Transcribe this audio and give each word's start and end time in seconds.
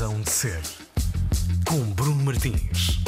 Razão 0.00 0.22
de 0.22 0.30
Ser, 0.30 0.62
com 1.68 1.78
Bruno 1.92 2.24
Martins. 2.24 3.00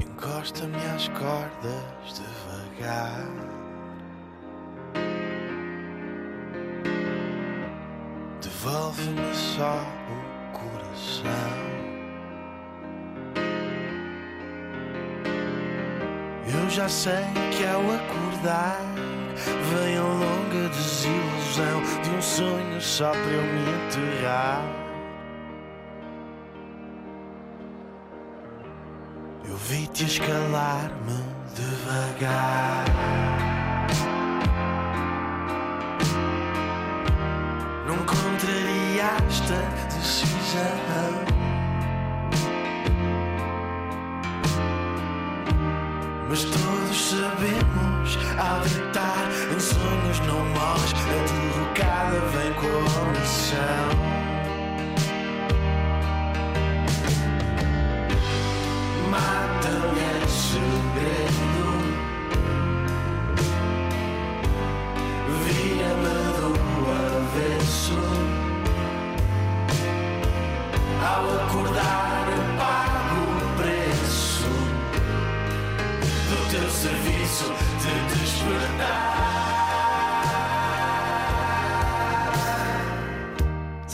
Encosta-me 0.00 0.76
às 0.76 1.08
cordas 1.08 2.14
devagar. 2.16 3.28
Devolve-me 8.40 9.34
só 9.34 9.84
o 10.08 10.58
coração. 10.58 11.28
Eu 16.46 16.70
já 16.70 16.88
sei 16.88 17.26
que 17.54 17.66
ao 17.66 17.82
acordar 17.92 18.80
vem 19.44 19.96
a 19.96 20.02
longa 20.02 20.68
desilusão 20.68 21.82
de 22.02 22.10
um 22.10 22.22
sonho 22.22 22.80
só 22.80 23.10
para 23.10 23.20
eu 23.20 23.42
me 23.42 23.60
enterrar. 23.86 24.62
Eu 29.48 29.56
vi-te 29.56 30.04
escalar-me 30.04 31.24
devagar. 31.54 32.84
Não 37.86 37.96
contrariaste 37.98 39.52
a 39.52 39.86
decisão. 39.86 41.28
Mas 46.28 46.44
todos 46.44 46.77
sabemos, 47.08 48.18
ao 48.38 48.60
deitar 48.60 49.28
em 49.50 49.58
sonhos 49.58 50.20
não 50.26 50.44
morres, 50.50 50.92
a 50.92 51.16
derrocada 51.24 52.20
vem 52.32 52.52
com 52.52 52.66
a 52.66 53.02
omissão. 53.02 54.27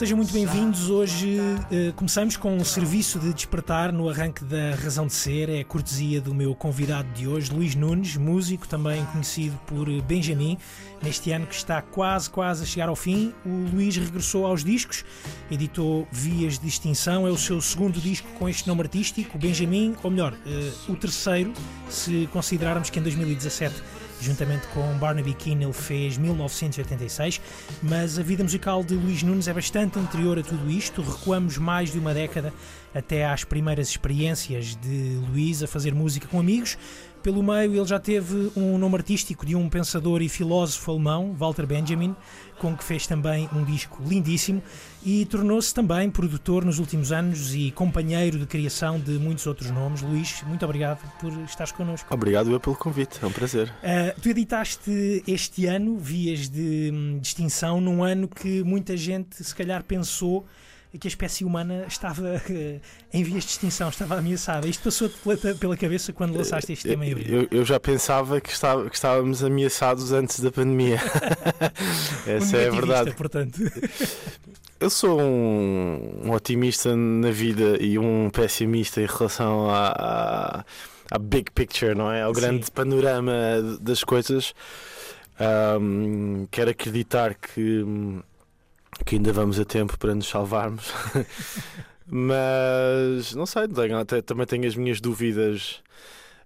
Sejam 0.05 0.17
muito 0.17 0.33
bem-vindos. 0.33 0.87
Hoje 0.87 1.39
eh, 1.71 1.91
começamos 1.95 2.37
com 2.37 2.55
um 2.55 2.63
serviço 2.63 3.17
de 3.17 3.33
despertar 3.33 3.91
no 3.91 4.07
arranque 4.07 4.45
da 4.45 4.75
Razão 4.75 5.07
de 5.07 5.13
Ser. 5.13 5.49
É 5.49 5.61
a 5.61 5.65
cortesia 5.65 6.21
do 6.21 6.31
meu 6.31 6.53
convidado 6.53 7.11
de 7.13 7.27
hoje, 7.27 7.51
Luís 7.51 7.73
Nunes, 7.73 8.15
músico, 8.15 8.67
também 8.67 9.03
conhecido 9.05 9.59
por 9.65 9.89
Benjamin. 10.03 10.59
Neste 11.01 11.31
ano 11.31 11.47
que 11.47 11.55
está 11.55 11.81
quase, 11.81 12.29
quase 12.29 12.61
a 12.61 12.67
chegar 12.67 12.87
ao 12.87 12.95
fim, 12.95 13.33
o 13.43 13.49
Luís 13.73 13.97
regressou 13.97 14.45
aos 14.45 14.63
discos, 14.63 15.03
editou 15.49 16.07
Vias 16.11 16.59
de 16.59 16.67
Extinção, 16.67 17.25
é 17.25 17.31
o 17.31 17.37
seu 17.37 17.59
segundo 17.59 17.99
disco 17.99 18.27
com 18.37 18.47
este 18.47 18.67
nome 18.67 18.81
artístico, 18.81 19.39
Benjamin, 19.39 19.95
ou 20.03 20.11
melhor, 20.11 20.35
eh, 20.45 20.71
o 20.87 20.95
terceiro, 20.95 21.51
se 21.89 22.29
considerarmos 22.31 22.91
que 22.91 22.99
em 22.99 23.01
2017 23.01 23.73
juntamente 24.21 24.67
com 24.67 24.97
Barnaby 24.97 25.33
Keane 25.33 25.63
ele 25.63 25.73
fez 25.73 26.17
1986, 26.17 27.41
mas 27.81 28.17
a 28.17 28.23
vida 28.23 28.43
musical 28.43 28.83
de 28.83 28.95
Luís 28.95 29.23
Nunes 29.23 29.47
é 29.47 29.53
bastante 29.53 29.99
anterior 29.99 30.39
a 30.39 30.43
tudo 30.43 30.69
isto, 30.69 31.01
recuamos 31.01 31.57
mais 31.57 31.91
de 31.91 31.99
uma 31.99 32.13
década 32.13 32.53
até 32.93 33.25
às 33.25 33.43
primeiras 33.43 33.89
experiências 33.89 34.75
de 34.75 35.19
Luís 35.29 35.61
a 35.61 35.67
fazer 35.67 35.93
música 35.93 36.27
com 36.27 36.39
amigos. 36.39 36.77
Pelo 37.25 37.41
meio, 37.41 37.75
ele 37.75 37.85
já 37.85 37.99
teve 37.99 38.51
um 38.55 38.77
nome 38.77 38.97
artístico 38.97 39.47
de 39.47 39.55
um 39.55 39.67
pensador 39.67 40.21
e 40.21 40.29
filósofo 40.29 40.91
alemão, 40.91 41.33
Walter 41.33 41.65
Benjamin, 41.65 42.15
com 42.59 42.77
que 42.77 42.83
fez 42.83 43.07
também 43.07 43.49
um 43.51 43.63
disco 43.63 43.99
lindíssimo 44.07 44.61
e 45.03 45.25
tornou-se 45.25 45.73
também 45.73 46.11
produtor 46.11 46.63
nos 46.63 46.77
últimos 46.77 47.11
anos 47.11 47.55
e 47.55 47.71
companheiro 47.71 48.37
de 48.37 48.45
criação 48.45 48.99
de 48.99 49.13
muitos 49.13 49.47
outros 49.47 49.71
nomes. 49.71 50.03
Luís, 50.03 50.43
muito 50.45 50.63
obrigado 50.65 50.99
por 51.19 51.33
estares 51.45 51.71
connosco. 51.71 52.13
Obrigado 52.13 52.51
eu 52.51 52.59
pelo 52.59 52.75
convite, 52.75 53.17
é 53.19 53.25
um 53.25 53.31
prazer. 53.31 53.69
Uh, 53.69 54.21
tu 54.21 54.29
editaste 54.29 55.23
este 55.27 55.65
ano 55.65 55.97
Vias 55.97 56.47
de 56.47 56.91
hum, 56.93 57.17
Distinção, 57.19 57.81
num 57.81 58.03
ano 58.03 58.27
que 58.27 58.63
muita 58.63 58.95
gente 58.95 59.43
se 59.43 59.55
calhar 59.55 59.83
pensou 59.83 60.45
que 60.97 61.07
a 61.07 61.09
espécie 61.09 61.43
humana 61.43 61.85
estava 61.87 62.21
uh, 62.21 62.81
em 63.13 63.23
vias 63.23 63.43
de 63.43 63.51
extinção, 63.51 63.89
estava 63.89 64.17
ameaçada. 64.17 64.67
Isto 64.67 64.83
passou-te 64.83 65.15
pela, 65.17 65.55
pela, 65.55 65.77
cabeça 65.77 66.13
quando 66.13 66.35
lançaste 66.35 66.73
este 66.73 66.87
tema 66.87 67.05
em 67.05 67.11
abril? 67.11 67.41
Eu, 67.41 67.59
eu, 67.59 67.65
já 67.65 67.79
pensava 67.79 68.39
que, 68.39 68.49
estava, 68.49 68.89
que, 68.89 68.95
estávamos 68.95 69.43
ameaçados 69.43 70.11
antes 70.11 70.39
da 70.39 70.51
pandemia. 70.51 70.99
Essa 72.25 72.57
um 72.57 72.59
é 72.59 72.67
a 72.67 72.71
verdade. 72.71 73.11
Portanto. 73.13 73.59
Eu 74.77 74.89
sou 74.89 75.21
um, 75.21 76.21
um, 76.25 76.31
otimista 76.31 76.95
na 76.95 77.31
vida 77.31 77.77
e 77.79 77.97
um 77.97 78.29
pessimista 78.29 79.01
em 79.01 79.05
relação 79.05 79.69
à, 79.69 79.87
à, 79.87 80.65
à 81.09 81.17
big 81.17 81.49
picture, 81.51 81.95
não 81.95 82.11
é? 82.11 82.21
Ao 82.21 82.33
grande 82.33 82.65
Sim. 82.65 82.71
panorama 82.73 83.33
das 83.79 84.03
coisas. 84.03 84.53
Um, 85.39 86.45
quero 86.51 86.71
acreditar 86.71 87.35
que 87.35 87.83
que 89.03 89.15
ainda 89.15 89.33
vamos 89.33 89.59
a 89.59 89.65
tempo 89.65 89.97
para 89.97 90.15
nos 90.15 90.27
salvarmos. 90.27 90.91
Mas 92.07 93.33
não 93.33 93.45
sei, 93.45 93.67
tenho, 93.67 93.97
até, 93.97 94.21
também 94.21 94.45
tenho 94.45 94.67
as 94.67 94.75
minhas 94.75 95.01
dúvidas. 95.01 95.83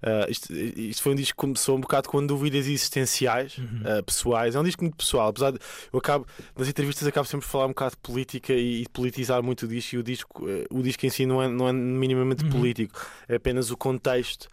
Uh, 0.01 0.31
isto, 0.31 0.53
isto, 0.53 1.03
foi 1.03 1.11
um 1.11 1.15
disco 1.15 1.35
que 1.35 1.41
começou 1.41 1.75
um 1.75 1.81
bocado 1.81 2.07
com 2.07 2.25
dúvidas 2.25 2.67
existenciais, 2.67 3.57
uhum. 3.57 3.81
uh, 3.81 4.03
pessoais. 4.03 4.55
É 4.55 4.59
um 4.59 4.63
disco 4.63 4.81
muito 4.81 4.95
pessoal, 4.95 5.27
apesar 5.27 5.51
de 5.51 5.59
eu 5.91 5.99
acabo 5.99 6.25
nas 6.57 6.69
entrevistas 6.69 7.05
acabo 7.05 7.27
sempre 7.27 7.45
de 7.45 7.51
falar 7.51 7.65
um 7.65 7.69
bocado 7.69 7.91
de 7.91 7.97
política 7.97 8.53
e, 8.53 8.83
e 8.83 8.89
politizar 8.93 9.43
muito 9.43 9.63
o 9.63 9.67
disco. 9.67 9.95
E 9.95 9.97
o 9.97 10.03
disco, 10.03 10.45
uh, 10.45 10.65
o 10.71 10.81
disco 10.81 11.05
em 11.05 11.09
si 11.09 11.25
não 11.25 11.43
é, 11.43 11.49
não 11.49 11.67
é 11.67 11.73
minimamente 11.73 12.45
uhum. 12.45 12.51
político, 12.51 13.05
é 13.27 13.35
apenas 13.35 13.71
o 13.71 13.75
contexto 13.75 14.47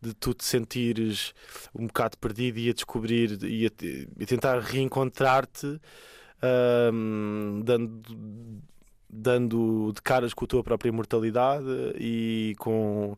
de 0.00 0.14
tu 0.14 0.32
te 0.32 0.44
sentires 0.44 1.34
um 1.74 1.88
bocado 1.88 2.16
perdido 2.18 2.60
e 2.60 2.70
a 2.70 2.72
descobrir 2.72 3.42
e 3.42 3.66
a, 3.66 4.22
a 4.22 4.26
tentar 4.26 4.60
reencontrar-te 4.60 5.80
um, 6.92 7.60
dando, 7.64 8.02
dando 9.08 9.92
de 9.94 10.02
caras 10.02 10.34
com 10.34 10.44
a 10.44 10.48
tua 10.48 10.62
própria 10.62 10.92
mortalidade 10.92 11.66
e 11.98 12.54
com 12.58 13.16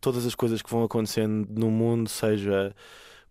todas 0.00 0.26
as 0.26 0.34
coisas 0.34 0.62
que 0.62 0.70
vão 0.70 0.82
acontecendo 0.82 1.48
no 1.50 1.70
mundo, 1.70 2.08
seja 2.08 2.74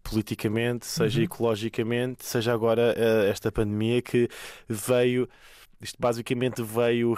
politicamente, 0.03 0.85
seja 0.85 1.19
uhum. 1.19 1.25
ecologicamente, 1.25 2.25
seja 2.25 2.53
agora 2.53 2.95
uh, 2.97 3.29
esta 3.29 3.51
pandemia 3.51 4.01
que 4.01 4.27
veio 4.67 5.27
isto 5.81 5.97
basicamente 5.99 6.61
veio 6.61 7.15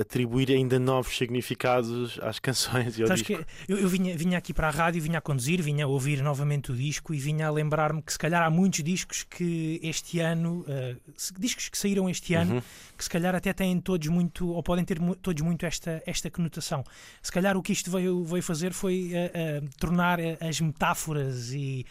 atribuir 0.00 0.50
ainda 0.50 0.78
novos 0.78 1.16
significados 1.16 2.18
às 2.22 2.38
canções 2.38 2.98
e 2.98 3.02
ao 3.02 3.08
disco. 3.10 3.26
Que 3.26 3.46
eu, 3.68 3.78
eu 3.78 3.88
vinha, 3.88 4.16
vinha 4.16 4.38
aqui 4.38 4.54
para 4.54 4.68
a 4.68 4.70
rádio, 4.70 5.02
vinha 5.02 5.18
a 5.18 5.20
conduzir, 5.20 5.62
vinha 5.62 5.84
a 5.84 5.88
ouvir 5.88 6.22
novamente 6.22 6.72
o 6.72 6.74
disco 6.74 7.12
e 7.12 7.18
vinha 7.18 7.46
a 7.46 7.50
lembrar-me 7.50 8.00
que 8.00 8.12
se 8.12 8.18
calhar 8.18 8.42
há 8.42 8.50
muitos 8.50 8.82
discos 8.82 9.22
que 9.22 9.80
este 9.82 10.20
ano, 10.20 10.64
uh, 10.68 11.12
discos 11.38 11.68
que 11.68 11.76
saíram 11.76 12.08
este 12.08 12.34
ano, 12.34 12.56
uhum. 12.56 12.62
que 12.96 13.04
se 13.04 13.10
calhar 13.10 13.34
até 13.34 13.52
têm 13.52 13.78
todos 13.80 14.08
muito, 14.08 14.48
ou 14.48 14.62
podem 14.62 14.84
ter 14.84 14.98
todos 15.20 15.42
muito 15.42 15.66
esta, 15.66 16.02
esta 16.06 16.30
conotação. 16.30 16.84
Se 17.22 17.30
calhar 17.30 17.56
o 17.56 17.62
que 17.62 17.72
isto 17.72 17.90
veio, 17.90 18.24
veio 18.24 18.42
fazer 18.42 18.72
foi 18.72 19.12
uh, 19.12 19.64
uh, 19.64 19.68
tornar 19.78 20.18
as 20.40 20.60
metáforas 20.60 21.52
e 21.52 21.84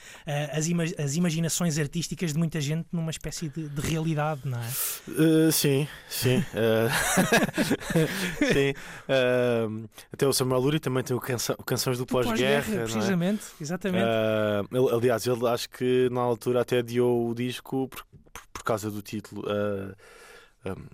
as, 0.51 0.67
ima 0.67 0.83
as 0.83 1.15
imaginações 1.15 1.77
artísticas 1.77 2.33
de 2.33 2.39
muita 2.39 2.59
gente 2.59 2.87
numa 2.91 3.11
espécie 3.11 3.49
de, 3.49 3.69
de 3.69 3.81
realidade, 3.81 4.41
não 4.45 4.59
é? 4.59 5.51
sim. 5.51 5.87
Sim. 6.15 6.37
Uh... 6.37 6.89
Sim. 8.53 8.73
Uh... 9.09 9.89
Até 10.11 10.27
o 10.27 10.33
Samuel 10.33 10.61
Lurie 10.61 10.79
também 10.79 11.03
tem 11.03 11.15
o, 11.15 11.19
canção, 11.19 11.55
Canções 11.65 11.97
do 11.97 12.05
Pós-Guerra. 12.05 12.63
Pós 12.63 12.93
precisamente, 12.93 13.43
é? 13.59 13.63
exatamente. 13.63 14.05
Uh... 14.05 14.95
aliás, 14.95 15.27
ele 15.27 15.47
acho 15.47 15.69
que 15.69 16.09
na 16.11 16.21
altura 16.21 16.61
até 16.61 16.79
adiou 16.79 17.29
o 17.29 17.35
disco 17.35 17.89
por, 17.89 18.05
por, 18.31 18.41
por 18.53 18.63
causa 18.63 18.89
do 18.89 19.01
título. 19.01 19.43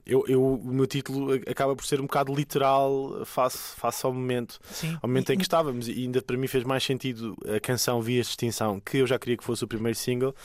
Eu, 0.06 0.26
eu, 0.28 0.44
o 0.44 0.74
meu 0.74 0.86
título 0.86 1.34
acaba 1.48 1.74
por 1.74 1.86
ser 1.86 2.02
um 2.02 2.04
bocado 2.04 2.34
literal 2.36 3.24
face, 3.26 3.74
face 3.78 4.06
ao 4.06 4.12
momento, 4.12 4.60
Sim. 4.70 4.98
ao 5.02 5.08
momento 5.08 5.32
em 5.32 5.38
que 5.38 5.44
estávamos, 5.44 5.88
e 5.88 5.94
ainda 5.94 6.22
para 6.22 6.36
mim 6.36 6.48
fez 6.48 6.66
mais 6.66 6.84
sentido 6.84 7.38
a 7.48 7.58
canção 7.58 8.02
Vias 8.02 8.26
de 8.26 8.32
Extinção, 8.32 8.82
que 8.82 8.98
eu 8.98 9.08
já 9.08 9.18
queria 9.18 9.38
que 9.38 9.44
fosse 9.46 9.64
o 9.64 9.68
primeiro 9.68 9.98
single, 9.98 10.36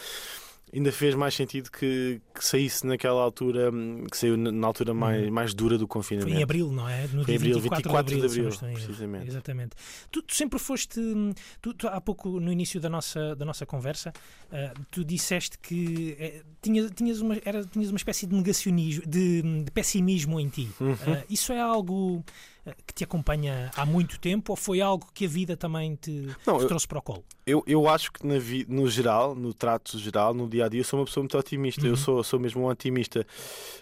ainda 0.75 0.91
fez 0.93 1.15
mais 1.15 1.35
sentido 1.35 1.71
que, 1.71 2.21
que 2.35 2.45
saísse 2.45 2.87
naquela 2.87 3.23
altura, 3.23 3.71
hum, 3.71 4.05
que 4.11 4.17
saiu 4.17 4.37
na 4.37 4.67
altura 4.67 4.93
mais, 4.93 5.29
mais 5.31 5.55
dura 5.55 5.77
do 5.79 5.87
Foi 5.87 5.89
confinamento. 5.89 6.37
em 6.39 6.43
abril, 6.43 6.71
não 6.73 6.89
é? 6.89 7.03
No 7.09 7.25
Foi 7.25 7.35
em 7.35 7.39
dia 7.39 7.55
abril, 7.57 7.61
24, 7.61 7.83
24 7.91 8.15
de 8.15 8.21
de 8.21 8.27
abril, 8.27 8.45
não 8.51 8.57
abril, 8.69 8.73
precisamente. 8.75 9.29
Exatamente. 9.29 9.71
Tu, 10.11 10.23
tu 10.23 10.35
sempre 10.35 10.59
foste. 10.59 10.99
hum, 11.01 11.33
Tu, 11.61 11.73
tu 11.75 11.89
há 11.89 12.01
pouco, 12.01 12.41
no 12.41 12.53
início 12.53 12.81
da 12.81 12.89
nossa, 12.89 13.35
da 13.37 13.45
nossa 13.45 13.65
conversa, 13.65 14.13
ah, 14.53 14.73
tu 14.91 15.05
disseste 15.05 15.59
que 15.59 16.17
eh, 16.19 16.43
tinhas, 16.61 16.91
tinhas, 16.95 17.21
uma, 17.21 17.37
era, 17.45 17.65
tinhas 17.65 17.91
uma 17.91 17.97
espécie 17.97 18.27
de 18.27 18.35
negacionismo, 18.35 19.03
de, 19.07 19.43
de 19.63 19.71
pessimismo 19.71 20.39
em 20.41 20.49
ti. 20.49 20.69
Uhum. 20.81 20.95
Ah, 21.07 21.25
isso 21.31 21.53
é 21.53 21.61
algo 21.61 22.25
que 22.87 22.95
te 22.95 23.05
acompanha 23.05 23.71
há 23.77 23.85
muito 23.87 24.19
tempo 24.19 24.53
ou 24.53 24.57
foi 24.57 24.81
algo 24.81 25.07
que 25.15 25.25
a 25.25 25.29
vida 25.29 25.57
também 25.57 25.95
te, 25.97 26.29
Não, 26.47 26.57
te 26.59 26.63
eu- 26.63 26.69
trouxe 26.69 26.87
para 26.89 26.99
o 26.99 27.03
colo? 27.03 27.25
Eu, 27.47 27.63
eu 27.65 27.89
acho 27.89 28.11
que 28.11 28.27
na 28.27 28.41
vi, 28.41 28.67
no 28.69 28.89
geral, 28.91 29.33
no 29.37 29.55
trato 29.55 29.97
geral, 30.01 30.35
no 30.35 30.49
dia 30.49 30.65
a 30.65 30.69
dia, 30.69 30.83
sou 30.83 30.99
uma 30.99 31.05
pessoa 31.07 31.23
muito 31.23 31.39
otimista. 31.39 31.83
Uhum. 31.83 31.91
Eu 31.91 31.97
sou, 31.97 32.25
sou 32.25 32.41
mesmo 32.41 32.63
um 32.63 32.67
otimista. 32.67 33.25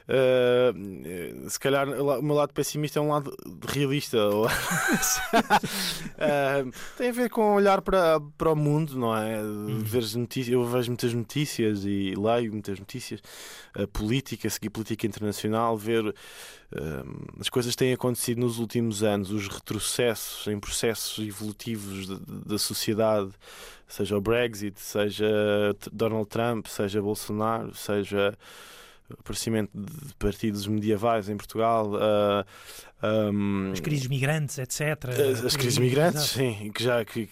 Ah, 0.06 0.70
eh, 1.02 1.34
se 1.48 1.58
calhar 1.58 1.88
o 1.88 2.22
meu 2.22 2.34
lado 2.34 2.52
pessimista 2.52 2.98
é 2.98 3.02
um 3.02 3.08
lado 3.08 3.34
realista. 3.66 4.18
Ah, 6.18 6.64
tem 6.96 7.08
a 7.08 7.12
ver 7.12 7.28
com 7.30 7.54
olhar 7.54 7.82
para, 7.82 8.20
para 8.38 8.52
o 8.52 8.56
mundo, 8.56 8.98
não 8.98 9.16
é? 9.16 9.38
Ver 9.82 9.98
as 9.98 10.14
notícias, 10.14 10.52
eu 10.52 10.64
vejo 10.64 10.90
muitas 10.90 11.12
notícias 11.12 11.84
e 11.84 12.14
leio 12.16 12.52
muitas 12.52 12.78
notícias. 12.78 13.20
A 13.74 13.86
política, 13.86 14.48
seguir 14.48 14.70
política 14.70 15.06
internacional, 15.06 15.76
ver 15.76 16.04
ah, 16.06 16.14
as 17.40 17.48
coisas 17.48 17.76
têm 17.76 17.92
acontecido 17.92 18.40
nos 18.40 18.58
últimos 18.58 19.02
anos, 19.02 19.30
os 19.30 19.48
retrocessos 19.48 20.46
em 20.48 20.58
processos 20.58 21.24
evolutivos 21.24 22.08
da- 22.08 22.18
da 22.46 22.58
sociedade, 22.58 23.30
seja 23.86 24.16
o 24.16 24.20
Brexit, 24.20 24.80
seja 24.80 25.26
Donald 25.92 26.28
Trump, 26.28 26.66
seja 26.66 27.00
Bolsonaro, 27.00 27.74
seja 27.74 28.36
o 29.10 29.14
aparecimento 29.20 29.70
de 29.74 30.14
partidos 30.14 30.66
medievais 30.66 31.28
em 31.28 31.36
Portugal, 31.36 31.92
ah, 31.96 32.44
ahm, 33.02 33.70
As 33.72 33.80
crises 33.80 34.06
migrantes, 34.08 34.58
etc. 34.58 35.10
as, 35.10 35.44
as 35.44 35.56
crises 35.56 35.78
migrantes, 35.78 36.22
Exato. 36.22 36.38
sim, 36.38 36.72
que 36.72 36.82
já 36.82 37.04
que- 37.04 37.28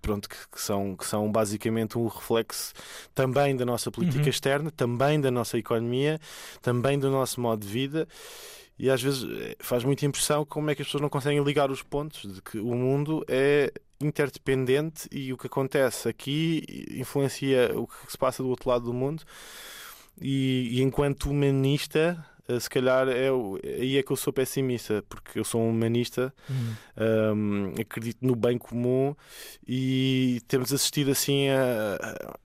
pronto, 0.00 0.28
que, 0.28 0.36
que 0.52 0.60
são, 0.60 0.96
que 0.96 1.04
são 1.06 1.30
basicamente 1.30 1.98
um 1.98 2.06
reflexo 2.06 2.72
também 3.14 3.56
da 3.56 3.64
nossa 3.64 3.90
política 3.90 4.24
Uhum. 4.24 4.28
externa, 4.30 4.70
também 4.70 5.20
da 5.20 5.30
nossa 5.30 5.58
economia, 5.58 6.20
também 6.62 6.98
do 6.98 7.10
nosso 7.10 7.40
modo 7.40 7.60
de 7.66 7.68
vida. 7.72 8.08
E 8.78 8.88
às 8.90 9.02
vezes 9.02 9.24
eh, 9.24 9.56
faz 9.58 9.82
muita 9.82 10.06
impressão 10.06 10.44
como 10.44 10.70
é 10.70 10.74
que 10.74 10.82
as 10.82 10.88
pessoas 10.88 11.02
não 11.02 11.08
conseguem 11.08 11.42
ligar 11.42 11.70
os 11.70 11.82
pontos 11.82 12.32
de 12.32 12.40
que 12.40 12.58
o 12.58 12.74
mundo 12.74 13.24
é 13.28 13.72
interdependente 14.00 15.08
e 15.10 15.32
o 15.32 15.36
que 15.36 15.48
acontece 15.48 16.08
aqui 16.08 16.62
influencia 16.92 17.72
o 17.74 17.88
que 17.88 18.12
se 18.12 18.16
passa 18.16 18.40
do 18.42 18.48
outro 18.48 18.70
lado 18.70 18.84
do 18.84 18.94
mundo. 18.94 19.24
E, 20.20 20.78
e 20.78 20.82
enquanto 20.82 21.30
humanista, 21.30 22.24
se 22.58 22.70
calhar 22.70 23.08
é, 23.08 23.28
aí 23.80 23.98
é 23.98 24.02
que 24.02 24.10
eu 24.10 24.16
sou 24.16 24.32
pessimista, 24.32 25.04
porque 25.08 25.38
eu 25.38 25.44
sou 25.44 25.60
um 25.60 25.70
humanista 25.70 26.32
Hum. 26.50 26.74
um, 27.36 27.80
acredito 27.80 28.18
no 28.24 28.34
bem 28.34 28.56
comum 28.58 29.14
e 29.66 30.40
temos 30.48 30.72
assistido 30.72 31.10
assim 31.10 31.48
a, 31.50 31.96
a, 32.00 32.38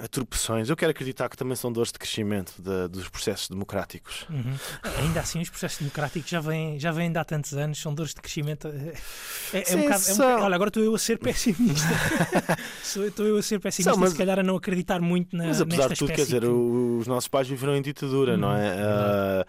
a 0.00 0.06
tropeções. 0.06 0.68
Eu 0.70 0.76
quero 0.76 0.90
acreditar 0.92 1.28
que 1.28 1.36
também 1.36 1.56
são 1.56 1.72
dores 1.72 1.90
de 1.90 1.98
crescimento 1.98 2.52
da- 2.62 2.86
dos 2.86 3.08
processos 3.08 3.48
democráticos. 3.48 4.26
Uhum. 4.30 4.54
Ainda 5.00 5.20
assim, 5.20 5.40
os 5.40 5.50
processos 5.50 5.78
democráticos 5.78 6.30
já 6.30 6.40
vêm, 6.40 6.78
já 6.78 6.92
vêm 6.92 7.10
de 7.10 7.18
há 7.18 7.24
tantos 7.24 7.52
anos, 7.54 7.78
são 7.80 7.92
dores 7.92 8.14
de 8.14 8.20
crescimento. 8.20 8.68
É, 8.68 9.58
é 9.60 9.64
Sim, 9.64 9.76
um 9.76 9.82
bocado, 9.82 9.94
é 9.94 9.96
um 10.12 10.14
são. 10.14 10.16
bocado- 10.26 10.44
Olha, 10.44 10.54
agora 10.54 10.68
estou 10.68 10.82
eu 10.84 10.94
a 10.94 10.98
ser 10.98 11.18
pessimista. 11.18 11.88
Estou 13.08 13.26
eu 13.26 13.36
a 13.36 13.42
ser 13.42 13.58
pessimista 13.60 13.92
São, 13.92 14.00
mas- 14.00 14.12
se 14.12 14.16
calhar 14.18 14.38
a 14.38 14.42
não 14.42 14.56
acreditar 14.56 15.00
muito 15.00 15.36
na, 15.36 15.46
Mas 15.48 15.60
apesar 15.60 15.88
de 15.88 15.94
tudo, 15.98 16.12
quer 16.12 16.24
dizer, 16.24 16.40
que- 16.42 16.46
os 16.48 17.06
nossos 17.06 17.28
pais 17.28 17.48
viveram 17.48 17.76
em 17.76 17.82
ditadura, 17.82 18.36
não 18.36 18.52
é? 18.54 18.68
Ah, 18.80 19.46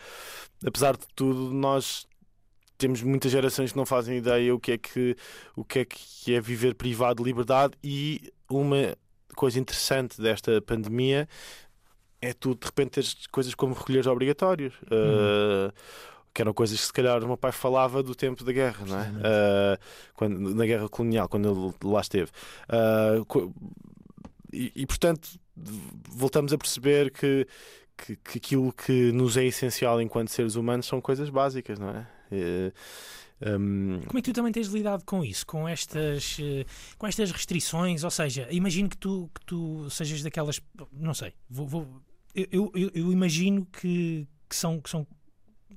apesar 0.65 0.97
de 0.97 1.05
tudo, 1.15 1.53
nós 1.53 2.05
temos 2.77 3.01
muitas 3.03 3.31
gerações 3.31 3.71
que 3.71 3.77
não 3.77 3.85
fazem 3.85 4.17
ideia 4.17 4.53
o 4.55 4.59
que 4.59 4.71
é 4.73 4.77
que, 4.77 5.15
o 5.55 5.63
que, 5.63 5.79
é, 5.79 5.85
que 5.85 6.33
é 6.33 6.41
viver 6.41 6.75
privado 6.75 7.21
de 7.23 7.29
liberdade 7.29 7.73
e 7.83 8.21
uma 8.49 8.95
coisa 9.35 9.59
interessante 9.59 10.21
desta 10.21 10.61
pandemia 10.61 11.27
é 12.21 12.33
tu 12.33 12.53
de 12.55 12.65
repente 12.65 12.91
teres 12.91 13.27
coisas 13.27 13.55
como 13.55 13.73
recolheres 13.73 14.07
obrigatórios. 14.07 14.73
Ah, 14.91 15.71
que 16.33 16.41
eram 16.43 16.53
coisas 16.53 16.79
que 16.79 16.85
se 16.85 16.93
calhar 16.93 17.23
o 17.23 17.27
meu 17.27 17.37
pai 17.37 17.51
falava 17.51 18.03
do 18.03 18.13
tempo 18.13 18.43
da 18.43 18.51
guerra, 18.51 18.85
não 18.85 18.99
é? 18.99 19.11
Ah, 19.23 19.79
quando, 20.13 20.53
na 20.53 20.65
guerra 20.65 20.87
colonial, 20.87 21.27
quando 21.27 21.49
ele 21.49 21.91
lá 21.91 22.01
esteve. 22.01 22.29
Co- 23.27 23.53
e, 24.53 24.71
e, 24.75 24.85
portanto 24.85 25.29
voltamos 26.09 26.53
a 26.53 26.57
perceber 26.57 27.11
que, 27.11 27.45
que, 27.97 28.15
que 28.15 28.37
aquilo 28.37 28.73
que 28.73 29.11
nos 29.11 29.37
é 29.37 29.45
essencial 29.45 30.01
enquanto 30.01 30.29
seres 30.29 30.55
humanos 30.55 30.85
são 30.85 31.01
coisas 31.01 31.29
básicas, 31.29 31.77
não 31.79 31.89
é? 31.89 32.07
Hum, 33.41 34.01
Como 34.07 34.19
é 34.19 34.21
que 34.21 34.31
tu 34.31 34.33
também 34.33 34.51
tens 34.51 34.67
lidado 34.67 35.03
com 35.05 35.23
isso, 35.23 35.45
com 35.45 35.67
estas, 35.67 36.37
eh, 36.39 36.65
com 36.97 37.07
estas 37.07 37.31
restrições? 37.31 38.03
Ou 38.03 38.11
seja, 38.11 38.47
imagino 38.51 38.89
que 38.89 38.97
tu, 38.97 39.29
que 39.33 39.45
tu 39.45 39.89
sejas 39.89 40.21
daquelas. 40.23 40.59
Não 40.91 41.13
sei, 41.13 41.33
vou, 41.49 41.67
vou- 41.67 42.01
eu- 42.35 42.71
eu- 42.75 42.91
eu 42.93 43.11
imagino 43.11 43.65
que, 43.65 44.27
que 44.49 44.55
são. 44.55 44.79
Que 44.79 44.89
são 44.89 45.05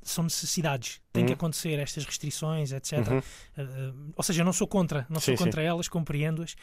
são 0.02 0.24
necessidades, 0.24 1.00
tem 1.12 1.24
que 1.24 1.30
Uhum. 1.30 1.34
acontecer 1.34 1.78
estas 1.78 2.04
restrições, 2.04 2.72
etc. 2.72 2.98
uhum. 3.08 3.18
Uh, 3.18 4.12
ou 4.16 4.22
seja, 4.24 4.40
eu 4.40 4.44
não 4.44 4.52
sou 4.52 4.66
contra, 4.66 5.06
não 5.08 5.20
sou 5.20 5.32
Sim, 5.32 5.36
sim. 5.36 5.44
contra 5.44 5.62
elas, 5.62 5.88
compreendo-as. 5.88 6.56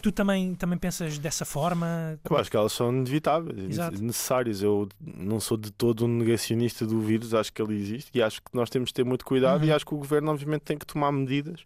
Tu 0.00 0.12
também, 0.12 0.54
também 0.54 0.78
pensas 0.78 1.18
dessa 1.18 1.44
forma? 1.44 2.18
Eu 2.28 2.36
acho 2.36 2.50
que 2.50 2.56
elas 2.56 2.72
são 2.72 2.90
inevitáveis, 2.92 3.58
Exato. 3.70 4.02
necessárias. 4.02 4.62
Eu 4.62 4.88
não 5.00 5.40
sou 5.40 5.56
de 5.56 5.70
todo 5.70 6.04
um 6.04 6.08
negacionista 6.08 6.86
do 6.86 7.00
vírus, 7.00 7.34
acho 7.34 7.52
que 7.52 7.60
ele 7.60 7.74
existe 7.74 8.10
e 8.14 8.22
acho 8.22 8.40
que 8.40 8.54
nós 8.54 8.70
temos 8.70 8.88
de 8.90 8.94
ter 8.94 9.04
muito 9.04 9.24
cuidado 9.24 9.60
Uhum. 9.62 9.68
e 9.68 9.72
acho 9.72 9.84
que 9.84 9.94
o 9.94 9.98
governo, 9.98 10.30
obviamente, 10.30 10.62
tem 10.62 10.78
que 10.78 10.86
tomar 10.86 11.12
medidas. 11.12 11.60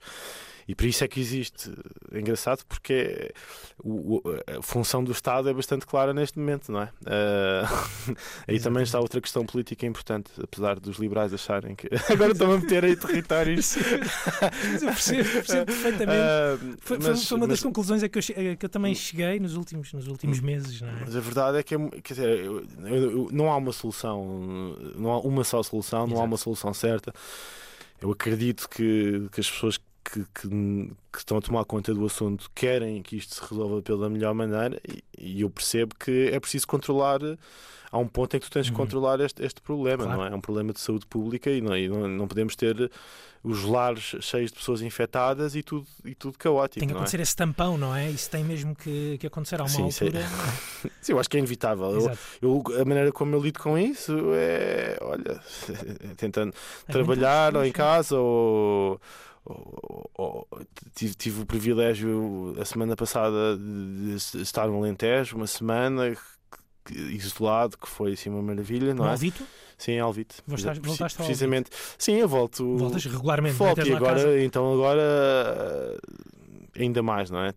E 0.69 0.75
por 0.75 0.85
isso 0.85 1.03
é 1.03 1.09
que 1.09 1.19
existe. 1.19 1.73
É 2.12 2.20
engraçado 2.20 2.62
porque 2.69 2.93
é- 2.93 3.32
o- 3.82 4.20
a 4.59 4.61
função 4.62 5.03
do 5.03 5.11
Estado 5.12 5.49
é 5.49 5.55
bastante 5.55 5.87
clara 5.87 6.12
neste 6.12 6.38
momento, 6.38 6.70
não 6.70 6.82
é? 6.82 6.91
Ah, 7.06 7.62
aí 8.47 8.61
também 8.61 8.82
está 8.82 9.00
outra 9.00 9.19
questão 9.19 9.47
política 9.47 9.87
importante, 9.87 10.31
apesar 10.43 10.79
dos 10.79 10.99
liberais 10.99 11.32
acharem 11.32 11.75
que. 11.75 11.88
Agora 12.12 12.32
estão 12.32 12.53
a 12.53 12.59
meter 12.59 12.85
aí 12.85 12.94
territórios. 12.97 13.76
Mas 14.70 14.82
eu 14.82 14.88
percebo, 14.91 15.31
percebo 15.31 15.67
perfeitamente. 15.67 16.19
Ah, 16.20 16.59
Foi, 16.82 17.00
foi- 17.00 17.09
mas- 17.12 17.25
foi 17.26 17.37
uma 17.38 17.47
das 17.47 17.59
mas- 17.59 17.62
conclusões 17.62 18.03
a 18.03 18.09
que 18.11 18.19
eu, 18.19 18.53
a 18.53 18.56
que 18.56 18.67
eu 18.67 18.69
também 18.69 18.94
cheguei 18.94 19.41
nos 19.41 19.56
últimos, 19.56 19.91
nos 19.94 20.06
últimos 20.06 20.38
meses. 20.41 20.82
Não 20.82 20.88
é? 20.91 21.00
Mas 21.00 21.17
a 21.17 21.21
verdade 21.21 21.56
é 21.59 21.62
que 21.62 21.75
é 21.75 21.79
quer 22.03 22.12
dizer, 22.12 22.38
eu- 22.44 22.67
eu- 22.85 23.29
não 23.32 23.50
há 23.50 23.56
uma 23.56 23.73
solução, 23.73 24.75
não 24.97 25.11
há 25.12 25.19
uma 25.21 25.44
só 25.44 25.62
solução, 25.62 26.06
não 26.06 26.21
há 26.21 26.25
uma 26.25 26.37
solução 26.37 26.75
certa. 26.75 27.11
Eu 28.00 28.11
acredito 28.12 28.69
que, 28.69 29.29
que 29.32 29.41
as 29.41 29.50
pessoas 29.50 29.79
que, 30.11 30.25
que, 30.35 30.49
que 31.13 31.19
estão 31.19 31.39
a 31.39 31.41
tomar 31.41 31.65
conta 31.65 31.93
do 31.93 32.05
assunto 32.07 32.51
querem 32.55 33.03
que 33.03 33.17
isto 33.17 33.35
se 33.35 33.41
resolva 33.43 33.83
pela 33.83 34.09
melhor 34.09 34.33
maneira 34.35 34.81
e, 34.89 35.03
e 35.19 35.41
eu 35.43 35.51
percebo 35.51 35.95
que 35.95 36.31
é 36.33 36.39
preciso 36.41 36.67
controlar. 36.67 37.21
Há 37.91 37.97
um 37.99 38.07
ponto 38.07 38.37
em 38.37 38.41
que 38.41 38.47
tu 38.47 38.53
tens 38.53 38.67
de 38.67 38.73
Uhum. 38.73 38.77
controlar 38.77 39.19
este, 39.21 39.43
este 39.43 39.62
problema, 39.62 40.05
Claro. 40.05 40.19
não 40.21 40.27
é? 40.27 40.31
É 40.31 40.35
um 40.35 40.41
problema 40.43 40.75
de 40.75 40.81
saúde 40.81 41.07
pública 41.07 41.50
e 41.50 41.62
não, 41.62 41.75
e 41.75 41.88
não, 41.88 42.07
não 42.07 42.29
podemos 42.29 42.55
ter 42.55 42.91
os 43.43 43.62
lares 43.65 44.15
cheios 44.21 44.50
de 44.50 44.59
pessoas 44.59 44.83
infectadas 44.83 45.55
e 45.57 45.62
tudo, 45.62 45.87
e 46.05 46.15
tudo 46.15 46.37
caótico. 46.37 46.81
Tem 46.81 46.88
que 46.88 46.93
é? 46.93 46.97
acontecer 46.97 47.19
esse 47.21 47.35
tampão, 47.35 47.79
não 47.79 47.97
é? 47.97 48.11
Isso 48.11 48.29
tem 48.31 48.45
mesmo 48.45 48.75
que, 48.77 49.17
que 49.19 49.27
acontecer 49.27 49.59
a 49.59 49.62
uma 49.62 49.69
Sim, 49.71 49.83
é- 49.83 49.85
altura. 49.85 50.21
Sim, 51.00 51.12
eu 51.12 51.19
acho 51.19 51.31
que 51.31 51.37
é 51.37 51.41
inevitável. 51.41 51.91
Eu-. 51.93 52.19
Eu, 52.43 52.62
a 52.79 52.85
maneira 52.85 53.11
como 53.11 53.35
eu 53.35 53.41
lido 53.41 53.59
com 53.59 53.79
isso 53.79 54.12
é, 54.35 54.99
olha, 55.00 55.41
tentando 56.19 56.53
É 56.87 56.93
trabalhar 56.93 57.57
ou 57.57 57.65
em 57.65 57.73
casa 57.73 58.19
ou, 58.19 59.00
ou- 59.49 60.11
ou- 60.17 60.49
tive, 60.95 61.14
tive 61.14 61.43
o 61.43 61.47
privilégio 61.47 62.55
a 62.61 62.64
semana 62.64 62.95
passada 62.95 63.57
de 63.57 64.14
estar 64.43 64.67
no 64.69 64.76
Alentejo 64.78 65.37
uma 65.37 65.47
semana 65.47 66.14
que- 66.85 66.95
isolado 67.14 67.76
que 67.76 67.88
foi 67.88 68.12
assim 68.12 68.31
uma 68.31 68.43
maravilha, 68.43 68.95
No 68.95 69.02
não 69.02 69.09
é? 69.09 69.12
Alvito, 69.12 69.43
Sim, 69.76 69.93
em 69.93 70.00
Alvite. 70.00 70.37
Voltaste- 70.47 70.85
voltaste 70.85 71.19
precisamente. 71.19 71.71
Sim, 71.97 72.14
eu 72.14 72.28
volto. 72.28 72.76
voltas 72.78 73.05
regularmente. 73.05 73.55
Volto 73.55 73.87
e 73.87 73.93
agora, 73.95 74.14
casa. 74.17 74.40
então 74.40 74.73
agora 74.73 75.02
eh, 75.02 75.99
ainda 76.83 77.02
mais, 77.02 77.31
não 77.31 77.40
é? 77.45 77.52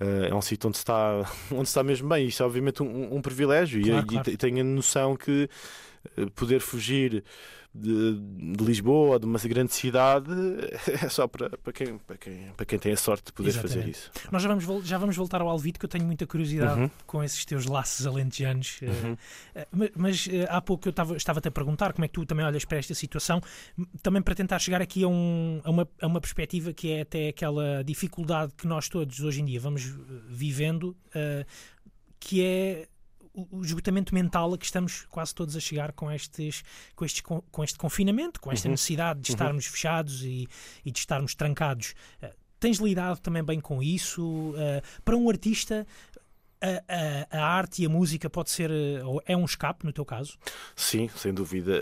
Eh, 0.00 0.28
É 0.30 0.34
um 0.34 0.42
sítio 0.42 0.68
onde 0.68 0.76
está, 0.78 1.22
onde 1.52 1.68
está 1.68 1.82
mesmo 1.82 2.08
bem. 2.08 2.26
Isto 2.26 2.42
é 2.42 2.46
obviamente 2.46 2.82
um, 2.82 3.14
um 3.16 3.22
privilégio 3.22 3.80
e- 3.80 3.84
Claro, 3.84 4.06
e, 4.06 4.08
claro. 4.08 4.30
te- 4.30 4.36
tenho 4.36 4.60
a 4.60 4.64
noção 4.64 5.16
que 5.16 5.48
eh, 6.16 6.26
poder 6.34 6.60
fugir 6.60 7.22
de, 7.74 8.14
de 8.56 8.64
Lisboa, 8.64 9.18
de 9.18 9.26
uma 9.26 9.38
grande 9.38 9.74
cidade, 9.74 10.30
é 11.02 11.08
só 11.08 11.26
para, 11.26 11.50
para, 11.58 11.72
quem, 11.72 11.98
para, 11.98 12.16
quem, 12.16 12.52
para 12.56 12.64
quem 12.66 12.78
tem 12.78 12.92
a 12.92 12.96
sorte 12.96 13.24
de 13.26 13.32
poder 13.32 13.50
fazer 13.52 13.66
Exatamente. 13.78 13.96
isso. 13.98 14.10
Nós 14.30 14.42
já 14.42 14.48
vamos, 14.48 14.86
já 14.86 14.96
vamos 14.98 15.16
voltar 15.16 15.40
ao 15.40 15.48
Alvito, 15.48 15.78
que 15.80 15.84
eu 15.84 15.88
tenho 15.88 16.04
muita 16.04 16.26
curiosidade 16.26 16.80
Uhum. 16.80 16.90
com 17.06 17.22
esses 17.24 17.44
teus 17.44 17.66
laços 17.66 18.06
alentejanos. 18.06 18.78
eh, 18.82 18.86
Uhum. 18.86 19.16
eh, 19.56 19.92
mas 19.96 20.28
eh, 20.30 20.46
há 20.48 20.60
pouco 20.60 20.86
eu 20.86 20.90
estava- 20.90 21.16
estava-te 21.16 21.48
a 21.48 21.50
perguntar 21.50 21.92
como 21.92 22.04
é 22.04 22.08
que 22.08 22.14
tu 22.14 22.24
também 22.24 22.44
olhas 22.46 22.64
para 22.64 22.78
esta 22.78 22.94
situação, 22.94 23.40
também 24.02 24.22
para 24.22 24.34
tentar 24.34 24.58
chegar 24.60 24.80
aqui 24.80 25.02
a, 25.02 25.08
um- 25.08 25.60
a 25.64 25.70
uma, 25.70 25.88
a 26.00 26.06
uma 26.06 26.20
perspectiva 26.20 26.72
que 26.72 26.92
é 26.92 27.00
até 27.00 27.28
aquela 27.28 27.82
dificuldade 27.84 28.52
que 28.56 28.66
nós 28.68 28.88
todos 28.88 29.18
hoje 29.20 29.40
em 29.40 29.44
dia 29.44 29.58
vamos 29.60 29.82
vivendo. 30.28 30.96
que 32.20 32.42
é 32.42 32.88
o 33.34 33.62
esgotamento 33.62 34.14
mental 34.14 34.54
a 34.54 34.58
que 34.58 34.64
estamos 34.64 35.06
quase 35.10 35.34
todos 35.34 35.56
a 35.56 35.60
chegar 35.60 35.92
com, 35.92 36.10
estes, 36.10 36.62
com, 36.94 37.04
estes, 37.04 37.20
com, 37.20 37.40
com 37.50 37.64
este 37.64 37.76
confinamento, 37.76 38.40
com 38.40 38.52
esta 38.52 38.68
uhum. 38.68 38.72
necessidade 38.72 39.20
de 39.20 39.30
uhum. 39.30 39.34
estarmos 39.34 39.66
uhum. 39.66 39.72
fechados 39.72 40.22
e, 40.22 40.48
e, 40.84 40.90
de 40.90 40.98
estarmos 40.98 41.34
trancados. 41.34 41.94
Uh, 42.22 42.28
tens 42.60 42.78
lidado 42.78 43.18
também 43.18 43.42
bem 43.42 43.60
com 43.60 43.82
isso? 43.82 44.22
Uh, 44.22 44.82
para 45.04 45.16
um 45.16 45.28
artista, 45.28 45.86
a, 46.64 47.36
a, 47.36 47.38
a, 47.38 47.46
arte 47.46 47.82
e 47.82 47.86
a 47.86 47.88
música 47.88 48.30
pode 48.30 48.50
ser 48.50 48.70
ou 49.04 49.22
é 49.26 49.36
um 49.36 49.44
escape 49.44 49.84
no 49.84 49.92
teu 49.92 50.04
caso? 50.04 50.38
Sim, 50.74 51.08
sem 51.14 51.32
dúvida 51.34 51.80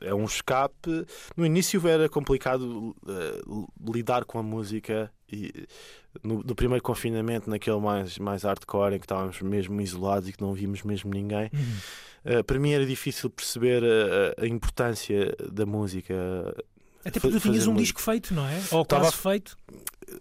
é 0.00 0.14
um 0.14 0.24
escape. 0.24 1.06
No 1.36 1.46
início 1.46 1.86
era 1.88 2.08
complicado 2.08 2.94
uh, 3.02 3.68
lidar 3.92 4.24
com 4.24 4.38
a 4.38 4.42
música 4.42 5.10
e 5.32 5.66
no, 6.22 6.42
no, 6.42 6.54
primeiro 6.54 6.82
confinamento, 6.82 7.48
naquele 7.48 7.80
mais, 7.80 8.18
mais 8.18 8.42
hardcore, 8.42 8.94
em 8.94 8.98
que 8.98 9.06
estávamos 9.06 9.40
mesmo 9.40 9.80
isolados 9.80 10.28
e 10.28 10.32
que 10.32 10.42
não 10.42 10.52
víamos 10.52 10.82
mesmo 10.82 11.10
ninguém, 11.10 11.50
uhum. 11.52 12.40
uh, 12.40 12.44
para 12.44 12.58
mim 12.58 12.72
era 12.72 12.84
difícil 12.84 13.30
perceber 13.30 13.82
a, 13.82 14.42
a 14.42 14.46
importância 14.46 15.34
da 15.50 15.64
música. 15.64 16.14
Até 17.04 17.18
porque 17.20 17.38
tu 17.38 17.40
tinhas 17.40 17.66
um 17.66 17.74
disco 17.74 18.00
feito, 18.00 18.32
não 18.34 18.46
é? 18.46 18.56
Ou 18.70 18.84
quase 18.84 19.08
Estava... 19.08 19.12
feito 19.12 19.56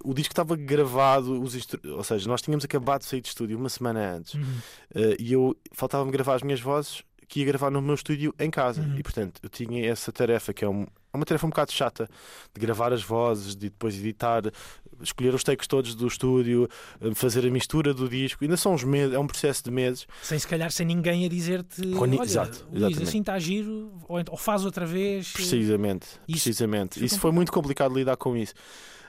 o 0.04 0.14
disco 0.14 0.32
estava 0.32 0.56
gravado, 0.56 1.42
os 1.42 1.54
ou 1.86 2.04
seja, 2.04 2.28
nós 2.28 2.42
tínhamos 2.42 2.64
acabado 2.64 3.02
de 3.02 3.08
sair 3.08 3.20
de 3.20 3.28
estúdio 3.28 3.58
uma 3.58 3.68
semana 3.68 4.16
antes 4.16 4.36
uhum. 4.36 4.42
uh, 4.96 5.16
e 5.20 5.34
eu 5.34 5.56
faltava-me 5.74 6.12
gravar 6.12 6.36
as 6.36 6.44
minhas 6.44 6.62
vozes 6.62 7.04
que 7.32 7.40
ia 7.40 7.46
gravar 7.46 7.72
no 7.72 7.82
meu 7.82 7.96
estúdio 7.96 8.36
em 8.38 8.52
casa. 8.52 8.82
Uhum. 8.82 8.98
E 8.98 9.04
portanto, 9.04 9.40
eu 9.42 9.48
tinha 9.48 9.90
essa 9.90 10.12
tarefa 10.12 10.54
que 10.54 10.66
é, 10.66 10.68
um, 10.68 10.84
é 10.84 11.18
uma 11.18 11.26
tarefa 11.26 11.48
um 11.48 11.50
bocado 11.50 11.72
chata 11.72 12.10
de 12.54 12.60
gravar 12.60 12.92
as 12.92 13.02
vozes, 13.02 13.56
de 13.56 13.70
depois 13.70 13.96
editar, 13.96 14.42
escolher 15.03 15.34
os 15.34 15.43
takes 15.43 15.67
todos 15.67 15.96
do 15.96 16.08
estúdio, 16.08 16.67
eh, 17.00 17.13
fazer 17.13 17.46
a 17.46 17.50
mistura 17.50 17.93
do 17.93 18.08
disco. 18.08 18.43
Ainda 18.43 18.58
são 18.58 18.74
uns 18.74 18.84
meses, 18.84 19.13
é 19.13 19.20
um 19.20 19.27
processo 19.27 19.63
de 19.63 19.72
meses. 19.72 20.08
Sem 20.22 20.38
se 20.38 20.48
calhar 20.48 20.72
sem 20.72 20.86
ninguém 20.86 21.25
a 21.25 21.29
dizer-te 21.29 21.93
olha, 21.96 22.22
Exato, 22.22 22.67
Luís, 22.72 23.01
assim 23.01 23.20
está 23.20 23.38
giro, 23.39 23.91
ou, 24.08 24.20
ou 24.29 24.38
faz 24.38 24.65
outra 24.65 24.86
vez. 24.86 25.31
Precisamente, 25.31 26.08
isso, 26.27 26.43
precisamente. 26.43 27.03
Isso, 27.03 27.20
foi 27.20 27.31
muito 27.31 27.51
complicado 27.51 27.93
lidar 27.93 28.17
com 28.17 28.36
isso. 28.36 28.53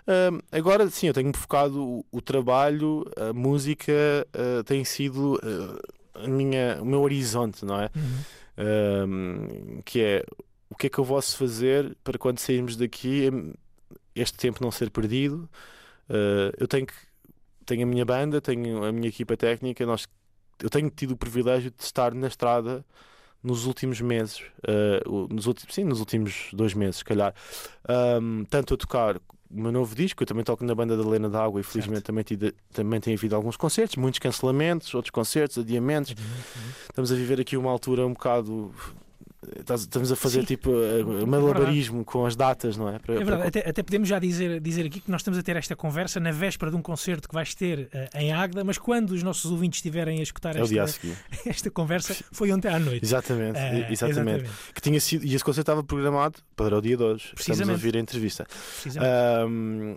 Uh, 0.02 0.42
agora 0.50 0.88
sim, 0.90 1.06
eu 1.06 1.14
tenho 1.14 1.32
focado 1.36 1.80
o, 1.80 2.04
o 2.10 2.20
trabalho, 2.20 3.04
a 3.16 3.32
música 3.32 3.92
uh, 4.34 4.64
tem 4.64 4.84
sido 4.84 5.34
uh, 5.34 6.24
a 6.24 6.26
minha, 6.26 6.78
o 6.82 6.84
meu 6.84 7.00
horizonte, 7.02 7.64
não 7.64 7.80
é? 7.80 7.90
Uhum. 8.54 9.80
que 9.84 10.00
é 10.00 10.24
o 10.68 10.74
que 10.74 10.86
é 10.86 10.90
que 10.90 10.98
eu 10.98 11.04
posso 11.04 11.36
fazer 11.36 11.96
para 12.02 12.18
quando 12.18 12.38
sairmos 12.38 12.76
daqui 12.76 13.30
este 14.14 14.36
tempo 14.38 14.62
não 14.62 14.70
ser 14.70 14.90
perdido. 14.90 15.48
Ah, 16.12 16.52
eu 16.58 16.68
tenho 16.68 16.86
que 16.86 16.94
tenho 17.64 17.84
a 17.84 17.86
minha 17.86 18.04
banda, 18.04 18.40
tenho 18.40 18.84
a 18.84 18.92
minha 18.92 19.08
equipa 19.08 19.36
técnica, 19.36 19.86
nós, 19.86 20.06
eu 20.62 20.68
tenho 20.68 20.90
tido 20.90 21.12
o 21.12 21.16
privilégio 21.16 21.70
de 21.70 21.82
estar 21.82 22.12
na 22.14 22.26
estrada 22.26 22.84
nos 23.42 23.66
últimos 23.66 24.00
meses, 24.00 24.40
uh, 24.68 25.28
nos 25.32 25.46
últimos, 25.46 25.74
sim, 25.74 25.84
nos 25.84 25.98
últimos 25.98 26.50
dois 26.52 26.74
meses, 26.74 26.96
se 26.96 27.04
calhar, 27.04 27.34
um, 28.20 28.44
tanto 28.44 28.74
a 28.74 28.76
tocar 28.76 29.16
o 29.16 29.60
meu 29.60 29.72
novo 29.72 29.94
disco, 29.94 30.22
eu 30.22 30.26
também 30.26 30.44
toco 30.44 30.64
na 30.64 30.74
banda 30.74 30.96
da 30.96 31.08
Lena 31.08 31.28
d'Água 31.28 31.60
e 31.60 31.64
felizmente 31.64 32.02
também, 32.02 32.22
tive, 32.22 32.54
também 32.72 33.00
tem 33.00 33.14
havido 33.14 33.34
alguns 33.34 33.56
concertos, 33.56 33.96
muitos 33.96 34.20
cancelamentos, 34.20 34.94
outros 34.94 35.10
concertos, 35.10 35.58
adiamentos. 35.58 36.12
Uhum, 36.12 36.24
uhum. 36.24 36.70
Estamos 36.88 37.12
a 37.12 37.14
viver 37.16 37.40
aqui 37.40 37.56
uma 37.56 37.70
altura 37.70 38.06
um 38.06 38.12
bocado 38.12 38.72
Estamos 39.68 40.12
a 40.12 40.16
fazer 40.16 40.40
Sim. 40.40 40.46
tipo 40.46 40.70
uh, 40.70 41.26
malabarismo 41.26 42.02
é 42.02 42.04
com 42.04 42.24
as 42.24 42.36
datas, 42.36 42.76
não 42.76 42.88
é? 42.88 43.00
Para, 43.00 43.14
é 43.14 43.18
verdade, 43.18 43.38
para... 43.38 43.48
Até, 43.48 43.68
até, 43.70 43.82
podemos 43.82 44.08
já 44.08 44.20
dizer, 44.20 44.60
dizer 44.60 44.86
aqui 44.86 45.00
que 45.00 45.10
nós 45.10 45.20
estamos 45.20 45.36
a 45.36 45.42
ter 45.42 45.56
esta 45.56 45.74
conversa 45.74 46.20
na 46.20 46.30
véspera 46.30 46.70
de 46.70 46.76
um 46.76 46.82
concerto 46.82 47.28
que 47.28 47.34
vais 47.34 47.52
ter 47.52 47.90
uh, 47.92 48.18
em 48.18 48.32
Águeda, 48.32 48.62
mas 48.62 48.78
quando 48.78 49.10
os 49.10 49.22
nossos 49.22 49.50
ouvintes 49.50 49.78
estiverem 49.78 50.20
a 50.20 50.22
escutar 50.22 50.54
é 50.54 50.60
esta, 50.60 51.08
esta 51.44 51.70
conversa, 51.70 52.16
foi 52.30 52.52
ontem 52.52 52.68
à 52.68 52.78
noite. 52.78 53.04
Exatamente, 53.04 53.58
uh, 53.58 53.92
exatamente. 53.92 54.02
exatamente. 54.02 54.50
Que 54.72 54.80
tinha 54.80 55.00
sido, 55.00 55.24
e 55.24 55.34
esse 55.34 55.44
concerto 55.44 55.62
estava 55.62 55.82
programado 55.82 56.38
para 56.54 56.78
o 56.78 56.80
dia 56.80 56.96
de 56.96 57.02
hoje. 57.02 57.32
Estamos 57.36 57.68
a 57.68 57.72
ouvir 57.72 57.96
a 57.96 58.00
entrevista. 58.00 58.46
Um, 59.48 59.96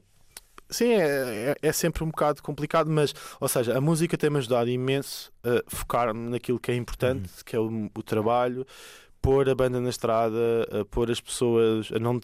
Sim, 0.70 0.94
é, 0.94 1.52
é, 1.52 1.56
é, 1.62 1.72
sempre 1.72 2.04
um 2.04 2.08
bocado 2.08 2.42
complicado, 2.42 2.90
mas, 2.90 3.14
ou 3.40 3.48
seja, 3.48 3.78
a 3.78 3.82
música 3.82 4.18
tem-me 4.18 4.40
ajudado 4.40 4.70
imenso 4.70 5.32
a 5.44 5.64
focar-me 5.68 6.30
naquilo 6.32 6.60
que 6.60 6.72
é 6.72 6.76
importante, 6.76 7.30
uhum. 7.30 7.44
que 7.46 7.56
é 7.56 7.60
o, 7.60 7.92
o 7.96 8.04
trabalho, 8.04 8.66
pôr 9.26 9.50
a 9.50 9.56
banda 9.56 9.82
na 9.82 9.90
estrada, 9.90 10.38
a 10.72 10.86
pôr 10.86 11.10
as 11.10 11.20
pessoas. 11.20 11.92
A 11.92 12.00
não, 12.00 12.22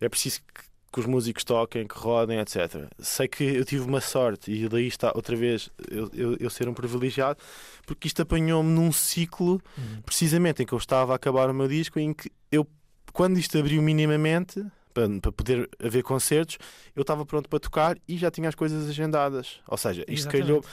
é 0.00 0.08
preciso 0.08 0.40
que, 0.40 0.62
que, 0.92 1.00
os 1.00 1.06
músicos 1.06 1.42
toquem, 1.42 1.86
que 1.86 1.96
rodem, 1.96 2.38
etc. 2.38 2.86
Sei 2.98 3.26
que 3.26 3.42
eu 3.42 3.64
tive 3.64 3.84
uma 3.84 4.00
sorte 4.00 4.52
e 4.52 4.68
daí 4.68 4.86
está 4.86 5.10
outra 5.14 5.34
vez 5.34 5.70
eu, 5.90 6.10
eu, 6.12 6.36
eu 6.38 6.50
ser 6.50 6.68
um 6.68 6.74
privilegiado, 6.74 7.38
porque 7.86 8.06
isto 8.06 8.20
apanhou-me 8.20 8.70
num 8.70 8.92
ciclo 8.92 9.60
uhum. 9.76 10.02
precisamente 10.04 10.62
em 10.62 10.66
que 10.66 10.74
eu 10.74 10.78
estava 10.78 11.12
a 11.12 11.16
acabar 11.16 11.48
o 11.48 11.54
meu 11.54 11.66
disco, 11.66 11.98
em 11.98 12.12
que 12.12 12.30
eu, 12.52 12.66
quando 13.12 13.38
isto 13.38 13.58
abriu 13.58 13.80
minimamente. 13.82 14.64
Para, 14.92 15.08
para 15.20 15.32
poder 15.32 15.68
haver 15.84 16.04
concertos, 16.04 16.56
eu 16.94 17.02
estava 17.02 17.26
pronto 17.26 17.48
para 17.48 17.58
tocar 17.58 17.98
e 18.06 18.16
já 18.16 18.30
tinha 18.30 18.48
as 18.48 18.54
coisas 18.54 18.88
agendadas. 18.88 19.60
Ou 19.66 19.76
seja, 19.76 20.02
isto 20.02 20.28
Exatamente. 20.28 20.46
calhou 20.46 20.64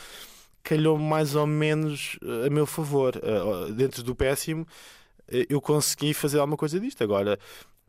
calhou 0.63 0.97
mais 0.97 1.35
ou 1.35 1.47
menos 1.47 2.17
eh, 2.23 2.47
a 2.47 2.49
meu 2.49 2.65
favor. 2.65 3.15
Uh, 3.15 3.71
dentro 3.73 4.03
do 4.03 4.15
péssimo, 4.15 4.61
eh, 4.63 5.00
eu 5.49 5.61
consegui 5.61 6.13
fazer 6.13 6.39
alguma 6.39 6.57
coisa 6.57 6.79
disto. 6.79 7.03
Agora, 7.03 7.39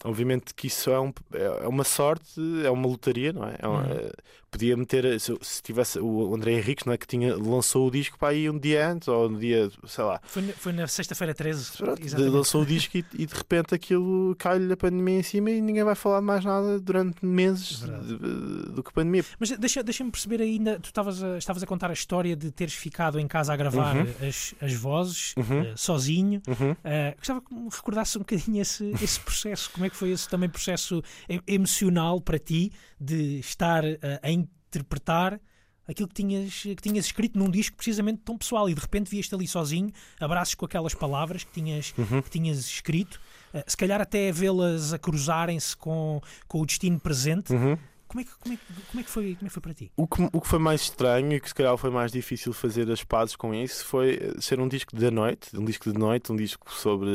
obviamente 0.04 0.54
que 0.54 0.66
isso 0.66 0.90
é, 0.90 1.00
um, 1.00 1.12
é 1.32 1.68
uma 1.68 1.84
sorte, 1.84 2.40
é 2.64 2.70
uma 2.70 2.86
lotaria, 2.86 3.32
não 3.32 3.44
é? 3.44 3.56
é 3.58 3.66
uma, 3.66 3.82
uhum 3.82 4.10
podia 4.52 4.76
meter, 4.76 5.18
se, 5.18 5.34
se, 5.40 5.62
tivesse 5.62 5.98
o 5.98 6.34
André 6.34 6.52
Henriques, 6.52 6.84
não 6.84 6.92
é, 6.92 6.98
que 6.98 7.06
tinha, 7.06 7.34
lançou 7.34 7.88
o 7.88 7.90
disco 7.90 8.18
para 8.18 8.28
aí 8.28 8.48
um 8.50 8.58
dia 8.58 8.86
antes, 8.86 9.08
ou 9.08 9.28
no 9.28 9.40
dia, 9.40 9.70
sei 9.86 10.04
lá. 10.04 10.20
Foi, 10.24 10.42
foi 10.42 10.72
na 10.72 10.86
sexta-feira 10.86 11.34
13. 11.34 11.78
Pronto, 11.78 12.02
lançou 12.30 12.62
o 12.62 12.66
disco 12.66 12.98
e, 12.98 13.04
e, 13.14 13.26
de 13.26 13.34
repente 13.34 13.74
aquilo 13.74 14.36
cai-lhe 14.36 14.70
a 14.70 14.76
pandemia 14.76 15.20
em 15.20 15.22
cima 15.22 15.50
e 15.50 15.60
ninguém 15.60 15.82
vai 15.82 15.94
falar 15.94 16.20
mais 16.20 16.44
nada 16.44 16.78
durante 16.78 17.24
meses 17.24 17.80
de, 17.80 18.72
do 18.72 18.82
que 18.82 18.92
pandemia. 18.92 19.24
Mas 19.40 19.50
deixa, 19.58 19.82
deixa-me 19.82 20.10
perceber 20.10 20.42
ainda, 20.42 20.78
tu 20.78 20.86
estavas 20.86 21.22
a, 21.22 21.38
estavas 21.38 21.62
a 21.62 21.66
contar 21.66 21.88
a 21.88 21.94
história 21.94 22.36
de 22.36 22.50
teres 22.50 22.74
ficado 22.74 23.18
em 23.18 23.26
casa 23.26 23.54
a 23.54 23.56
gravar 23.56 23.96
uhum. 23.96 24.28
as, 24.28 24.54
as 24.60 24.74
vozes, 24.74 25.34
uhum. 25.38 25.62
uh, 25.62 25.78
sozinho. 25.78 26.42
Uhum. 26.46 26.72
Uh, 26.72 27.16
gostava 27.16 27.40
que 27.40 27.54
me 27.54 27.68
recordasse 27.70 28.18
um 28.18 28.20
bocadinho 28.20 28.60
esse, 28.60 28.92
esse 29.02 29.18
processo, 29.18 29.70
como 29.70 29.86
é 29.86 29.90
que 29.90 29.96
foi 29.96 30.10
esse 30.10 30.28
também 30.28 30.48
processo 30.48 31.02
emocional 31.46 32.20
para 32.20 32.38
ti 32.38 32.70
de 33.00 33.38
estar 33.40 33.82
uh, 33.84 33.98
em 34.22 34.41
interpretar 34.72 35.40
aquilo 35.86 36.08
que 36.08 36.14
tinhas, 36.14 36.62
que 36.62 36.76
tinhas 36.76 37.06
escrito 37.06 37.38
num 37.38 37.50
disco 37.50 37.76
precisamente 37.76 38.22
tão 38.24 38.38
pessoal 38.38 38.68
e 38.68 38.74
de 38.74 38.80
repente 38.80 39.10
vieste 39.10 39.34
ali 39.34 39.46
sozinho, 39.46 39.92
abraços 40.20 40.54
com 40.54 40.64
aquelas 40.64 40.94
palavras 40.94 41.44
que 41.44 41.52
tinhas, 41.52 41.92
uhum. 41.98 42.22
que 42.22 42.30
tinhas 42.30 42.58
escrito, 42.58 43.20
uh, 43.54 43.62
se 43.66 43.76
calhar 43.76 44.00
até 44.00 44.30
vê-las 44.32 44.92
a 44.92 44.98
cruzarem-se 44.98 45.76
com, 45.76 46.20
com 46.48 46.60
o 46.60 46.66
destino 46.66 46.98
presente. 46.98 47.52
Uhum. 47.52 47.76
Como 48.06 48.20
é, 48.20 48.24
que, 48.24 48.30
como, 48.38 48.54
é, 48.54 48.58
como, 48.90 49.00
é 49.00 49.04
que 49.04 49.10
foi, 49.10 49.34
como 49.36 49.46
é 49.46 49.48
que 49.48 49.54
foi 49.54 49.62
para 49.62 49.74
ti? 49.74 49.92
O 49.96 50.06
que, 50.06 50.22
o 50.30 50.40
que 50.40 50.46
foi 50.46 50.58
mais 50.58 50.82
estranho 50.82 51.32
e 51.32 51.40
que 51.40 51.48
se 51.48 51.54
calhar 51.54 51.74
foi 51.78 51.90
mais 51.90 52.12
difícil 52.12 52.52
fazer 52.52 52.90
as 52.90 53.02
pazes 53.02 53.34
com 53.36 53.54
isso 53.54 53.86
foi 53.86 54.18
eh, 54.20 54.38
ser 54.38 54.60
um 54.60 54.68
disco 54.68 54.94
de 54.94 55.10
noite, 55.10 55.56
um 55.56 55.64
disco 55.64 55.90
de 55.90 55.98
noite, 55.98 56.30
um 56.30 56.36
disco 56.36 56.70
sobre. 56.74 57.10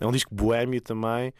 É 0.00 0.06
um 0.06 0.10
disco 0.10 0.34
boêmio 0.34 0.80
também. 0.80 1.34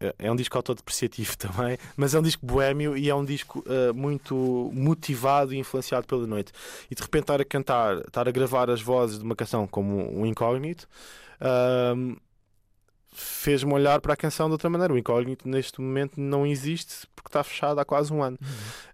É, 0.00 0.14
é 0.18 0.32
um 0.32 0.36
disco 0.36 0.56
autodepreciativo 0.56 1.36
também, 1.38 1.76
mas 1.96 2.14
é 2.14 2.18
um 2.18 2.22
disco 2.22 2.44
boêmio 2.44 2.96
e 2.96 3.08
é 3.10 3.14
um 3.14 3.24
disco 3.24 3.64
uh, 3.66 3.94
muito 3.94 4.70
motivado 4.72 5.52
e 5.52 5.58
influenciado 5.58 6.06
pela 6.06 6.26
noite. 6.26 6.52
E 6.90 6.94
de 6.94 7.02
repente 7.02 7.22
estar 7.22 7.40
a 7.40 7.44
cantar, 7.44 7.98
estar 7.98 8.28
a 8.28 8.30
gravar 8.30 8.70
as 8.70 8.80
vozes 8.80 9.18
de 9.18 9.24
uma 9.24 9.36
canção 9.36 9.66
como 9.66 10.20
o 10.20 10.26
Incógnito. 10.26 10.88
Uh, 11.40 12.16
fez-me 13.10 13.72
olhar 13.72 14.00
para 14.00 14.14
a 14.14 14.16
canção 14.16 14.46
de 14.46 14.52
outra 14.52 14.70
maneira. 14.70 14.92
O 14.94 14.98
Incógnito 14.98 15.48
neste 15.48 15.80
momento 15.80 16.20
não 16.20 16.46
existe 16.46 17.06
porque 17.14 17.28
está 17.28 17.42
fechado 17.42 17.80
há 17.80 17.84
quase 17.84 18.12
um 18.12 18.22
ano. 18.22 18.38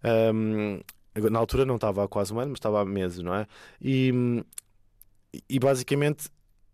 Uhum. 0.02 0.80
Um, 1.16 1.30
na 1.30 1.38
altura 1.38 1.64
não 1.64 1.76
estava 1.76 2.04
há 2.04 2.08
quase 2.08 2.32
um 2.32 2.40
ano, 2.40 2.50
mas 2.50 2.58
estava 2.58 2.80
há 2.80 2.84
meses, 2.84 3.20
não 3.20 3.34
é? 3.34 3.46
E, 3.80 4.42
e 5.48 5.58
basicamente 5.58 6.28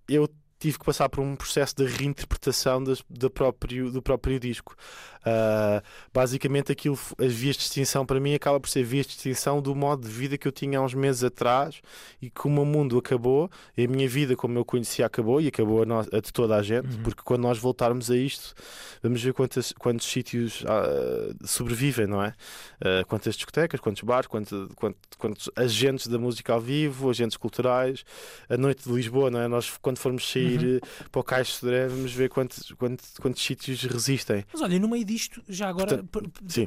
eu 0.09 0.29
tive 0.61 0.79
que 0.79 0.85
passar 0.85 1.09
por 1.09 1.23
um 1.23 1.35
processo 1.35 1.75
de 1.75 1.87
reinterpretação 1.87 2.85
das, 2.85 3.03
do, 3.09 3.31
próprio, 3.31 3.91
do 3.91 4.03
próprio 4.03 4.39
disco. 4.39 4.77
Uh, 5.21 5.83
basicamente, 6.13 6.71
aquilo, 6.71 6.99
as 7.19 7.33
vias 7.33 7.57
de 7.57 7.63
extinção 7.63 8.05
para 8.05 8.21
mim 8.21 8.35
acaba 8.35 8.61
por 8.61 8.69
ser 8.69 8.85
vias 8.85 9.07
de 9.07 9.13
extinção 9.13 9.61
do 9.61 9.75
modo 9.75 10.07
de 10.07 10.13
vida 10.13 10.37
que 10.37 10.47
eu 10.47 10.53
tinha 10.53 10.79
há 10.79 10.83
uns 10.83 10.95
meses 10.95 11.25
atrás 11.25 11.81
e 12.21 12.31
como 12.31 12.63
o 12.63 12.67
mundo 12.67 12.99
acabou, 12.99 13.51
e 13.77 13.85
a 13.85 13.89
minha 13.89 14.09
vida, 14.09 14.37
como 14.37 14.59
eu 14.59 14.65
conhecia, 14.65 15.07
acabou 15.07 15.41
e 15.41 15.49
acabou 15.49 15.83
a, 15.83 15.87
no, 15.87 15.99
a 16.01 16.21
de 16.21 16.33
toda 16.33 16.57
a 16.57 16.63
gente, 16.63 16.97
uhum. 16.97 17.03
porque 17.03 17.23
quando 17.25 17.43
nós 17.43 17.59
voltarmos 17.59 18.11
a 18.11 18.17
isto, 18.17 18.55
vamos 19.03 19.23
ver 19.23 19.33
quantos, 19.33 19.73
quantos 19.79 20.07
sítios 20.07 20.63
uh, 20.63 21.47
sobrevivem, 21.47 22.07
não 22.07 22.23
é? 22.23 22.35
Uh, 22.81 23.07
quantas 23.07 23.35
discotecas, 23.35 23.81
quantos 23.81 24.03
bares, 24.03 24.27
quantos, 24.27 24.69
quantos, 24.75 25.01
quantos 25.19 25.51
agentes 25.57 26.07
da 26.07 26.19
música 26.19 26.53
ao 26.53 26.61
vivo, 26.61 27.09
agentes 27.09 27.37
culturais, 27.37 28.05
a 28.49 28.57
noite 28.59 28.85
de 28.87 28.95
Lisboa, 28.95 29.31
não 29.31 29.41
é? 29.41 29.49
Nós, 29.49 29.71
quando 29.81 29.99
formos 29.99 30.31
sair 30.31 30.50
ir 30.55 30.81
eh, 30.83 31.07
para 31.11 31.21
o 31.21 31.25
Caixo 31.25 31.53
de 31.53 31.59
Sodré, 31.59 31.89
vamos 31.89 32.13
ver 32.13 32.29
quantos, 32.29 32.73
quantos, 32.73 33.13
quantos 33.21 33.43
sítios 33.43 33.83
resistem. 33.83 34.45
Mas 34.53 34.63
olha, 34.63 34.79
no 34.79 34.89
meio 34.89 35.05
disto, 35.05 35.43
já 35.49 35.69
agora, 35.69 36.05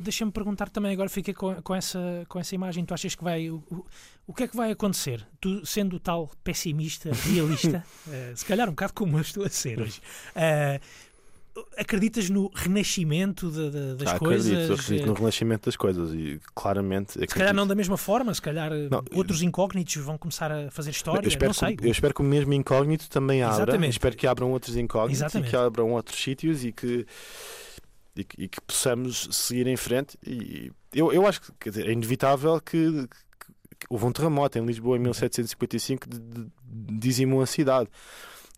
deixa-me 0.01 0.31
perguntar 0.31 0.69
também, 0.69 0.93
agora 0.93 1.09
fiquei 1.09 1.33
com, 1.33 1.53
com, 1.61 1.75
essa, 1.75 1.99
com 2.27 2.39
essa 2.39 2.55
imagem, 2.55 2.85
tu 2.85 2.93
achas 2.93 3.15
que 3.15 3.23
vai. 3.23 3.49
O, 3.49 3.63
o- 3.71 3.85
o 4.25 4.33
que 4.33 4.43
é 4.43 4.47
que 4.47 4.55
vai 4.55 4.71
acontecer? 4.71 5.27
Tu, 5.41 5.65
sendo 5.65 5.99
tal 5.99 6.31
pessimista, 6.45 7.11
realista, 7.11 7.83
eh, 8.09 8.31
se 8.33 8.45
calhar 8.45 8.69
um 8.69 8.71
bocado 8.71 8.93
como 8.93 9.17
eu 9.17 9.21
estou 9.21 9.43
a 9.43 9.49
ser 9.49 9.81
hoje, 9.81 9.99
eh, 10.33 10.79
acreditas 11.77 12.29
no 12.29 12.49
renascimento 12.53 13.51
de- 13.51 13.69
de- 13.69 13.95
das 13.95 14.13
Ah, 14.13 14.19
coisas? 14.19 14.47
acredito, 14.51 14.73
acredito 14.73 15.03
eh, 15.03 15.05
no 15.07 15.13
renascimento 15.13 15.65
das 15.65 15.75
coisas 15.75 16.13
e 16.13 16.39
claramente. 16.55 17.13
Se 17.13 17.19
calhar 17.19 17.29
acredito. 17.31 17.55
não 17.55 17.67
da 17.67 17.75
mesma 17.75 17.97
forma, 17.97 18.33
se 18.33 18.41
calhar 18.41 18.71
eh, 18.71 18.87
Não, 18.89 19.03
outros 19.13 19.41
incógnitos 19.41 19.95
vão 19.97 20.17
começar 20.17 20.51
a 20.51 20.71
fazer 20.71 20.89
história, 20.91 21.25
Eu 21.25 21.29
espero, 21.29 21.49
não 21.49 21.53
sei. 21.53 21.75
que, 21.75 21.85
eu 21.85 21.91
espero 21.91 22.13
que 22.13 22.21
o 22.21 22.23
mesmo 22.23 22.53
incógnito 22.53 23.07
também 23.09 23.43
abra. 23.43 23.57
Exatamente. 23.57 23.91
Espero 23.91 24.15
que 24.17 24.25
abram 24.25 24.51
outros 24.51 24.75
incógnitos 24.75 25.19
Exatamente. 25.21 25.47
e 25.47 25.49
que 25.51 25.55
abram 25.55 25.91
outros 25.91 26.21
sítios 26.21 26.63
e 26.65 26.71
que, 26.71 27.05
e 28.15 28.23
que, 28.23 28.43
e 28.43 28.47
que 28.47 28.61
possamos 28.61 29.27
seguir 29.31 29.67
em 29.67 29.77
frente. 29.77 30.17
E 30.25 30.71
eu, 30.93 31.11
eu 31.13 31.27
acho 31.27 31.41
que 31.59 31.69
dizer, 31.69 31.87
é 31.87 31.91
inevitável 31.91 32.59
que, 32.61 32.91
que- 33.07 33.07
que 33.79 33.87
houve 33.89 34.05
um 34.05 34.11
terremoto 34.11 34.57
em 34.57 34.65
Lisboa 34.65 34.95
em 34.97 34.99
1755 35.01 36.07
de, 36.09 36.19
de, 36.19 36.47
dizimou 36.99 37.41
a 37.41 37.45
cidade. 37.45 37.89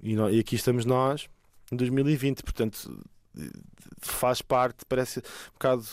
E, 0.04 0.14
e 0.14 0.40
aqui 0.40 0.56
estamos 0.56 0.86
nós 0.86 1.28
em 1.72 1.75
2020, 1.75 2.43
portanto 2.43 3.03
faz 4.00 4.41
parte, 4.41 4.86
parece 4.88 5.19
um 5.19 5.53
bocado 5.53 5.84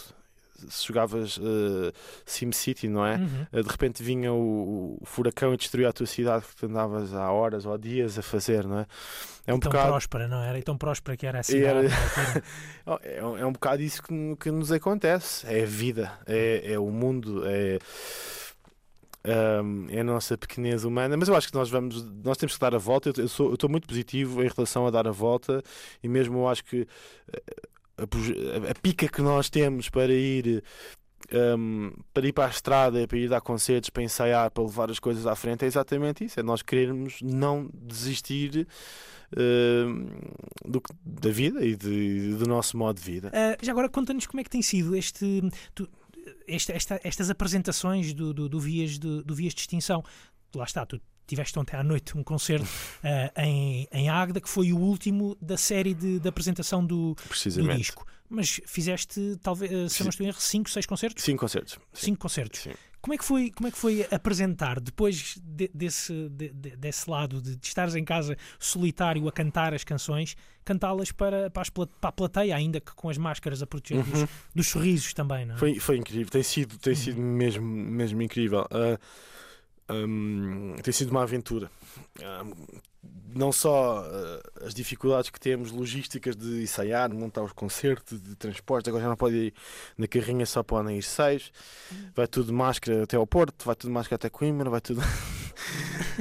se 0.68 0.86
jogavas 0.86 1.38
uh, 1.38 1.92
SimCity, 2.24 2.86
não 2.88 3.04
é? 3.04 3.16
Uhum. 3.16 3.46
Uh, 3.52 3.62
de 3.64 3.68
repente 3.68 4.00
vinha 4.00 4.32
o, 4.32 4.96
o 5.00 5.04
furacão 5.04 5.52
e 5.52 5.56
destruía 5.56 5.88
a 5.88 5.92
tua 5.92 6.06
cidade 6.06 6.44
que 6.46 6.54
tu 6.54 6.66
andavas 6.66 7.12
há 7.14 7.32
horas 7.32 7.66
ou 7.66 7.74
há 7.74 7.76
dias 7.76 8.16
a 8.16 8.22
fazer, 8.22 8.64
não 8.64 8.78
é? 8.78 8.86
É 9.44 9.52
um 9.52 9.58
tão 9.58 9.72
bocado. 9.72 9.88
próspera, 9.90 10.28
não 10.28 10.40
era? 10.40 10.56
E 10.56 10.62
tão 10.62 10.78
próspera 10.78 11.16
que 11.16 11.26
era 11.26 11.38
a 11.38 11.40
E 11.40 11.44
cidade. 11.44 11.64
era- 11.66 11.88
altura. 11.90 12.44
Oh, 12.86 12.98
É, 13.02 13.24
um- 13.26 13.38
é 13.38 13.44
um 13.46 13.52
bocado 13.52 13.82
isso 13.82 14.00
que, 14.04 14.36
que 14.36 14.52
nos 14.52 14.70
acontece. 14.70 15.44
É 15.52 15.64
a 15.64 15.66
vida, 15.66 16.12
é, 16.26 16.74
é 16.74 16.78
o 16.78 16.90
mundo, 16.92 17.42
é, 17.44 17.80
é 19.24 20.00
a 20.00 20.04
nossa 20.04 20.36
pequenez 20.36 20.84
humana. 20.84 21.16
Mas 21.16 21.28
eu 21.28 21.36
acho 21.36 21.48
que 21.48 21.54
nós 21.54 21.70
vamos, 21.70 22.02
nós 22.24 22.36
temos 22.36 22.54
que 22.54 22.60
dar 22.60 22.74
a 22.74 22.78
volta. 22.78 23.12
Eu- 23.16 23.28
sou- 23.28 23.48
eu 23.48 23.54
estou 23.54 23.70
muito 23.70 23.86
positivo 23.86 24.42
em 24.42 24.48
relação 24.48 24.86
a 24.86 24.90
dar 24.90 25.06
a 25.06 25.12
volta 25.12 25.62
e 26.02 26.08
mesmo 26.08 26.38
eu 26.38 26.48
acho 26.48 26.64
que 26.64 26.86
eh, 27.32 27.42
a, 27.98 28.02
a- 28.02 28.70
a 28.70 28.74
pica 28.80 29.08
que 29.08 29.22
nós 29.22 29.48
temos 29.50 29.88
para 29.88 30.12
ir. 30.12 30.62
ahm, 31.32 31.92
para 32.12 32.26
ir 32.26 32.32
para 32.32 32.46
a 32.46 32.50
estrada, 32.50 33.06
para 33.06 33.16
ir 33.16 33.28
dar 33.28 33.40
concertos, 33.40 33.88
para 33.90 34.02
ensaiar, 34.02 34.50
para 34.50 34.64
levar 34.64 34.90
as 34.90 34.98
coisas 34.98 35.24
à 35.26 35.34
frente, 35.36 35.64
é 35.64 35.68
exatamente 35.68 36.24
isso. 36.24 36.38
É 36.40 36.42
nós 36.42 36.62
querermos 36.62 37.22
não 37.22 37.70
desistir 37.72 38.66
ahm, 39.36 40.06
do 40.66 40.82
da 41.04 41.30
vida 41.30 41.64
e 41.64 41.76
de- 41.76 42.34
do 42.34 42.46
nosso 42.46 42.76
modo 42.76 42.96
de 43.00 43.02
vida. 43.10 43.30
Ah, 43.32 43.56
já 43.62 43.72
agora 43.72 43.88
conta-nos 43.88 44.26
como 44.26 44.40
é 44.40 44.44
que 44.44 44.50
tem 44.50 44.62
sido 44.62 44.94
este, 44.96 45.40
tu- 45.74 45.88
esta- 46.46 46.72
esta- 46.72 47.00
estas 47.04 47.30
apresentações 47.30 48.12
do, 48.12 48.32
do, 48.32 48.48
do 48.48 48.60
Vias 48.60 48.98
de, 48.98 49.22
do 49.22 49.34
Vias 49.34 49.54
de 49.54 49.60
Extinção. 49.60 50.04
Lá 50.54 50.64
está, 50.64 50.84
tu 50.84 51.00
tiveste 51.26 51.58
ontem 51.58 51.76
à 51.76 51.82
noite 51.82 52.16
um 52.18 52.22
concerto 52.22 52.66
ah, 53.02 53.32
em, 53.44 53.88
em 53.92 54.08
Águeda, 54.08 54.40
que 54.40 54.48
foi 54.48 54.72
o 54.72 54.78
último 54.78 55.36
da 55.40 55.56
série 55.56 55.94
de, 55.94 56.18
de 56.18 56.28
apresentação 56.28 56.84
do, 56.84 57.14
do 57.14 57.68
disco. 57.76 58.06
Mas 58.28 58.60
fizeste, 58.66 59.38
talvez, 59.42 59.70
ah, 59.72 59.88
se 59.88 60.02
não 60.02 60.10
estou 60.10 60.24
em 60.24 60.28
erro, 60.28 60.40
5, 60.40 60.70
6 60.70 60.86
concertos? 60.86 61.22
Cinco 61.24 61.40
concertos. 61.40 61.74
Sim. 61.92 62.06
Cinco 62.06 62.20
concertos. 62.20 62.60
Sim. 62.60 62.72
Como 63.02 63.14
é 63.14 63.18
que 63.18 63.24
foi, 63.24 63.50
como 63.50 63.66
é 63.66 63.70
que 63.72 63.76
foi 63.78 64.06
apresentar 64.12 64.78
depois 64.78 65.36
de- 65.42 65.68
desse, 65.74 66.28
de- 66.30 66.50
de- 66.50 66.76
desse 66.76 67.10
lado 67.10 67.42
de, 67.42 67.56
de 67.56 67.66
estares 67.66 67.96
em 67.96 68.04
casa 68.04 68.36
solitário 68.60 69.26
a 69.26 69.32
cantar 69.32 69.74
as 69.74 69.82
canções, 69.82 70.36
cantá-las 70.64 71.10
para, 71.10 71.50
para, 71.50 71.62
as 71.62 71.68
para 71.68 71.88
a 72.02 72.12
plateia, 72.12 72.54
ainda 72.54 72.80
que 72.80 72.94
com 72.94 73.10
as 73.10 73.18
máscaras 73.18 73.60
a 73.60 73.66
proteger 73.66 74.04
dos, 74.04 74.24
dos 74.54 74.66
sorrisos 74.68 75.12
também, 75.12 75.44
não 75.44 75.52
é? 75.52 75.54
Uhum. 75.54 75.58
Foi, 75.58 75.80
foi 75.80 75.96
incrível, 75.96 76.30
tem 76.30 76.44
sido, 76.44 76.78
tem 76.78 76.94
sido 76.94 77.20
mesmo, 77.20 77.66
mesmo 77.66 78.22
incrível. 78.22 78.64
Ah, 78.70 78.96
hum, 79.92 80.76
tem 80.82 80.92
sido 80.92 81.10
uma 81.10 81.22
aventura. 81.22 81.70
Ah, 82.22 82.44
não 83.34 83.50
só 83.50 84.04
ah, 84.06 84.64
as 84.66 84.74
dificuldades 84.74 85.30
que 85.30 85.40
temos 85.40 85.70
logísticas 85.72 86.36
de 86.36 86.62
ensaiar, 86.62 87.08
de 87.08 87.16
montar 87.16 87.42
os 87.42 87.52
concertos, 87.52 88.20
de 88.20 88.36
transportes, 88.36 88.88
agora 88.88 89.02
já 89.04 89.08
não 89.08 89.16
pode 89.16 89.34
ir 89.36 89.54
na 89.96 90.06
carrinha, 90.06 90.44
só 90.46 90.62
podem 90.62 90.98
ir 90.98 91.02
seis. 91.02 91.50
Vai 92.14 92.26
tudo 92.26 92.46
de 92.46 92.52
máscara 92.52 93.02
até 93.04 93.16
ao 93.16 93.26
Porto, 93.26 93.64
vai 93.64 93.74
tudo 93.74 93.88
de 93.90 93.94
máscara 93.94 94.16
até 94.16 94.28
Coimbra, 94.30 94.68
vai 94.70 94.80
tudo. 94.80 95.00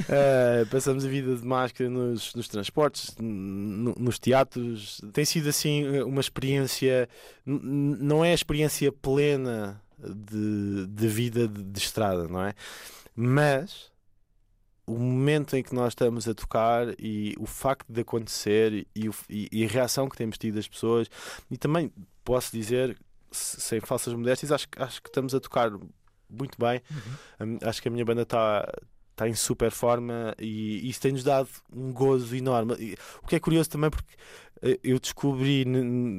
Ah, 0.08 0.64
passamos 0.70 1.04
a 1.04 1.08
vida 1.08 1.34
de 1.34 1.44
máscara 1.44 1.90
nos, 1.90 2.34
nos 2.34 2.48
transportes, 2.48 3.14
no- 3.18 3.94
nos 3.98 4.18
teatros. 4.18 5.00
Tem 5.12 5.24
sido 5.24 5.48
assim 5.48 6.00
uma 6.02 6.20
experiência, 6.20 7.08
não 7.44 8.24
é 8.24 8.30
a 8.30 8.34
experiência 8.34 8.90
plena 8.92 9.80
de, 9.98 10.86
de 10.86 11.08
vida 11.08 11.46
de, 11.48 11.62
de 11.62 11.78
estrada, 11.78 12.26
não 12.28 12.42
é? 12.44 12.54
Mas 13.14 13.90
o 14.86 14.98
momento 14.98 15.54
em 15.56 15.62
que 15.62 15.74
nós 15.74 15.88
estamos 15.92 16.26
a 16.28 16.34
tocar 16.34 16.88
e 16.98 17.34
o 17.38 17.46
facto 17.46 17.90
de 17.92 18.00
acontecer 18.00 18.72
e, 18.94 19.08
e- 19.28 19.48
e 19.52 19.64
a 19.64 19.68
reação 19.68 20.08
que 20.08 20.16
temos 20.16 20.36
tido 20.38 20.56
das 20.56 20.66
pessoas, 20.68 21.08
e 21.50 21.56
também 21.56 21.92
posso 22.24 22.50
dizer, 22.52 22.98
se- 23.30 23.60
sem 23.60 23.80
falsas 23.80 24.12
modéstias, 24.14 24.50
acho, 24.52 24.68
que- 24.68 24.82
acho 24.82 25.00
que 25.02 25.08
estamos 25.08 25.34
a 25.34 25.40
tocar 25.40 25.70
muito 26.28 26.58
bem. 26.58 26.80
Uhum. 26.90 27.54
Hum, 27.54 27.58
Acho 27.62 27.80
que 27.82 27.88
a 27.88 27.90
minha 27.90 28.04
banda 28.04 28.22
está 28.22 28.66
está 29.12 29.28
em 29.28 29.34
super 29.34 29.70
forma 29.70 30.34
e 30.38 30.88
isso 30.88 30.98
tem-nos 30.98 31.22
dado 31.22 31.46
um 31.70 31.92
gozo 31.92 32.34
enorme. 32.34 32.74
E 32.80 32.96
o 33.22 33.26
que 33.26 33.36
é 33.36 33.40
curioso 33.40 33.68
também 33.68 33.90
porque 33.90 34.14
eu 34.82 34.98
descobri, 35.00 35.64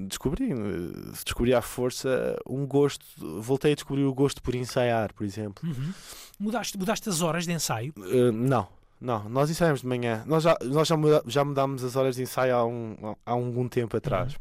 descobri, 0.08 0.52
eh, 0.52 1.12
descobri 1.24 1.54
à 1.54 1.62
força 1.62 2.38
um 2.48 2.66
gosto, 2.68 3.06
voltei 3.42 3.72
a 3.72 3.76
descobrir 3.76 4.04
o 4.04 4.14
gosto 4.14 4.42
por 4.42 4.54
ensaiar, 4.56 5.14
por 5.14 5.24
exemplo. 5.26 5.68
Uhum. 5.68 5.94
Mudaste, 6.40 6.78
mudaste 6.78 7.08
as 7.10 7.22
horas 7.22 7.46
de 7.46 7.54
ensaio? 7.54 7.94
Eh, 7.98 8.32
não, 8.32 8.68
não, 9.00 9.30
nós 9.30 9.50
ensaiamos 9.50 9.82
de 9.82 9.88
manhã. 9.88 10.24
Nós 10.26 10.44
já, 10.44 10.58
nós 10.64 10.88
já, 10.88 10.98
muda- 10.98 11.24
já 11.26 11.44
mudámos 11.46 11.84
as 11.84 11.96
horas 11.96 12.16
de 12.16 12.24
ensaio 12.24 12.56
há, 12.56 12.66
um, 12.66 12.96
há 13.26 13.32
algum 13.32 13.68
tempo 13.70 13.96
atrás. 13.96 14.36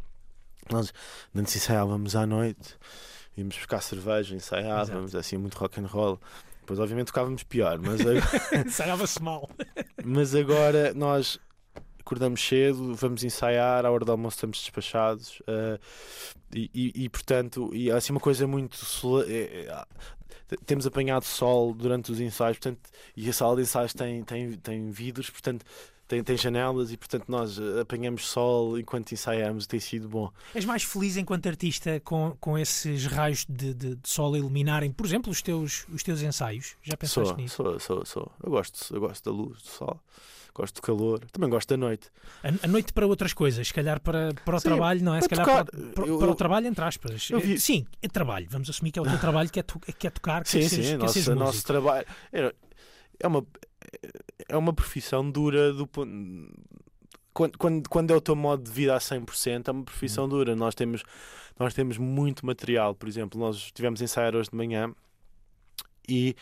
Nós 0.70 0.92
antes 1.34 1.54
ensaiávamos 1.56 2.14
à 2.16 2.24
noite, 2.26 2.76
íamos 3.36 3.56
buscar 3.56 3.80
cerveja, 3.82 4.34
ensaiávamos, 4.34 5.14
assim, 5.14 5.36
muito 5.36 5.56
rock 5.58 5.80
and 5.80 5.86
roll. 5.86 6.20
Depois, 6.60 6.78
obviamente, 6.78 7.08
tocávamos 7.08 7.42
pior, 7.42 7.78
mas 7.80 8.00
agora, 8.00 8.20
Ensaiava-se 8.66 9.20
mal. 9.20 9.50
mas 10.04 10.34
agora 10.34 10.94
nós 10.94 11.38
acordamos 12.04 12.40
cedo, 12.46 12.94
vamos 12.94 13.22
ensaiar, 13.24 13.86
à 13.86 13.90
hora 13.90 14.04
do 14.04 14.12
almoço 14.12 14.36
estamos 14.36 14.58
despachados 14.60 15.40
eh, 15.46 15.78
e, 16.54 16.70
e- 16.74 17.04
e, 17.04 17.08
portanto, 17.08 17.70
e 17.72 17.88
é 17.90 17.94
assim 17.94 18.12
uma 18.12 18.20
coisa 18.20 18.46
muito. 18.46 18.76
sola- 18.76 19.24
é- 19.28 19.66
é- 19.68 19.84
temos 20.66 20.86
apanhado 20.86 21.24
sol 21.24 21.72
durante 21.72 22.12
os 22.12 22.20
ensaios, 22.20 22.58
portanto, 22.58 22.80
e 23.16 23.28
a 23.28 23.32
sala 23.32 23.56
de 23.56 23.62
ensaios 23.62 23.94
tem, 23.94 24.22
tem, 24.22 24.52
tem 24.52 24.90
vidros, 24.90 25.30
portanto, 25.30 25.64
tem, 26.06 26.22
tem 26.22 26.36
janelas 26.36 26.92
e, 26.92 26.96
portanto, 26.98 27.24
nós 27.28 27.58
eh, 27.58 27.80
apanhamos 27.80 28.26
sol 28.28 28.78
enquanto 28.78 29.12
ensaiamos, 29.12 29.66
tem 29.66 29.80
sido 29.80 30.10
bom. 30.10 30.30
És 30.54 30.66
mais 30.66 30.82
feliz 30.82 31.16
enquanto 31.16 31.46
artista 31.48 31.98
com, 32.00 32.36
com 32.38 32.58
esses 32.58 33.06
raios 33.06 33.46
de, 33.48 33.72
de- 33.72 33.94
de 33.96 34.08
sol 34.08 34.36
iluminarem, 34.36 34.92
por 34.92 35.06
exemplo, 35.06 35.32
os 35.32 35.40
teus, 35.40 35.86
os 35.90 36.02
teus 36.02 36.20
ensaios? 36.20 36.76
Já 36.82 36.98
pensaste 36.98 37.28
Sou, 37.30 37.36
nisso? 37.38 37.56
sou, 37.56 37.80
sou, 37.80 38.04
sou. 38.04 38.32
Eu 38.42 38.50
gosto, 38.50 38.94
eu 38.94 39.00
gosto 39.00 39.24
da 39.24 39.30
luz, 39.34 39.62
do 39.62 39.68
sol, 39.68 39.98
gosto 40.54 40.74
do 40.76 40.82
calor, 40.82 41.20
também 41.32 41.48
gosto 41.48 41.68
da 41.70 41.76
noite. 41.76 42.08
A, 42.42 42.48
a 42.64 42.68
noite 42.68 42.92
para 42.92 43.06
outras 43.06 43.32
coisas, 43.32 43.66
se 43.66 43.72
calhar 43.74 44.00
para, 44.00 44.32
para 44.44 44.56
o 44.56 44.60
Sim, 44.60 44.68
trabalho, 44.68 45.02
não 45.02 45.14
é? 45.14 45.20
Se 45.22 45.28
para 45.28 45.44
calhar 45.44 45.64
tocar. 45.64 45.64
para, 45.80 45.92
para- 45.92 46.06
Eu- 46.06 46.18
para 46.18 46.30
o 46.30 46.34
trabalho, 46.34 46.66
entre 46.66 46.84
aspas. 46.84 47.28
Eu 47.30 47.40
vi- 47.40 47.54
Eh, 47.54 47.58
Sim, 47.58 47.86
é 48.02 48.08
trabalho. 48.08 48.46
Vamos 48.50 48.68
assumir 48.68 48.92
que 48.92 48.98
é 48.98 49.02
o 49.02 49.06
teu 49.06 49.18
trabalho, 49.20 49.50
que 49.50 49.60
é, 49.60 49.62
to, 49.62 49.78
que 49.80 50.06
é 50.06 50.10
tocar, 50.10 50.42
que 50.44 50.50
Sim, 50.50 50.58
é 50.60 50.68
sim, 50.68 50.80
que 50.82 50.86
é 50.88 50.96
nosso, 50.98 51.12
seres 51.14 51.28
nosso 51.28 51.44
músico. 51.52 51.66
trabalho 51.66 52.06
é, 52.32 52.54
é 53.20 53.26
uma 53.26 53.46
é 54.48 54.56
uma 54.56 54.72
profissão 54.72 55.30
dura 55.30 55.72
do 55.72 55.86
pon- 55.86 56.48
quando, 57.32 57.56
quando, 57.58 57.88
quando 57.88 58.10
é 58.12 58.16
o 58.16 58.20
teu 58.20 58.36
modo 58.36 58.62
de 58.62 58.70
vida 58.70 58.94
a 58.94 58.98
100% 58.98 59.68
é 59.68 59.70
uma 59.70 59.84
profissão 59.84 60.28
dura. 60.28 60.54
Nós 60.54 60.74
temos 60.74 61.02
nós 61.58 61.74
temos 61.74 61.96
muito 61.98 62.44
material, 62.44 62.94
por 62.94 63.08
exemplo, 63.08 63.38
nós 63.40 63.56
estivemos 63.56 64.00
a 64.00 64.04
ensaiar 64.04 64.34
hoje 64.34 64.50
de 64.50 64.56
manhã 64.56 64.92
e 66.08 66.34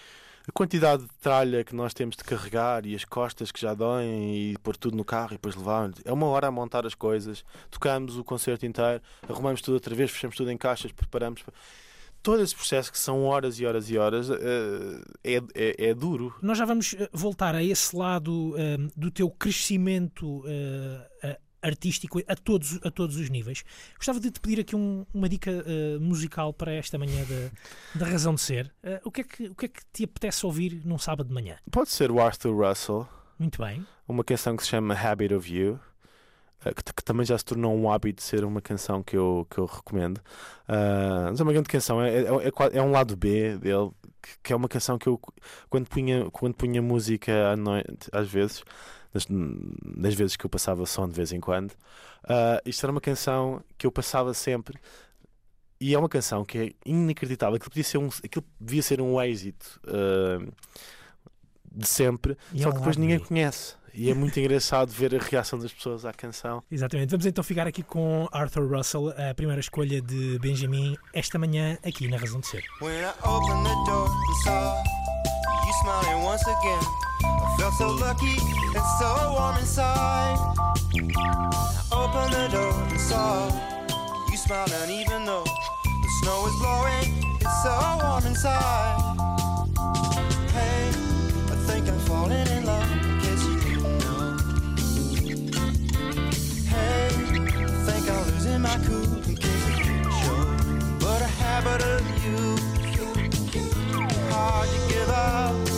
a 0.49 0.53
quantidade 0.53 1.03
de 1.03 1.09
tralha 1.21 1.65
que 1.65 1.75
nós 1.75 1.95
temos 1.95 2.17
de 2.17 2.25
carregar 2.25 2.87
e 2.87 2.95
as 2.95 3.05
costas 3.05 3.53
que 3.53 3.61
já 3.61 3.75
doem 3.75 4.53
e 4.53 4.59
pôr 4.59 4.77
tudo 4.77 4.97
no 4.97 5.05
carro 5.05 5.33
e 5.33 5.35
depois 5.35 5.55
levar. 5.55 5.91
É 6.05 6.13
uma 6.13 6.27
hora 6.27 6.49
a 6.49 6.51
montar 6.51 6.87
as 6.87 6.95
coisas. 6.95 7.45
Tocamos 7.71 8.17
o 8.17 8.25
concerto 8.25 8.67
inteiro, 8.67 9.03
arrumamos 9.29 9.61
tudo 9.61 9.75
outra 9.75 9.95
vez, 9.95 10.11
fechamos 10.11 10.37
tudo 10.37 10.51
em 10.51 10.57
caixas, 10.57 10.93
preparamos. 10.93 11.45
Todo 12.23 12.43
esse 12.43 12.55
processo 12.55 12.93
que 12.93 12.99
são 12.99 13.25
horas 13.25 13.59
e 13.59 13.65
horas 13.65 13.89
e 13.89 13.97
horas 13.97 14.29
eh, 14.29 15.01
é, 15.25 15.37
é, 15.55 15.89
é 15.89 15.95
duro. 15.95 16.35
Nós 16.43 16.59
já 16.59 16.67
vamos 16.67 16.95
eh, 16.95 17.09
voltar 17.15 17.55
a 17.55 17.63
esse 17.63 17.97
lado 17.97 18.55
eh, 18.59 18.77
do 18.95 19.11
teu 19.11 19.31
crescimento 19.31 20.43
artístico 21.63 22.21
a 22.27 22.35
todos, 22.37 22.79
a 22.85 22.91
todos 22.91 23.17
os 23.17 23.29
níveis. 23.31 23.65
Gostava 23.97 24.19
de 24.21 24.31
te 24.31 24.41
pedir 24.41 24.61
aqui 24.61 24.75
um- 24.77 25.05
uma 25.13 25.29
dica 25.29 25.51
eh, 25.51 25.99
musical 26.01 26.53
para 26.53 26.73
esta 26.73 26.99
manhã 26.99 27.25
da, 27.25 28.01
da 28.05 28.07
Razão 28.11 28.35
de 28.35 28.41
Ser. 28.41 28.73
Eh, 28.83 29.01
o, 29.05 29.11
que 29.11 29.21
é 29.21 29.25
que, 29.25 29.49
o 29.49 29.55
que 29.55 29.67
é 29.67 29.69
que 29.69 29.81
te 29.93 30.05
apetece 30.05 30.45
ouvir 30.47 30.81
num 30.85 30.99
sábado 30.99 31.29
de 31.29 31.35
manhã? 31.35 31.57
Pode 31.71 31.91
ser 31.91 32.11
o 32.11 32.21
Arthur 32.21 32.55
Russell, 32.69 33.09
Muito 33.39 33.63
bem. 33.63 33.87
uma 34.09 34.25
canção 34.25 34.57
que 34.57 34.63
se 34.63 34.69
chama 34.71 34.95
Habit 34.95 35.35
of 35.35 35.53
You. 35.55 35.79
uh, 36.65 36.75
que, 36.75 36.83
que, 36.95 37.05
também 37.05 37.25
já 37.25 37.37
se 37.39 37.45
tornou 37.45 37.75
um 37.75 37.91
hábito 37.91 38.17
de 38.19 38.23
ser 38.23 38.45
uma 38.45 38.61
canção 38.61 39.03
que 39.03 39.17
eu, 39.17 39.47
que 39.51 39.59
eu 39.59 39.65
recomendo. 39.67 40.19
Uh, 40.69 41.31
mas 41.31 41.41
é 41.41 41.43
uma 41.43 41.53
grande 41.53 41.69
canção, 41.69 42.03
é, 42.03 42.11
é, 42.21 42.25
é, 42.25 42.79
é 42.79 42.83
um 42.83 42.91
lado 42.91 43.17
B 43.17 43.57
dele, 43.57 43.91
que, 44.23 44.31
que, 44.43 44.53
é 44.53 44.57
uma 44.57 44.69
canção 44.69 44.99
que 44.99 45.07
eu, 45.09 45.19
quando 45.71 45.89
punha, 45.89 46.31
quando 46.31 46.55
punha 46.55 46.83
música 46.83 47.53
à 47.53 47.57
noite, 47.57 48.09
às 48.13 48.29
vezes, 48.29 48.63
nas, 49.13 49.27
nas 49.29 50.15
vezes 50.15 50.37
que 50.37 50.45
eu 50.45 50.51
passava 50.51 50.85
som 50.87 51.09
de 51.09 51.15
vez 51.15 51.33
em 51.33 51.41
quando, 51.41 51.73
uh, 51.73 52.61
isto 52.65 52.85
era 52.85 52.93
uma 52.93 53.01
canção 53.01 53.63
que 53.77 53.87
eu 53.87 53.93
passava 53.93 54.33
sempre. 54.35 54.79
E 55.81 55.95
é 55.95 55.99
uma 55.99 56.09
canção 56.11 56.45
que 56.45 56.59
é 56.59 56.73
inacreditável. 56.85 57.57
Aquilo, 57.57 57.71
podia 57.71 57.85
ser 57.85 57.99
um, 57.99 58.09
aquilo 58.09 58.45
devia 58.61 58.83
ser 58.83 59.01
um 59.01 59.21
êxito 59.21 59.81
uh, 59.87 60.53
de 61.73 61.87
sempre, 61.87 62.37
e 62.53 62.63
só 62.63 62.69
é 62.69 62.73
que 62.73 62.79
depois 62.79 62.97
ninguém 62.97 63.19
conhece. 63.19 63.81
E 63.93 64.11
é 64.11 64.15
muito 64.15 64.39
engraçado 64.39 64.91
ver 64.91 65.15
a 65.15 65.19
reação 65.19 65.59
das 65.59 65.73
pessoas 65.73 66.05
à 66.05 66.13
canção. 66.13 66.63
Exatamente. 66.71 67.11
Vamos 67.11 67.27
então 67.27 67.43
ficar 67.43 67.67
aqui 67.67 67.83
com 67.83 68.29
Arthur 68.31 68.71
Russell, 68.71 69.09
a 69.09 69.35
primeira 69.35 69.61
escolha 69.61 70.01
de 70.01 70.39
Benjamin, 70.39 70.97
esta 71.13 71.39
manhã 71.39 71.77
aqui 71.85 72.09
na 72.09 72.17
Razão 72.17 72.41
de 72.41 72.47
Ser. 72.47 72.63
When 72.81 73.03
I 73.03 73.13
opened 73.25 73.65
the 73.65 73.91
door 73.91 74.09
and 74.09 74.37
saw 74.45 74.83
you 75.67 75.73
smiling 75.83 76.25
once 76.25 76.43
again, 76.43 77.10
felt 77.61 77.75
so 77.75 77.91
lucky 77.91 78.39
and 78.75 78.85
so 78.99 79.35
warm 79.37 79.57
inside. 79.59 80.39
I 80.95 81.83
opened 81.93 82.33
the 82.33 82.49
door 82.51 82.73
and 82.89 82.99
saw 82.99 83.51
you 84.31 84.37
smiling 84.39 84.91
even 84.91 85.27
though 85.27 85.45
the 85.45 86.11
snow 86.23 86.47
is 86.47 86.57
blowing, 86.63 87.09
it's 87.39 87.63
so 87.63 87.77
warm 88.03 88.25
inside. 88.25 88.97
Hey, 90.57 90.89
I 90.89 91.57
think 91.67 91.87
I'm 91.89 91.99
falling 92.01 92.47
in 92.49 92.65
love. 92.65 92.89
losing 98.33 98.61
my 98.63 98.77
cool 98.87 99.29
in 99.29 99.37
case 99.37 99.67
I 99.67 99.83
didn't 99.83 100.13
show. 100.21 100.45
But 100.99 101.21
a 101.21 101.31
habit 101.43 101.83
of 101.83 102.03
you, 102.25 102.57
hard 104.31 104.69
to 104.69 104.79
give 104.89 105.11
up. 105.11 105.70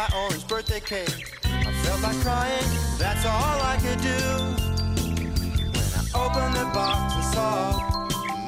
My 0.00 0.18
orange 0.18 0.48
birthday 0.48 0.80
cake, 0.80 1.38
I 1.44 1.72
felt 1.84 2.00
like 2.00 2.16
crying. 2.20 2.68
That's 2.96 3.22
all 3.26 3.58
I 3.72 3.76
could 3.84 4.00
do. 4.00 4.20
When 5.76 5.88
I 5.98 6.02
opened 6.24 6.54
the 6.56 6.64
box 6.72 7.14
and 7.16 7.26
saw 7.34 7.54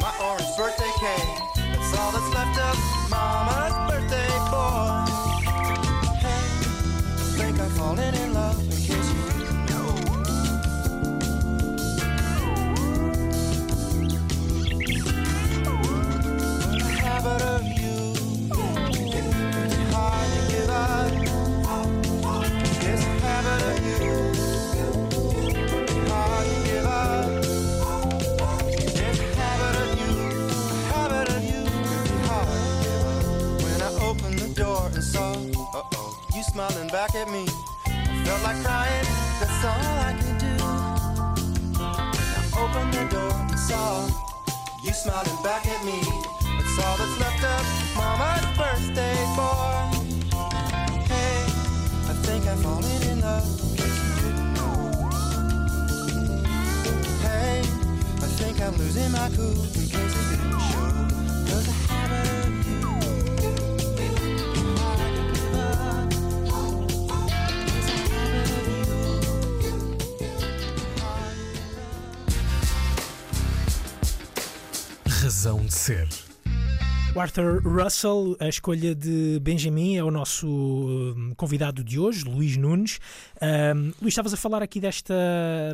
my 0.01 0.13
orange 0.29 0.53
birthday 0.57 0.93
cake. 1.05 1.33
That's 1.57 1.99
all 1.99 2.11
that's 2.13 2.31
left 2.37 2.59
of 2.69 2.77
Mama's 3.11 3.75
birthday 3.91 4.33
boy. 4.53 5.05
Hey, 6.25 6.45
I 7.03 7.35
think 7.37 7.61
I'm 7.61 7.71
falling 7.81 8.15
in 8.15 8.33
love 8.33 8.72
smiling 36.53 36.89
back 36.89 37.15
at 37.15 37.31
me. 37.31 37.47
I 37.87 38.25
felt 38.27 38.43
like 38.43 38.63
crying, 38.63 39.07
that's 39.41 39.65
all 39.65 39.99
I 40.05 40.13
could 40.21 40.37
do. 40.37 40.55
I 41.81 42.45
opened 42.61 42.93
the 42.93 43.05
door 43.09 43.33
and 43.33 43.59
saw 43.59 44.07
you 44.85 44.93
smiling 44.93 45.43
back 45.43 45.67
at 45.67 45.83
me. 45.83 45.99
That's 46.59 46.79
all 46.85 46.97
that's 46.99 47.19
left 47.21 47.43
of 47.43 47.65
Mama's 47.97 48.45
birthday 48.59 49.17
boy. 49.35 49.97
Hey, 51.09 51.41
I 52.11 52.15
think 52.21 52.47
I'm 52.47 52.59
falling 52.59 53.03
in 53.11 53.23
love. 53.23 53.49
You. 54.21 54.31
Hey, 57.27 57.61
I 57.61 58.29
think 58.37 58.61
I'm 58.61 58.77
losing 58.77 59.11
my 59.13 59.31
cool. 59.31 59.65
In 59.81 59.89
case 59.89 59.95
it 59.95 60.37
didn't 60.37 60.61
show. 60.61 60.92
Razão 75.43 75.67
de 75.67 75.75
Ser. 75.75 76.09
O 77.17 77.21
Arthur 77.21 77.61
Russell, 77.65 78.37
a 78.39 78.47
escolha 78.49 78.95
de 78.95 79.41
Benjamin, 79.41 79.97
é 79.97 80.05
o 80.05 80.09
nosso 80.09 80.47
hum, 80.47 81.35
convidado 81.37 81.83
de 81.83 81.99
hoje, 81.99 82.25
Luís 82.25 82.57
Nunes. 82.57 83.01
Um, 83.43 83.87
Luís, 84.01 84.13
estavas 84.13 84.33
a 84.33 84.37
falar 84.37 84.63
aqui 84.63 84.79
desta 84.79 85.13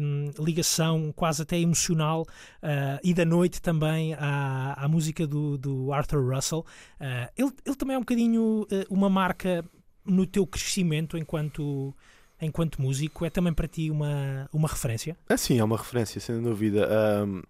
um, 0.01 0.31
ligação 0.39 1.13
quase 1.15 1.43
até 1.43 1.59
emocional 1.59 2.23
uh, 2.23 2.99
e 3.05 3.13
da 3.13 3.27
noite 3.27 3.61
também 3.61 4.15
à, 4.15 4.73
à 4.73 4.89
música 4.89 5.27
do, 5.27 5.59
do 5.59 5.93
Arthur 5.93 6.35
Russell. 6.35 6.65
Uh, 6.99 7.29
ele, 7.37 7.53
ele 7.67 7.77
também 7.77 7.95
é 7.95 7.99
um 7.99 8.03
bocadinho 8.03 8.63
uh, 8.63 8.67
uma 8.89 9.11
marca 9.11 9.63
no 10.03 10.25
teu 10.25 10.47
crescimento 10.47 11.19
enquanto 11.19 11.95
enquanto 12.41 12.81
músico, 12.81 13.27
é 13.27 13.31
também 13.31 13.53
para 13.53 13.69
ti 13.69 13.91
uma, 13.91 14.49
uma 14.51 14.69
referência? 14.69 15.15
É 15.29 15.37
sim, 15.37 15.59
é 15.59 15.65
uma 15.65 15.77
referência, 15.77 16.21
sem 16.21 16.41
dúvida. 16.41 16.89
Um, 17.27 17.43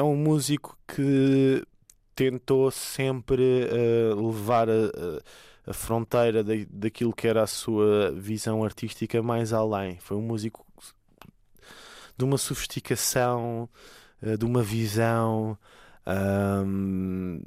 é 0.00 0.02
um 0.02 0.16
músico 0.16 0.78
que 0.88 1.62
tentou 2.14 2.70
sempre 2.70 3.42
uh, 3.42 4.28
levar 4.28 4.68
a, 4.68 4.72
a, 5.66 5.74
fronteira 5.74 6.42
da, 6.42 6.54
daquilo 6.70 7.12
que 7.12 7.28
era 7.28 7.42
a 7.42 7.46
sua 7.46 8.10
visão 8.12 8.64
artística 8.64 9.22
mais 9.22 9.52
além. 9.52 9.98
Foi 9.98 10.16
um 10.16 10.22
músico 10.22 10.64
de 12.16 12.24
uma 12.24 12.38
sofisticação, 12.38 13.68
uh, 14.22 14.38
de 14.38 14.44
uma 14.46 14.62
visão. 14.62 15.56
Um, 16.06 17.42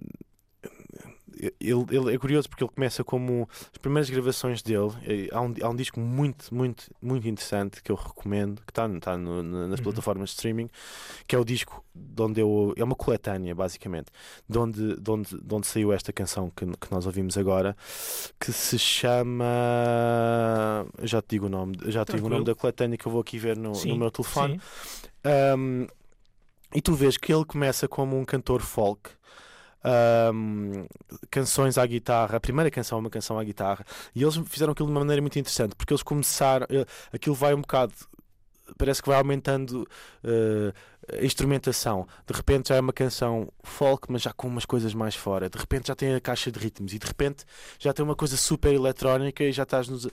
ele, 1.60 1.86
ele, 1.90 2.14
é 2.14 2.18
curioso 2.18 2.50
porque 2.50 2.64
ele 2.64 2.72
começa 2.74 3.04
como 3.04 3.48
as 3.72 3.78
primeiras 3.78 4.10
gravações 4.10 4.62
dele. 4.62 4.92
É, 5.04 5.30
há 5.36 5.42
um, 5.42 5.54
há 5.62 5.70
um 5.70 5.76
disco 5.76 6.00
muito, 6.00 6.54
muito, 6.54 6.90
muito 7.02 7.28
interessante 7.28 7.82
que 7.82 7.92
eu 7.92 7.96
recomendo, 7.96 8.62
que 8.62 8.72
está, 8.72 8.88
está 8.88 9.18
no, 9.18 9.42
nas 9.44 9.80
uhum. 9.80 9.84
plataformas 9.84 10.30
de 10.30 10.36
streaming, 10.36 10.70
que 11.28 11.36
é 11.36 11.40
o 11.40 11.44
disco 11.44 11.84
de 11.94 12.22
onde 12.22 12.42
eu. 12.42 12.74
É 12.78 12.84
uma 12.84 12.96
coletânea, 12.96 13.54
basicamente, 13.56 14.08
de 14.48 14.58
onde, 14.58 15.00
de 15.00 15.12
onde, 15.12 15.42
de 15.42 15.56
onde 15.56 15.68
saiu 15.68 15.92
esta 15.92 16.14
canção 16.14 16.50
que, 16.50 16.66
que 16.66 16.92
nós 16.92 17.06
ouvimos 17.06 17.38
agora, 17.38 17.76
que 18.40 18.52
se 18.52 18.78
chama. 18.78 19.46
Já 21.02 21.22
te 21.22 21.30
digo 21.30 21.48
o 21.48 21.50
nome, 21.50 21.78
já 21.88 22.06
te 22.06 22.14
digo 22.14 22.28
o 22.28 22.30
nome 22.30 22.46
da 22.46 22.56
coletânea 22.56 22.98
que 22.98 23.06
eu 23.06 23.12
vou 23.12 23.22
aqui 23.22 23.38
ver 23.38 23.58
no, 23.58 23.72
no 23.72 23.98
meu 23.98 24.12
telefone. 24.12 24.60
Um, 25.58 25.88
e 26.76 26.82
tu 26.82 26.94
vês 26.96 27.18
que 27.18 27.32
ele 27.32 27.46
começa 27.46 27.88
como 27.88 28.18
um 28.18 28.26
cantor 28.26 28.62
folk 28.62 29.12
um, 30.34 30.86
canções 31.30 31.78
à 31.78 31.86
guitarra. 31.86 32.38
A 32.38 32.40
primeira 32.40 32.72
canção 32.72 32.98
é 32.98 33.02
uma 33.02 33.10
canção 33.10 33.38
à 33.38 33.44
guitarra. 33.44 33.86
E 34.16 34.24
eles 34.24 34.36
fizeram 34.48 34.74
aquilo 34.74 34.88
de 34.88 34.94
uma 34.94 35.02
maneira 35.02 35.22
muito 35.22 35.38
interessante, 35.38 35.76
porque 35.76 35.94
eles 35.94 36.04
começaram. 36.04 36.66
Eh, 36.70 36.86
aquilo 37.12 37.36
vai 37.36 37.54
um 37.54 37.62
bocado. 37.62 37.94
Parece 38.78 39.02
que 39.02 39.10
vai 39.10 39.18
aumentando 39.18 39.88
uh, 40.24 40.74
a 41.20 41.24
instrumentação. 41.24 42.08
De 42.26 42.34
repente 42.34 42.70
já 42.70 42.76
é 42.76 42.80
uma 42.80 42.94
canção 42.94 43.50
folk, 43.62 44.10
mas 44.10 44.22
já 44.22 44.32
com 44.32 44.48
umas 44.48 44.66
coisas 44.66 44.94
mais 44.94 45.16
fora. 45.16 45.50
De 45.50 45.58
repente 45.58 45.90
já 45.90 45.96
tem 45.96 46.16
a 46.16 46.22
caixa 46.22 46.50
de 46.50 46.58
ritmos 46.58 46.94
e 46.94 46.98
de 46.98 47.06
repente 47.06 47.44
já 47.78 47.94
tem 47.94 48.04
uma 48.04 48.16
coisa 48.16 48.38
super 48.38 48.74
eletrónica 48.74 49.44
e 49.44 49.52
já 49.52 49.64
estás 49.64 49.90
nos, 49.90 50.08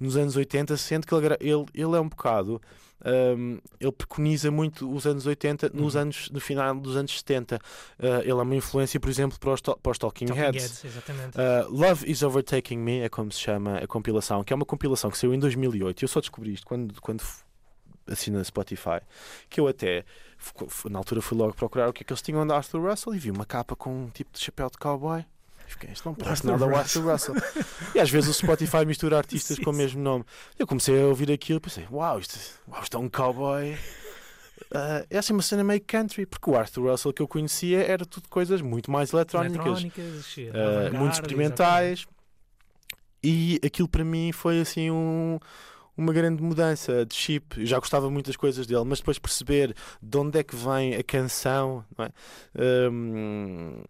nos 0.00 0.16
anos 0.16 0.34
80, 0.36 0.76
sendo 0.76 1.06
que 1.06 1.14
ele, 1.14 1.26
ele, 1.40 1.64
ele 1.72 1.96
é 1.96 2.00
um 2.00 2.08
bocado 2.08 2.60
um, 3.04 3.58
ele 3.80 3.92
preconiza 3.92 4.50
muito 4.50 4.90
os 4.92 5.06
anos 5.06 5.26
80 5.26 5.70
nos 5.74 5.94
uhum. 5.94 6.02
anos, 6.02 6.30
no 6.30 6.40
final 6.40 6.74
dos 6.74 6.96
anos 6.96 7.18
70. 7.18 7.56
Uh, 7.56 8.20
ele 8.20 8.30
é 8.30 8.34
uma 8.34 8.54
influência, 8.54 8.98
por 9.00 9.10
exemplo, 9.10 9.38
para 9.38 9.52
os, 9.52 9.60
para 9.60 9.90
os 9.90 9.98
Talking, 9.98 10.26
Talking 10.26 10.40
Heads. 10.40 10.82
Heads 10.82 10.96
uh, 10.96 11.70
Love 11.70 12.10
is 12.10 12.22
Overtaking 12.22 12.78
Me 12.78 13.00
é 13.00 13.08
como 13.08 13.32
se 13.32 13.40
chama 13.40 13.78
a 13.78 13.86
compilação, 13.86 14.44
que 14.44 14.52
é 14.52 14.56
uma 14.56 14.66
compilação 14.66 15.10
que 15.10 15.18
saiu 15.18 15.34
em 15.34 15.38
2008. 15.38 16.04
Eu 16.04 16.08
só 16.08 16.20
descobri 16.20 16.52
isto 16.52 16.66
quando, 16.66 17.00
quando 17.00 17.22
assina 18.06 18.42
Spotify, 18.44 19.00
que 19.48 19.60
eu 19.60 19.66
até 19.66 20.04
na 20.90 20.98
altura 20.98 21.22
fui 21.22 21.38
logo 21.38 21.54
procurar 21.54 21.88
o 21.88 21.92
que 21.92 22.02
é 22.02 22.04
que 22.04 22.12
eles 22.12 22.22
tinham 22.22 22.46
de 22.46 22.52
Arthur 22.52 22.90
Russell 22.90 23.14
e 23.14 23.18
vi 23.18 23.30
uma 23.30 23.46
capa 23.46 23.76
com 23.76 24.04
um 24.04 24.08
tipo 24.08 24.32
de 24.32 24.40
chapéu 24.40 24.68
de 24.68 24.78
cowboy. 24.78 25.24
Isto 25.90 26.06
não 26.06 26.14
parece 26.14 26.46
nada 26.46 26.64
ao 26.64 26.76
Arthur 26.76 27.12
Russell. 27.12 27.34
e 27.94 28.00
às 28.00 28.10
vezes 28.10 28.30
o 28.30 28.34
Spotify 28.34 28.84
mistura 28.86 29.18
artistas 29.18 29.56
sim, 29.58 29.62
com 29.62 29.70
o 29.70 29.74
mesmo 29.74 30.00
nome. 30.00 30.24
Eu 30.58 30.66
comecei 30.66 31.00
a 31.02 31.06
ouvir 31.06 31.30
aquilo 31.30 31.58
e 31.58 31.60
pensei: 31.60 31.86
Uau, 31.90 32.18
isto, 32.18 32.38
uau, 32.68 32.82
isto 32.82 32.96
é 32.96 33.00
um 33.00 33.08
cowboy. 33.08 33.72
Uh, 33.72 35.06
é 35.10 35.18
assim 35.18 35.32
uma 35.32 35.42
cena 35.42 35.64
meio 35.64 35.82
country, 35.86 36.26
porque 36.26 36.50
o 36.50 36.56
Arthur 36.56 36.90
Russell 36.90 37.12
que 37.12 37.22
eu 37.22 37.28
conhecia 37.28 37.82
era 37.84 38.04
tudo 38.04 38.28
coisas 38.28 38.60
muito 38.60 38.90
mais 38.90 39.12
eletrónicas, 39.12 39.82
Eletrónicas, 39.82 40.36
uh, 40.36 40.96
muito 40.96 41.14
experimentais. 41.14 42.06
E 43.24 43.60
aquilo 43.64 43.88
para 43.88 44.04
mim 44.04 44.32
foi 44.32 44.60
assim 44.60 44.90
um, 44.90 45.38
uma 45.96 46.12
grande 46.12 46.42
mudança 46.42 47.06
de 47.06 47.14
chip. 47.14 47.60
Eu 47.60 47.66
já 47.66 47.78
gostava 47.78 48.10
muito 48.10 48.26
das 48.26 48.36
coisas 48.36 48.66
dele, 48.66 48.84
mas 48.84 48.98
depois 48.98 49.18
perceber 49.18 49.74
de 50.02 50.18
onde 50.18 50.38
é 50.38 50.42
que 50.42 50.56
vem 50.56 50.94
a 50.94 51.02
canção, 51.02 51.84
não 51.96 52.04
é? 52.06 52.10
Um, 52.90 53.82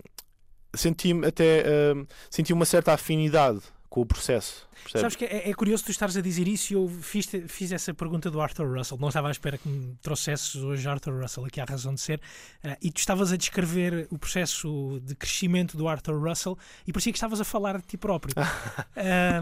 senti-me 0.75 1.27
até 1.27 1.65
um, 1.95 2.07
senti 2.31 2.53
uma 2.53 2.65
certa 2.65 2.93
afinidade 2.93 3.61
com 3.89 4.01
o 4.01 4.07
processo. 4.07 4.67
percebes? 4.83 5.01
Sabes 5.03 5.17
que 5.17 5.25
é, 5.27 5.51
é 5.51 5.53
curioso 5.55 5.85
tu 5.85 5.91
estares 5.91 6.17
a 6.17 6.23
dizer 6.23 6.49
isso 6.49 6.73
e 6.73 6.77
eu 6.77 6.89
fiz, 6.89 7.29
fiz 7.47 7.73
essa 7.73 7.93
pergunta 7.93 8.31
do 8.31 8.41
Arthur 8.41 8.75
Russell. 8.79 8.97
Não 8.99 9.09
estava 9.09 9.29
à 9.29 9.31
espera 9.31 9.59
que 9.59 9.69
me 9.69 9.95
trouxesses 10.01 10.55
hoje 10.57 10.89
Arthur 10.89 11.21
Russell 11.21 11.45
aqui 11.45 11.61
à 11.61 11.65
razão 11.67 11.93
de 11.95 12.01
ser. 12.01 12.19
Uh, 12.65 12.75
e 12.81 12.91
tu 12.91 13.01
estavas 13.01 13.31
a 13.33 13.37
descrever 13.37 14.07
o 14.11 14.19
processo 14.19 14.99
de 15.05 15.15
crescimento 15.15 15.77
do 15.77 15.87
Arthur 15.89 16.19
Russell 16.19 16.57
e 16.87 16.93
parecia 16.93 17.13
que 17.13 17.19
estavas 17.19 17.39
a 17.39 17.45
falar 17.45 17.77
de 17.83 17.87
ti 17.87 17.97
próprio. 17.99 18.35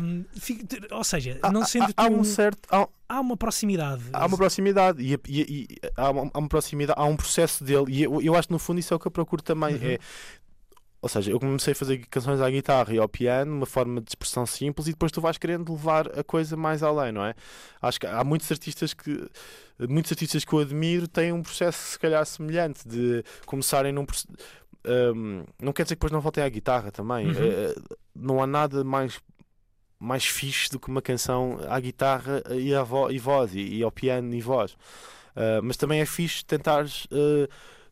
Um, 0.02 0.24
ou 0.92 1.04
seja, 1.04 1.38
não 1.52 1.64
sendo 1.64 1.92
há, 1.96 2.04
há 2.04 2.08
tu- 2.08 2.14
um 2.16 2.24
certo 2.24 2.60
há, 2.70 2.88
há 3.08 3.20
uma 3.20 3.36
proximidade. 3.36 4.02
há 4.12 4.24
uma 4.26 4.36
proximidade 4.36 5.02
e, 5.02 5.14
e- 5.28 5.66
e- 5.72 5.78
há, 5.96 6.10
uma, 6.10 6.30
há 6.32 6.38
uma 6.38 6.48
proximidade 6.48 6.98
há 6.98 7.04
um 7.04 7.16
processo 7.16 7.62
dele 7.64 7.84
e 7.88 8.02
eu, 8.04 8.22
eu 8.22 8.34
acho 8.36 8.48
que 8.48 8.52
no 8.52 8.58
fundo 8.58 8.78
isso 8.78 8.94
é 8.94 8.96
o 8.96 9.00
que 9.00 9.06
eu 9.06 9.10
procuro 9.10 9.42
também 9.42 9.74
Uhum. 9.74 9.82
é 9.82 9.98
ou 11.02 11.08
seja, 11.08 11.30
eu 11.30 11.40
comecei 11.40 11.72
a 11.72 11.76
fazer 11.76 11.98
canções 12.10 12.40
à 12.40 12.50
guitarra 12.50 12.92
e 12.94 12.98
ao 12.98 13.08
piano, 13.08 13.52
uma 13.56 13.66
forma 13.66 14.00
de 14.00 14.10
expressão 14.10 14.44
simples, 14.44 14.86
e 14.88 14.90
depois 14.90 15.10
tu 15.10 15.20
vais 15.20 15.38
querendo 15.38 15.72
levar 15.72 16.18
a 16.18 16.22
coisa 16.22 16.56
mais 16.56 16.82
além, 16.82 17.12
não 17.12 17.24
é? 17.24 17.34
Acho 17.80 18.00
que 18.00 18.06
há 18.06 18.22
muitos 18.22 18.50
artistas 18.50 18.92
que 18.92 19.28
muitos 19.88 20.12
artistas 20.12 20.44
que 20.44 20.52
eu 20.52 20.58
admiro 20.58 21.08
têm 21.08 21.32
um 21.32 21.42
processo 21.42 21.92
se 21.92 21.98
calhar 21.98 22.24
semelhante 22.26 22.86
de 22.86 23.24
começarem 23.46 23.92
num 23.92 24.04
Hum, 24.82 25.44
não 25.60 25.72
quer 25.74 25.82
dizer 25.82 25.94
que 25.94 25.98
depois 25.98 26.12
não 26.12 26.22
voltem 26.22 26.42
à 26.42 26.48
guitarra 26.48 26.90
também. 26.90 27.26
Uhum. 27.26 27.34
Eh, 27.36 27.74
não 28.14 28.42
há 28.42 28.46
nada 28.46 28.82
mais 28.82 29.20
mais 29.98 30.24
fixe 30.24 30.70
do 30.70 30.80
que 30.80 30.88
uma 30.88 31.02
canção 31.02 31.58
à 31.68 31.78
guitarra 31.78 32.42
e, 32.52 32.74
à 32.74 32.82
vo- 32.82 33.10
e 33.10 33.18
voz, 33.18 33.54
e, 33.54 33.60
e 33.60 33.82
ao 33.82 33.92
piano 33.92 34.34
e 34.34 34.40
voz. 34.40 34.72
Uh, 35.36 35.62
mas 35.62 35.76
também 35.76 36.00
é 36.00 36.06
fixe 36.06 36.42
tentares 36.42 37.04
uh, 37.04 37.46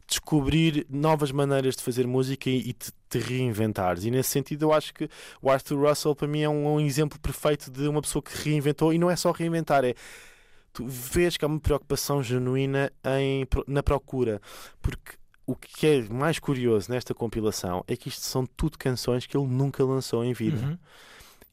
descobrir 0.09 0.87
novas 0.89 1.31
maneiras 1.31 1.77
de 1.77 1.83
fazer 1.83 2.07
música 2.07 2.49
e, 2.49 2.71
e 2.71 2.73
te, 2.73 2.91
te 3.11 3.19
reinventares. 3.19 4.05
E 4.05 4.11
nesse 4.11 4.31
sentido, 4.31 4.65
eu 4.65 4.73
acho 4.73 4.95
que 4.95 5.09
o 5.43 5.51
Arthur 5.51 5.87
Russell, 5.87 6.17
para 6.17 6.27
mim, 6.27 6.41
é 6.41 6.49
um, 6.49 6.75
um 6.75 6.81
exemplo 6.81 7.19
perfeito 7.21 7.71
de 7.71 7.87
uma 7.87 8.01
pessoa 8.01 8.23
que 8.23 8.37
reinventou. 8.43 8.93
E 8.93 8.99
não 8.99 9.11
é 9.11 9.17
só 9.17 9.31
reinventar, 9.31 9.85
é. 9.85 9.95
Tu 10.73 10.87
vês 10.87 11.37
que 11.37 11.45
há 11.45 11.49
uma 11.49 11.61
preocupação 11.61 12.23
genuína 12.23 12.91
em, 13.05 13.47
na 13.67 13.83
procura. 13.83 14.41
Porque 14.81 15.13
o 15.47 15.55
que 15.55 15.87
é 15.87 16.03
mais 16.03 16.39
curioso 16.39 16.91
nesta 16.91 17.15
compilação 17.15 17.85
é 17.87 17.97
que 17.97 18.09
isto 18.09 18.23
são 18.23 18.47
tudo 18.47 18.79
canções 18.79 19.27
que 19.27 19.37
ele 19.37 19.47
nunca 19.47 19.85
lançou 19.85 20.25
em 20.25 20.33
vida. 20.33 20.59
Uhum. 20.59 20.79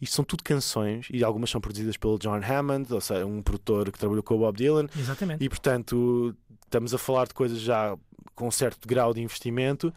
Isto 0.01 0.17
são 0.17 0.25
tudo 0.25 0.43
canções 0.43 1.07
e 1.09 1.23
algumas 1.23 1.49
são 1.49 1.59
produzidas 1.61 1.97
pelo 1.97 2.19
John 2.19 2.41
Hammond, 2.43 2.93
ou 2.93 3.01
seja, 3.01 3.25
um 3.25 3.41
produtor 3.41 3.91
que 3.91 3.97
trabalhou 3.97 4.21
com 4.21 4.35
o 4.35 4.39
Bob 4.39 4.57
Dylan, 4.57 4.87
Exatamente. 4.97 5.43
e 5.43 5.47
portanto 5.49 6.35
estamos 6.65 6.93
a 6.93 6.97
falar 6.97 7.27
de 7.27 7.33
coisas 7.33 7.59
já 7.59 7.97
com 8.33 8.47
um 8.47 8.51
certo 8.51 8.87
grau 8.87 9.13
de 9.13 9.21
investimento 9.21 9.93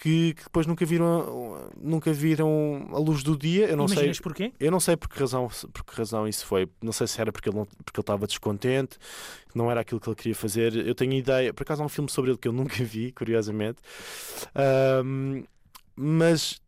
que, 0.00 0.32
que 0.32 0.44
depois 0.44 0.66
nunca 0.66 0.84
viram, 0.86 1.70
nunca 1.78 2.12
viram 2.12 2.88
a 2.90 2.98
luz 2.98 3.22
do 3.22 3.36
dia. 3.36 3.66
Eu 3.66 3.76
não 3.76 3.86
sei. 3.86 3.98
Imaginas 3.98 4.20
porquê? 4.20 4.52
Eu 4.58 4.70
não 4.70 4.80
sei 4.80 4.96
por 4.96 5.08
que 5.08 5.20
razão, 5.20 5.48
por 5.72 5.84
que 5.84 5.94
razão 5.94 6.26
isso 6.26 6.46
foi. 6.46 6.68
Não 6.82 6.92
sei 6.92 7.06
se 7.06 7.20
era 7.20 7.30
porque 7.30 7.50
ele, 7.50 7.58
não, 7.58 7.66
porque 7.84 7.98
ele 7.98 8.02
estava 8.02 8.26
descontente, 8.26 8.96
não 9.54 9.70
era 9.70 9.80
aquilo 9.82 10.00
que 10.00 10.08
ele 10.08 10.16
queria 10.16 10.34
fazer. 10.34 10.74
Eu 10.74 10.94
tenho 10.94 11.12
ideia. 11.12 11.52
Por 11.52 11.62
acaso 11.62 11.82
há 11.82 11.86
um 11.86 11.88
filme 11.88 12.10
sobre 12.10 12.30
ele 12.30 12.38
que 12.38 12.48
eu 12.48 12.52
nunca 12.54 12.82
vi, 12.82 13.12
curiosamente. 13.12 13.78
Ahm, 14.54 15.44
mas 15.94 16.60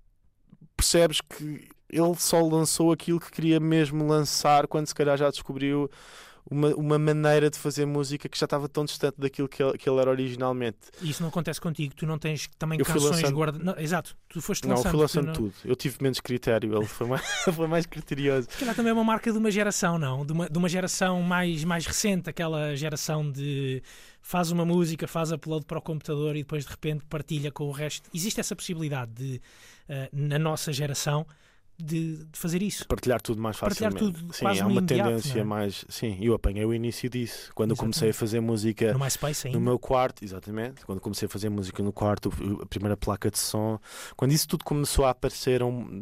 percebes 0.77 1.21
que 1.21 1.69
ele 1.89 2.15
só 2.19 2.41
lançou 2.41 2.93
aquilo 2.93 3.21
que 3.21 3.31
queria 3.31 3.59
mesmo 3.59 4.07
lançar 4.07 4.67
quando 4.67 4.87
se 4.87 4.95
calhar 4.95 5.17
já 5.17 5.31
descobriu 5.31 5.91
uma, 6.51 6.69
uma 6.75 6.99
maneira 6.99 7.49
de 7.49 7.59
fazer 7.59 7.87
música 7.87 8.29
que 8.29 8.39
já 8.39 8.45
estava 8.45 8.69
tão 8.69 8.85
distante 8.85 9.15
daquilo 9.19 9.49
que 9.49 9.63
ele, 9.63 9.79
que 9.79 9.89
ele 9.89 9.99
era 10.01 10.11
originalmente. 10.11 10.79
E 11.01 11.11
Isso 11.11 11.23
não 11.23 11.29
acontece 11.29 11.61
contigo. 11.61 11.95
Tu 11.95 12.05
não 12.07 12.19
tens 12.19 12.49
também 12.59 12.79
Eu 12.79 12.85
canções 12.85 13.05
lançando- 13.17 13.35
guardadas. 13.35 13.83
Exato. 13.83 14.17
Tu 14.29 14.41
foste 14.43 14.65
Não, 14.65 14.71
eu 14.73 14.77
lançando. 14.77 14.91
fui 14.91 15.01
lançando 15.01 15.27
não- 15.27 15.33
tudo. 15.35 15.53
Eu 15.65 15.77
tive 15.77 15.97
menos 16.01 16.21
critério, 16.21 16.77
ele 16.77 16.87
foi 16.87 17.07
mais, 17.07 17.23
foi 17.55 17.67
mais 17.67 17.87
criterioso. 17.87 18.49
Se 18.51 18.59
calhar 18.59 18.75
também 18.75 18.91
é 18.91 18.93
uma 18.95 19.05
marca 19.05 19.31
de 19.31 19.39
uma 19.39 19.51
geração, 19.51 19.99
não? 19.99 20.27
De 20.27 20.33
uma, 20.33 20.49
de 20.51 20.59
uma 20.59 20.69
geração 20.69 21.23
mais, 21.23 21.65
mais 21.65 21.87
recente, 21.87 22.29
aquela 22.29 22.75
geração 22.77 23.31
de 23.31 23.83
faz 24.21 24.51
uma 24.51 24.65
música, 24.65 25.07
faz 25.09 25.33
upload 25.33 25.65
para 25.67 25.79
o 25.79 25.83
computador 25.83 26.37
e 26.37 26.41
depois 26.41 26.65
de 26.65 26.71
repente 26.71 27.05
partilha 27.09 27.51
com 27.51 27.65
o 27.65 27.73
resto. 27.73 28.09
Existe 28.15 28.39
essa 28.41 28.55
possibilidade 28.55 29.13
de, 29.13 29.41
eh, 29.89 30.09
na 30.13 30.39
nossa 30.39 30.73
geração, 30.73 31.27
de, 31.83 32.17
de 32.25 32.39
fazer 32.39 32.63
isso. 32.63 32.87
partilhar 32.87 33.21
tudo 33.21 33.41
mais 33.41 33.57
Partilhar 33.59 33.93
facilmente. 33.93 34.21
tudo 34.21 34.33
sim, 34.35 34.47
há 34.47 34.51
uma 34.67 34.71
imediato, 34.79 35.09
tendência 35.09 35.41
é? 35.41 35.45
mais. 35.45 35.85
Sim, 35.89 36.17
eu 36.21 36.35
apanhei 36.35 36.65
o 36.65 36.73
início 36.73 37.11
disso. 37.11 37.51
Quando 37.55 37.71
eu 37.73 37.77
comecei 37.77 38.09
a 38.09 38.11
Exatamente. 38.11 38.19
fazer 38.21 38.41
música 38.41 38.93
No 38.93 38.99
MySpace 39.01 39.47
ainda. 39.49 39.59
no 39.59 39.65
meu 39.65 39.79
quarto, 39.79 40.25
exatamente. 40.25 40.85
Quando 40.87 41.01
comecei 41.01 41.27
a 41.27 41.29
fazer 41.29 41.49
música 41.49 41.83
no 41.83 41.93
quarto, 41.93 42.31
a 42.63 42.67
primeira 42.67 42.97
placa 42.97 43.31
de 43.31 43.39
som. 43.39 43.79
Quando 44.17 44.33
isso 44.33 44.47
tudo 44.49 44.65
começou 44.65 45.05
a 45.05 45.11
aparecer, 45.11 45.63
um- 45.63 45.99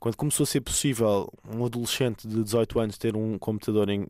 quando 0.00 0.16
começou 0.16 0.44
a 0.44 0.46
ser 0.46 0.62
possível 0.62 1.30
um 1.46 1.64
adolescente 1.64 2.26
de 2.26 2.42
18 2.42 2.80
anos 2.80 2.96
ter 2.96 3.14
um 3.14 3.38
computador 3.38 3.88
em 3.90 4.06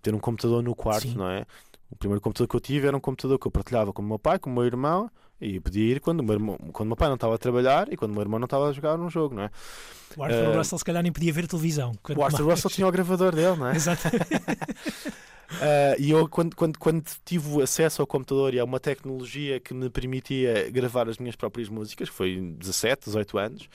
ter 0.00 0.14
um 0.14 0.18
computador 0.18 0.62
no 0.62 0.74
quarto, 0.74 1.02
Sim. 1.08 1.14
não 1.16 1.28
é? 1.28 1.44
O 1.90 1.96
primeiro 1.96 2.20
computador 2.20 2.48
que 2.48 2.56
eu 2.56 2.60
tive 2.60 2.86
era 2.86 2.96
um 2.96 3.00
computador 3.00 3.38
que 3.38 3.46
eu 3.46 3.50
partilhava 3.50 3.92
com 3.92 4.02
o 4.02 4.04
meu 4.04 4.18
pai, 4.18 4.38
com 4.38 4.50
o 4.50 4.52
meu 4.52 4.64
irmão, 4.64 5.10
e 5.40 5.60
podia 5.60 5.94
ir 5.96 6.00
quando 6.00 6.20
o 6.20 6.22
meu, 6.22 6.34
irmão, 6.34 6.56
quando 6.72 6.86
o 6.86 6.90
meu 6.90 6.96
pai 6.96 7.08
não 7.08 7.14
estava 7.14 7.34
a 7.34 7.38
trabalhar 7.38 7.92
e 7.92 7.96
quando 7.96 8.10
o 8.10 8.14
meu 8.14 8.22
irmão 8.22 8.38
não 8.38 8.46
estava 8.46 8.68
a 8.68 8.72
jogar 8.72 8.98
um 8.98 9.08
jogo, 9.08 9.34
não 9.34 9.44
é? 9.44 9.50
O 10.16 10.22
Arthur 10.24 10.54
Eh, 10.54 10.56
Russell 10.58 10.78
se 10.78 10.84
calhar 10.84 11.02
nem 11.02 11.12
podia 11.12 11.32
ver 11.32 11.46
televisão. 11.46 11.92
O 12.16 12.22
Arthur 12.24 12.44
mais. 12.44 12.54
Russell 12.56 12.70
tinha 12.70 12.86
o 12.86 12.90
gravador 12.92 13.34
dele, 13.34 13.56
não 13.56 13.68
é? 13.68 13.74
Exato. 13.76 14.02
Ah, 15.60 15.96
e 15.98 16.10
eu, 16.10 16.28
quando, 16.28 16.54
quando, 16.56 16.78
quando 16.78 17.04
tive 17.24 17.62
acesso 17.62 18.02
ao 18.02 18.06
computador 18.06 18.54
e 18.54 18.58
a 18.58 18.64
uma 18.64 18.80
tecnologia 18.80 19.60
que 19.60 19.72
me 19.74 19.88
permitia 19.90 20.70
gravar 20.70 21.08
as 21.08 21.18
minhas 21.18 21.36
próprias 21.36 21.68
músicas, 21.68 22.08
foi 22.08 22.30
em 22.34 22.52
17, 22.54 23.04
18 23.06 23.38
anos, 23.38 23.68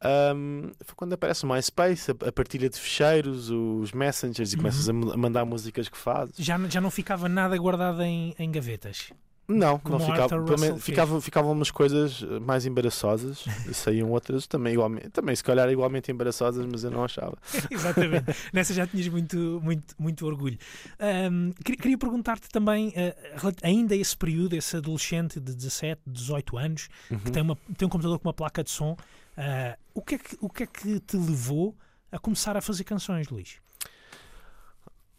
ahm, 0.00 0.70
foi 0.84 0.94
quando 0.94 1.12
aparece 1.14 1.44
o 1.44 1.48
MySpace, 1.48 2.10
a, 2.12 2.28
a 2.28 2.32
partilha 2.32 2.68
de 2.68 2.78
ficheiros, 2.78 3.50
os 3.50 3.92
messengers, 3.92 4.52
e 4.52 4.56
Uhum. 4.56 4.62
começas 4.62 4.88
a, 4.88 4.92
mu- 4.92 5.12
a 5.12 5.16
mandar 5.16 5.44
músicas 5.44 5.88
que 5.88 5.98
fazes. 5.98 6.34
já, 6.38 6.58
já 6.68 6.80
não 6.80 6.90
ficava 6.90 7.28
nada 7.28 7.56
guardado 7.56 8.02
em, 8.02 8.34
em 8.38 8.50
gavetas. 8.50 9.10
Não, 9.52 9.78
Como 9.78 9.98
não 9.98 10.06
ficava, 10.06 10.36
Russell 10.36 10.78
ficavam, 10.78 11.20
ficavam 11.20 11.52
umas 11.52 11.70
coisas 11.70 12.22
eh, 12.22 12.38
mais 12.40 12.64
embaraçosas 12.66 13.44
e 13.68 13.74
saíam 13.74 14.10
outras 14.10 14.46
também 14.46 14.72
igualmente, 14.74 15.10
também 15.10 15.34
se 15.36 15.44
calhar 15.44 15.68
igualmente 15.70 16.10
embaraçosas, 16.10 16.64
mas 16.70 16.84
eu 16.84 16.90
não 16.90 17.04
achava. 17.04 17.36
Exatamente. 17.70 18.34
Nessa 18.52 18.72
já 18.74 18.86
tinhas 18.86 19.08
muito, 19.08 19.60
muito, 19.62 19.94
muito 19.98 20.26
orgulho. 20.26 20.58
Ahm, 20.98 21.50
queria, 21.64 21.80
queria 21.80 21.98
perguntar-te 21.98 22.48
também, 22.48 22.90
rela- 23.36 23.54
ainda 23.62 23.94
esse 23.94 24.16
período, 24.16 24.54
esse 24.54 24.76
adolescente 24.76 25.38
de 25.40 25.54
17, 25.54 26.00
18 26.06 26.56
anos, 26.56 26.88
Uhum. 27.10 27.18
que 27.18 27.30
tem, 27.30 27.42
uma, 27.42 27.56
tem 27.76 27.86
um 27.86 27.90
computador 27.90 28.18
com 28.18 28.28
uma 28.28 28.34
placa 28.34 28.64
de 28.64 28.70
som, 28.70 28.96
ah, 29.36 29.76
o, 29.94 30.00
que 30.02 30.14
é 30.14 30.18
que, 30.18 30.36
o 30.40 30.48
que 30.48 30.62
é 30.62 30.66
que 30.66 31.00
te 31.00 31.16
levou 31.16 31.76
a 32.10 32.18
começar 32.18 32.56
a 32.56 32.60
fazer 32.60 32.84
canções, 32.84 33.28
Luís? 33.28 33.56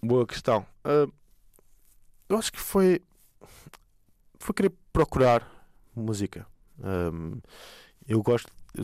Boa 0.01 0.25
questão. 0.25 0.65
Ah, 0.83 1.07
eu 2.29 2.37
acho 2.37 2.51
que 2.51 2.59
foi. 2.59 3.01
Foi 4.43 4.53
querer 4.53 4.73
procurar 4.91 5.41
música. 5.95 6.45
Ahm, 6.83 7.39
eu 8.05 8.21
gosto, 8.21 8.51
eu 8.75 8.83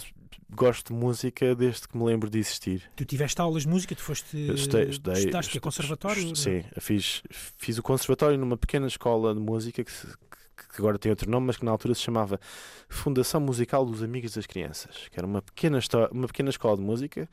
gosto 0.52 0.94
de 0.94 1.00
música 1.00 1.54
desde 1.54 1.86
que 1.86 1.98
me 1.98 2.06
lembro 2.06 2.30
de 2.30 2.40
existir. 2.40 2.90
Tu 2.96 3.04
tiveste 3.04 3.42
aulas 3.42 3.64
de 3.64 3.68
música, 3.68 3.94
tu 3.94 4.02
foste. 4.02 4.38
Estudei, 4.54 4.90
estudei, 4.90 5.14
estudaste 5.16 5.52
que 5.52 5.58
é 5.58 5.60
estu- 5.60 5.62
conservatório? 5.62 6.24
estu- 6.24 6.36
Sim, 6.38 6.64
fiz, 6.80 7.22
fiz 7.30 7.78
o 7.78 7.84
conservatório 7.84 8.38
numa 8.38 8.56
pequena 8.56 8.88
escola 8.88 9.34
de 9.36 9.42
música 9.42 9.84
que, 9.84 9.92
que 9.92 10.78
agora 10.80 10.98
tem 10.98 11.10
outro 11.10 11.30
nome, 11.30 11.48
mas 11.48 11.58
que 11.58 11.66
na 11.66 11.72
altura 11.72 11.94
se 11.94 12.02
chamava 12.04 12.40
Fundação 12.88 13.42
Musical 13.42 13.86
dos 13.86 14.02
Amigos 14.02 14.34
das 14.36 14.46
Crianças, 14.46 15.10
que 15.12 15.20
era 15.20 15.28
uma 15.28 15.42
pequena, 15.42 15.80
uma 16.14 16.28
pequena 16.28 16.52
escola 16.52 16.78
de 16.78 16.84
música 16.84 17.30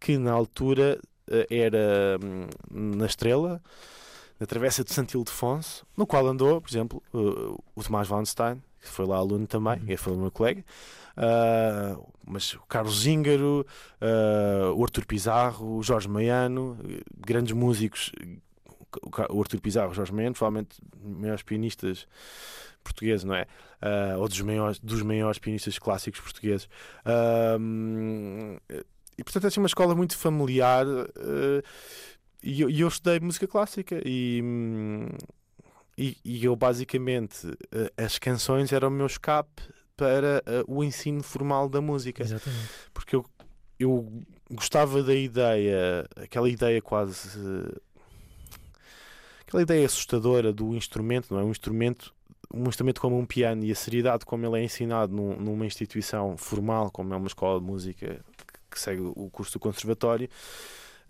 que 0.00 0.18
na 0.18 0.32
altura 0.32 1.00
eh, 1.30 1.46
era 1.48 2.18
hum, 2.20 2.48
na 2.96 3.06
Estrela, 3.06 3.62
na 4.38 4.46
Travessa 4.46 4.84
de 4.84 4.92
Santo 4.92 5.16
Ildefonso, 5.16 5.86
no 5.96 6.06
qual 6.06 6.26
andou, 6.26 6.60
por 6.60 6.70
exemplo, 6.70 7.02
o, 7.12 7.62
o 7.74 7.82
Tomás 7.82 8.10
Weinstein, 8.10 8.62
que 8.80 8.88
foi 8.88 9.06
lá 9.06 9.16
aluno 9.16 9.46
também, 9.46 9.80
Uhum. 9.80 9.96
foi 9.96 10.12
o 10.12 10.16
meu 10.16 10.30
colega, 10.30 10.64
ah, 11.16 11.98
mas 12.24 12.54
o 12.54 12.60
Carlos 12.68 13.00
Zíngaro, 13.00 13.66
ah, 14.00 14.72
o 14.74 14.82
Artur 14.84 15.04
Pizarro, 15.06 15.78
o 15.78 15.82
Jorge 15.82 16.08
Maiano, 16.08 16.78
eh, 16.88 17.00
grandes 17.16 17.52
músicos, 17.52 18.12
o 19.30 19.40
Artur 19.40 19.60
Pizarro, 19.60 19.90
o 19.90 19.94
Jorge 19.94 20.12
Maiano, 20.12 20.34
provavelmente 20.34 20.76
maiores 21.02 21.42
pianistas 21.42 22.06
portugueses, 22.84 23.24
não 23.24 23.34
é? 23.34 23.46
Ah, 23.82 24.14
ou 24.18 24.28
dos 24.28 24.40
maiores, 24.40 24.78
dos 24.78 25.02
maiores 25.02 25.38
pianistas 25.40 25.78
clássicos 25.78 26.20
portugueses. 26.20 26.68
E 29.18 29.24
portanto 29.24 29.44
é 29.44 29.46
assim 29.48 29.58
uma 29.60 29.66
escola 29.66 29.94
muito 29.96 30.16
familiar 30.16 30.86
eh, 30.86 31.62
e 32.42 32.60
eu, 32.60 32.70
eu 32.70 32.88
estudei 32.88 33.20
música 33.20 33.46
clássica 33.46 34.00
e, 34.04 34.42
e, 35.96 36.16
e 36.24 36.44
eu 36.44 36.54
basicamente 36.54 37.48
eh, 37.72 37.92
as 37.96 38.18
canções 38.18 38.72
eram 38.72 38.88
o 38.88 38.90
meu 38.90 39.06
escape 39.06 39.62
para 39.96 40.42
eh, 40.46 40.62
o 40.66 40.84
ensino 40.84 41.22
formal 41.22 41.68
da 41.68 41.80
música. 41.80 42.22
Exatamente. 42.22 42.68
Porque 42.94 43.16
eu, 43.16 43.24
eu 43.78 44.06
gostava 44.50 45.02
da 45.02 45.14
ideia, 45.14 46.08
aquela 46.16 46.48
ideia 46.48 46.80
quase. 46.80 47.28
aquela 49.40 49.62
ideia 49.62 49.84
assustadora 49.84 50.52
do 50.52 50.74
instrumento, 50.76 51.34
não 51.34 51.40
é? 51.40 51.44
Um 51.44 51.50
instrumento, 51.50 52.14
um 52.54 52.68
instrumento 52.68 53.00
como 53.00 53.18
um 53.18 53.26
piano 53.26 53.64
e 53.64 53.72
a 53.72 53.74
seriedade 53.74 54.24
como 54.24 54.46
ele 54.46 54.60
é 54.60 54.64
ensinado 54.64 55.12
num- 55.14 55.36
numa 55.36 55.66
instituição 55.66 56.36
formal, 56.36 56.90
como 56.92 57.12
é 57.12 57.16
uma 57.16 57.26
escola 57.26 57.58
de 57.58 57.66
música 57.66 58.24
que 58.70 58.78
segue 58.78 59.00
o 59.02 59.28
curso 59.30 59.54
do 59.54 59.58
conservatório. 59.58 60.28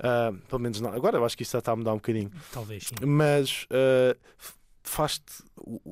Ah, 0.00 0.32
pelo 0.48 0.60
menos 0.60 0.80
não. 0.80 0.92
Agora 0.92 1.16
eu 1.18 1.24
acho 1.24 1.36
que 1.36 1.42
isso 1.42 1.52
já 1.52 1.58
está 1.58 1.72
a 1.72 1.76
mudar 1.76 1.92
um 1.92 1.96
bocadinho 1.96 2.30
Talvez 2.52 2.84
sim. 2.84 2.94
mas 3.06 3.64
uh, 3.64 4.18
faz-te. 4.82 5.42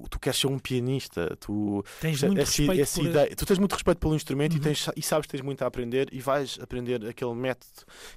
Tu 0.09 0.19
queres 0.19 0.39
ser 0.41 0.47
um 0.47 0.59
pianista, 0.59 1.37
tu, 1.39 1.85
Tens 2.01 2.23
muito 2.23 2.41
essa- 2.41 2.51
respeito 2.63 2.81
essa 2.83 3.01
por... 3.01 3.09
ideia- 3.11 3.37
tu 3.37 3.45
tens 3.45 3.59
muito 3.59 3.73
respeito 3.75 3.99
pelo 3.99 4.15
instrumento 4.15 4.53
e, 4.55 4.57
Uhum. 4.57 4.63
tens, 4.63 4.89
e 4.97 5.03
sabes 5.03 5.27
que 5.27 5.33
tens 5.33 5.43
muito 5.43 5.61
a 5.63 5.67
aprender 5.67 6.09
e 6.13 6.21
vais 6.21 6.59
aprender 6.63 7.05
aquele 7.07 7.35
método 7.35 7.73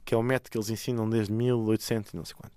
que 0.06 0.14
é 0.14 0.18
o 0.18 0.24
método 0.24 0.50
que 0.52 0.58
eles 0.58 0.70
ensinam 0.70 1.10
desde 1.10 1.34
1800 1.34 2.14
e 2.14 2.16
não 2.16 2.24
sei 2.24 2.36
quanto. 2.36 2.54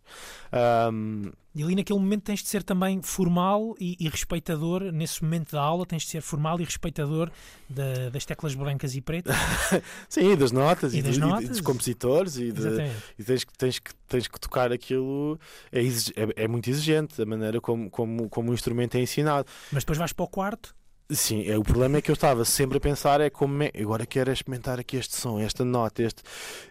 Um, 0.53 1.33
E 1.55 1.63
ali 1.63 1.75
naquele 1.75 1.99
momento 1.99 2.23
tens 2.25 2.43
de 2.43 2.49
ser 2.49 2.63
também 2.63 3.01
formal 3.03 3.75
e, 3.79 3.97
e 4.01 4.09
respeitador, 4.09 4.91
nesse 4.93 5.23
momento 5.23 5.53
da 5.53 5.61
aula 5.63 5.85
tens 5.87 6.03
de 6.03 6.09
ser 6.09 6.21
formal 6.23 6.59
e 6.61 6.65
respeitador 6.65 7.31
da- 7.69 8.09
das 8.11 8.25
teclas 8.25 8.55
brancas 8.55 8.95
e 8.95 9.01
pretas. 9.03 9.35
sim, 10.09 10.33
e 10.33 10.37
das 10.37 10.51
notas 10.53 10.95
E 10.95 10.99
e, 10.99 11.03
das 11.03 11.15
de- 11.15 11.21
e 11.21 11.25
notas. 11.25 11.49
dos 11.49 11.61
compositores 11.61 12.37
e, 12.37 12.53
de- 12.53 12.91
e 13.19 13.25
tens, 13.25 13.45
que- 13.45 13.53
tens, 13.59 13.79
que, 13.79 13.95
tens 14.09 14.29
que 14.29 14.41
tocar 14.41 14.73
aquilo. 14.73 15.39
É, 15.71 15.81
exig- 15.83 16.13
é, 16.17 16.45
é 16.45 16.49
muito 16.49 16.69
exigente 16.71 17.21
a 17.21 17.27
maneira 17.27 17.61
como, 17.61 17.91
como, 17.91 18.29
como 18.29 18.51
o 18.51 18.55
instrumento 18.55 18.95
é 18.97 19.01
ensinado. 19.01 19.47
Mas 19.71 19.83
depois 19.85 19.99
vais 19.99 20.13
para 20.13 20.25
o 20.25 20.29
quarto. 20.29 20.75
Sim, 21.13 21.47
é, 21.49 21.59
o 21.59 21.63
problema 21.63 21.99
é 21.99 22.03
que 22.03 22.11
eu 22.11 22.15
estava 22.15 22.45
sempre 22.45 22.79
a 22.79 22.81
pensar 22.81 23.21
é 23.21 23.29
como 23.29 23.63
é, 23.63 23.71
agora 23.81 24.07
quero 24.07 24.31
é 24.31 24.33
experimentar 24.33 24.79
aqui 24.79 24.97
este 24.97 25.15
som, 25.17 25.39
esta 25.41 25.65
nota, 25.65 26.03
este. 26.03 26.23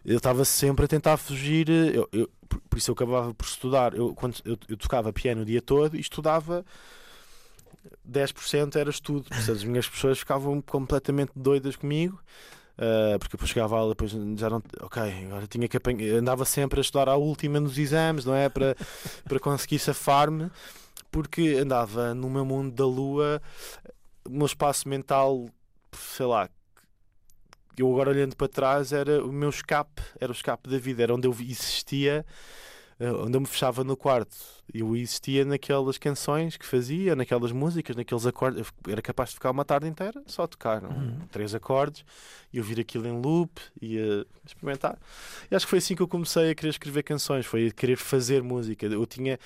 Eu 0.05 0.17
estava 0.17 0.43
sempre 0.45 0.85
a 0.85 0.87
tentar 0.87 1.17
fugir, 1.17 1.69
eu, 1.69 2.07
eu- 2.11 2.29
por, 2.69 2.77
isso 2.77 2.89
eu 2.91 2.93
acabava 2.93 3.33
por 3.33 3.45
estudar. 3.45 3.93
Eu, 3.93 4.13
quando 4.15 4.37
eu, 4.45 4.57
eu 4.67 4.77
tocava 4.77 5.13
piano 5.13 5.41
o 5.41 5.45
dia 5.45 5.61
todo 5.61 5.95
e 5.95 5.99
estudava 5.99 6.65
10% 8.03 8.75
era 8.77 8.89
estudo. 8.89 9.25
Portanto, 9.29 9.51
as 9.51 9.63
minhas 9.63 9.87
pessoas 9.87 10.19
ficavam 10.19 10.61
completamente 10.61 11.31
doidas 11.35 11.75
comigo. 11.75 12.19
ah, 12.77 13.17
porque 13.19 13.33
depois 13.37 13.49
chegava 13.49 13.77
aula, 13.77 13.89
depois 13.91 14.11
já 14.11 14.49
não. 14.49 14.61
Ok, 14.81 15.01
agora 15.27 15.47
tinha 15.47 15.67
que 15.67 15.77
apanhar. 15.77 16.15
Andava 16.17 16.45
sempre 16.45 16.79
a 16.79 16.81
estudar 16.81 17.09
à 17.09 17.15
última 17.15 17.59
nos 17.59 17.77
exames, 17.77 18.25
não 18.25 18.35
é? 18.35 18.49
Para, 18.49 18.75
para 19.27 19.39
conseguir 19.39 19.79
safar-me, 19.79 20.49
porque 21.11 21.57
andava 21.61 22.13
no 22.15 22.29
meu 22.29 22.45
mundo 22.45 22.71
da 22.75 22.85
lua 22.85 23.41
o 24.25 24.29
meu 24.29 24.45
espaço 24.45 24.87
mental, 24.87 25.49
sei 25.91 26.25
lá, 26.25 26.49
eu 27.77 27.91
agora 27.91 28.09
olhando 28.09 28.35
para 28.35 28.47
trás 28.47 28.91
era 28.91 29.23
o 29.23 29.31
meu 29.31 29.49
escape, 29.49 30.01
era 30.19 30.31
o 30.31 30.35
escape 30.35 30.69
da 30.69 30.77
vida, 30.77 31.03
era 31.03 31.13
onde 31.13 31.27
eu 31.27 31.35
existia, 31.39 32.25
eh, 32.99 33.11
onde 33.11 33.35
eu 33.35 33.41
me 33.41 33.47
fechava 33.47 33.83
no 33.83 33.95
quarto. 33.97 34.35
Eu 34.73 34.95
existia 34.95 35.43
naquelas 35.43 35.97
canções 35.97 36.57
que 36.57 36.65
fazia, 36.65 37.15
naquelas 37.15 37.51
músicas, 37.51 37.95
naqueles 37.95 38.25
acordes. 38.25 38.59
Eu 38.85 38.91
era 38.91 39.01
capaz 39.01 39.29
de 39.29 39.35
ficar 39.35 39.51
uma 39.51 39.65
tarde 39.65 39.87
inteira 39.87 40.21
só 40.27 40.43
a 40.43 40.47
tocar, 40.47 40.83
é? 40.83 40.87
Uhum. 40.87 41.19
três 41.31 41.55
acordes, 41.55 42.05
e 42.53 42.59
ouvir 42.59 42.79
aquilo 42.79 43.07
em 43.07 43.19
loop 43.19 43.59
e 43.81 43.97
a 43.97 44.25
experimentar. 44.45 44.99
E 45.49 45.55
acho 45.55 45.65
que 45.65 45.69
foi 45.69 45.79
assim 45.79 45.95
que 45.95 46.01
eu 46.01 46.07
comecei 46.07 46.51
a 46.51 46.55
querer 46.55 46.69
escrever 46.69 47.03
canções, 47.03 47.45
foi 47.45 47.67
a 47.67 47.71
querer 47.71 47.97
fazer 47.97 48.43
música. 48.43 48.85
Eu 48.85 49.05
tinha 49.05 49.39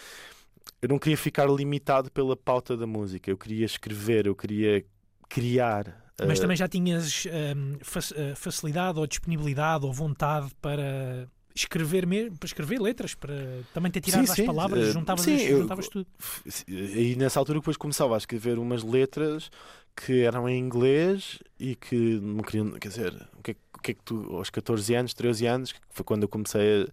eu 0.82 0.90
não 0.90 1.00
queria 1.00 1.18
ficar 1.18 1.46
limitado 1.50 2.12
pela 2.12 2.36
pauta 2.36 2.76
da 2.78 2.86
música. 2.88 3.30
Eu 3.30 3.38
queria 3.38 3.66
escrever, 3.66 4.28
eu 4.28 4.36
queria 4.36 4.86
criar. 5.30 6.04
Mas 6.20 6.38
eh, 6.40 6.42
também 6.42 6.56
já 6.58 6.68
tinhas 6.68 7.26
hum, 7.26 7.78
fac- 7.82 8.14
eh, 8.16 8.36
facilidade 8.36 9.00
ou 9.00 9.08
disponibilidade 9.08 9.86
ou 9.86 9.92
vontade 9.92 10.50
para 10.62 11.28
escrever 11.54 12.06
mesmo, 12.06 12.38
para 12.38 12.48
escrever 12.48 12.80
letras, 12.82 13.16
para 13.16 13.34
também 13.74 13.92
ter 13.92 14.02
tirado 14.02 14.26
Sim, 14.26 14.32
as 14.32 14.36
sim, 14.36 14.46
palavras, 14.46 14.88
eh, 14.90 14.92
juntavas, 14.92 15.24
sim, 15.24 15.36
as- 15.36 15.42
eu- 15.44 15.60
juntavas 15.62 15.88
tudo. 15.90 16.08
f- 16.20 16.64
E 16.68 17.16
nessa 17.16 17.40
altura 17.40 17.60
depois 17.60 17.78
começava 17.78 18.14
a 18.14 18.18
escrever 18.18 18.60
umas 18.60 18.84
letras 18.84 19.50
que 19.96 20.22
eram 20.22 20.48
em 20.50 20.60
inglês 20.60 21.40
e 21.58 21.74
que 21.76 21.96
não 22.22 22.44
queriam, 22.44 22.72
quer 22.72 22.90
dizer, 22.90 23.14
o 23.38 23.42
que, 23.42 23.52
é, 23.52 23.54
que- 23.54 23.60
que 23.86 23.92
é 23.92 23.94
que 23.94 24.02
tu, 24.04 24.36
aos 24.36 24.50
14 24.50 24.94
anos, 24.96 25.14
13 25.14 25.46
anos, 25.46 25.72
que 25.72 25.80
foi 25.90 26.04
quando 26.04 26.24
eu 26.24 26.28
comecei 26.30 26.84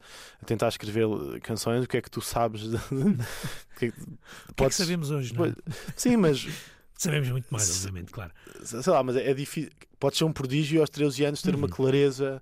a, 0.40 0.44
tentar 0.46 0.68
escrever 0.68 1.07
canções, 1.42 1.85
o 1.85 1.88
que 1.88 1.96
é 1.96 2.02
que 2.02 2.11
tu 2.11 2.20
sabes? 2.20 2.62
De, 2.62 2.76
o 2.94 3.78
que 3.78 3.87
é 3.87 3.90
que- 3.90 4.00
O 4.02 4.55
que 4.55 4.64
é 4.64 4.68
que 4.68 4.74
sabemos 4.74 5.11
hoje? 5.11 5.35
Não 5.35 5.44
é? 5.46 5.55
Sim, 5.96 6.16
mas 6.16 6.46
Sabemos 6.98 7.31
muito 7.31 7.46
mais, 7.50 7.68
obviamente, 7.85 8.12
claro. 8.12 8.31
sei 8.62 8.92
lá, 8.92 9.02
mas 9.02 9.16
é, 9.16 9.28
é 9.31 9.35
difícil. 9.35 9.70
Pode 9.98 10.16
ser 10.16 10.22
um 10.24 10.33
prodígio 10.33 10.81
aos 10.81 10.88
13 10.90 11.24
anos 11.24 11.42
ter 11.42 11.52
uma 11.55 11.66
Uhum. 11.66 11.72
clareza 11.72 12.40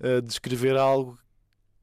eh, 0.00 0.20
de 0.20 0.32
escrever 0.32 0.76
algo 0.76 1.16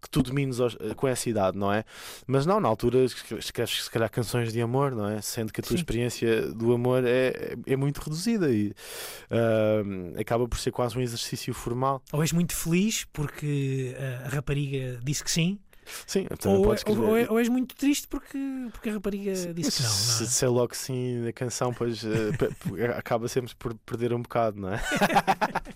que 0.08 0.12
tu 0.12 0.24
domines 0.24 0.60
eh, 0.60 0.94
com 0.96 1.08
essa 1.08 1.30
idade, 1.30 1.58
não 1.58 1.72
é? 1.72 1.84
Mas 2.26 2.46
não, 2.46 2.60
na 2.60 2.68
altura 2.68 3.04
escre- 3.04 3.38
escreves 3.38 3.84
se 3.84 3.92
calhar 3.92 4.10
canções 4.10 4.52
de 4.54 4.62
amor, 4.62 4.96
não 4.96 5.08
é? 5.08 5.22
Sendo 5.22 5.52
que 5.52 5.60
a 5.60 5.64
tua 5.64 5.72
Sim. 5.76 5.82
experiência 5.82 6.42
do 6.54 6.74
amor 6.74 7.04
é, 7.06 7.28
é, 7.28 7.56
é 7.68 7.76
muito 7.76 8.00
reduzida 8.00 8.50
e 8.50 8.74
ah, 9.30 10.20
acaba 10.20 10.48
por 10.48 10.58
ser 10.58 10.72
quase 10.72 10.98
um 10.98 11.02
exercício 11.02 11.54
formal. 11.54 12.02
Ou 12.12 12.22
és 12.22 12.32
muito 12.32 12.56
feliz 12.56 13.06
porque 13.12 13.94
eh, 13.98 14.22
a 14.26 14.30
rapariga 14.30 15.00
disse 15.04 15.24
que 15.24 15.32
sim, 15.32 15.60
Sim, 16.06 16.26
também 16.40 16.58
ou, 16.58 16.64
podes 16.64 16.84
ou- 16.86 16.94
escrever. 16.94 17.10
ou 17.10 17.18
é- 17.18 17.28
ou 17.30 17.40
és 17.40 17.50
muito 17.50 17.76
triste 17.76 18.08
porque, 18.08 18.38
porque 18.72 18.90
a 18.90 18.94
rapariga 18.94 19.34
disse 19.54 19.54
que 19.54 19.62
não. 19.84 19.90
se 19.90 20.12
não 20.12 20.18
é? 20.18 20.24
disser 20.30 20.52
logo 20.52 20.68
que 20.70 20.78
sim 20.78 21.18
na 21.20 21.34
canção, 21.34 21.74
pois 21.74 22.04
eh, 22.04 22.08
acaba 22.98 23.28
sempre 23.28 23.54
por 23.56 23.74
perder 23.76 24.14
um 24.14 24.22
bocado, 24.22 24.60
não 24.60 24.74
é? 24.74 24.82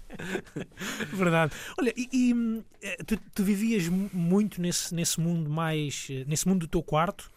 Verdade. 1.13 1.53
Olha, 1.79 1.93
e, 1.95 2.09
e, 2.11 2.33
hum, 2.33 2.63
eh, 2.81 2.97
tu, 3.05 3.17
tu 3.33 3.43
vivias 3.43 3.87
mu- 3.87 4.09
muito 4.13 4.61
nesse, 4.61 4.93
nesse 4.93 5.19
mundo 5.19 5.49
mais. 5.49 6.07
eh, 6.09 6.23
nesse 6.27 6.47
mundo 6.47 6.61
do 6.61 6.67
teu 6.67 6.83
quarto, 6.83 7.31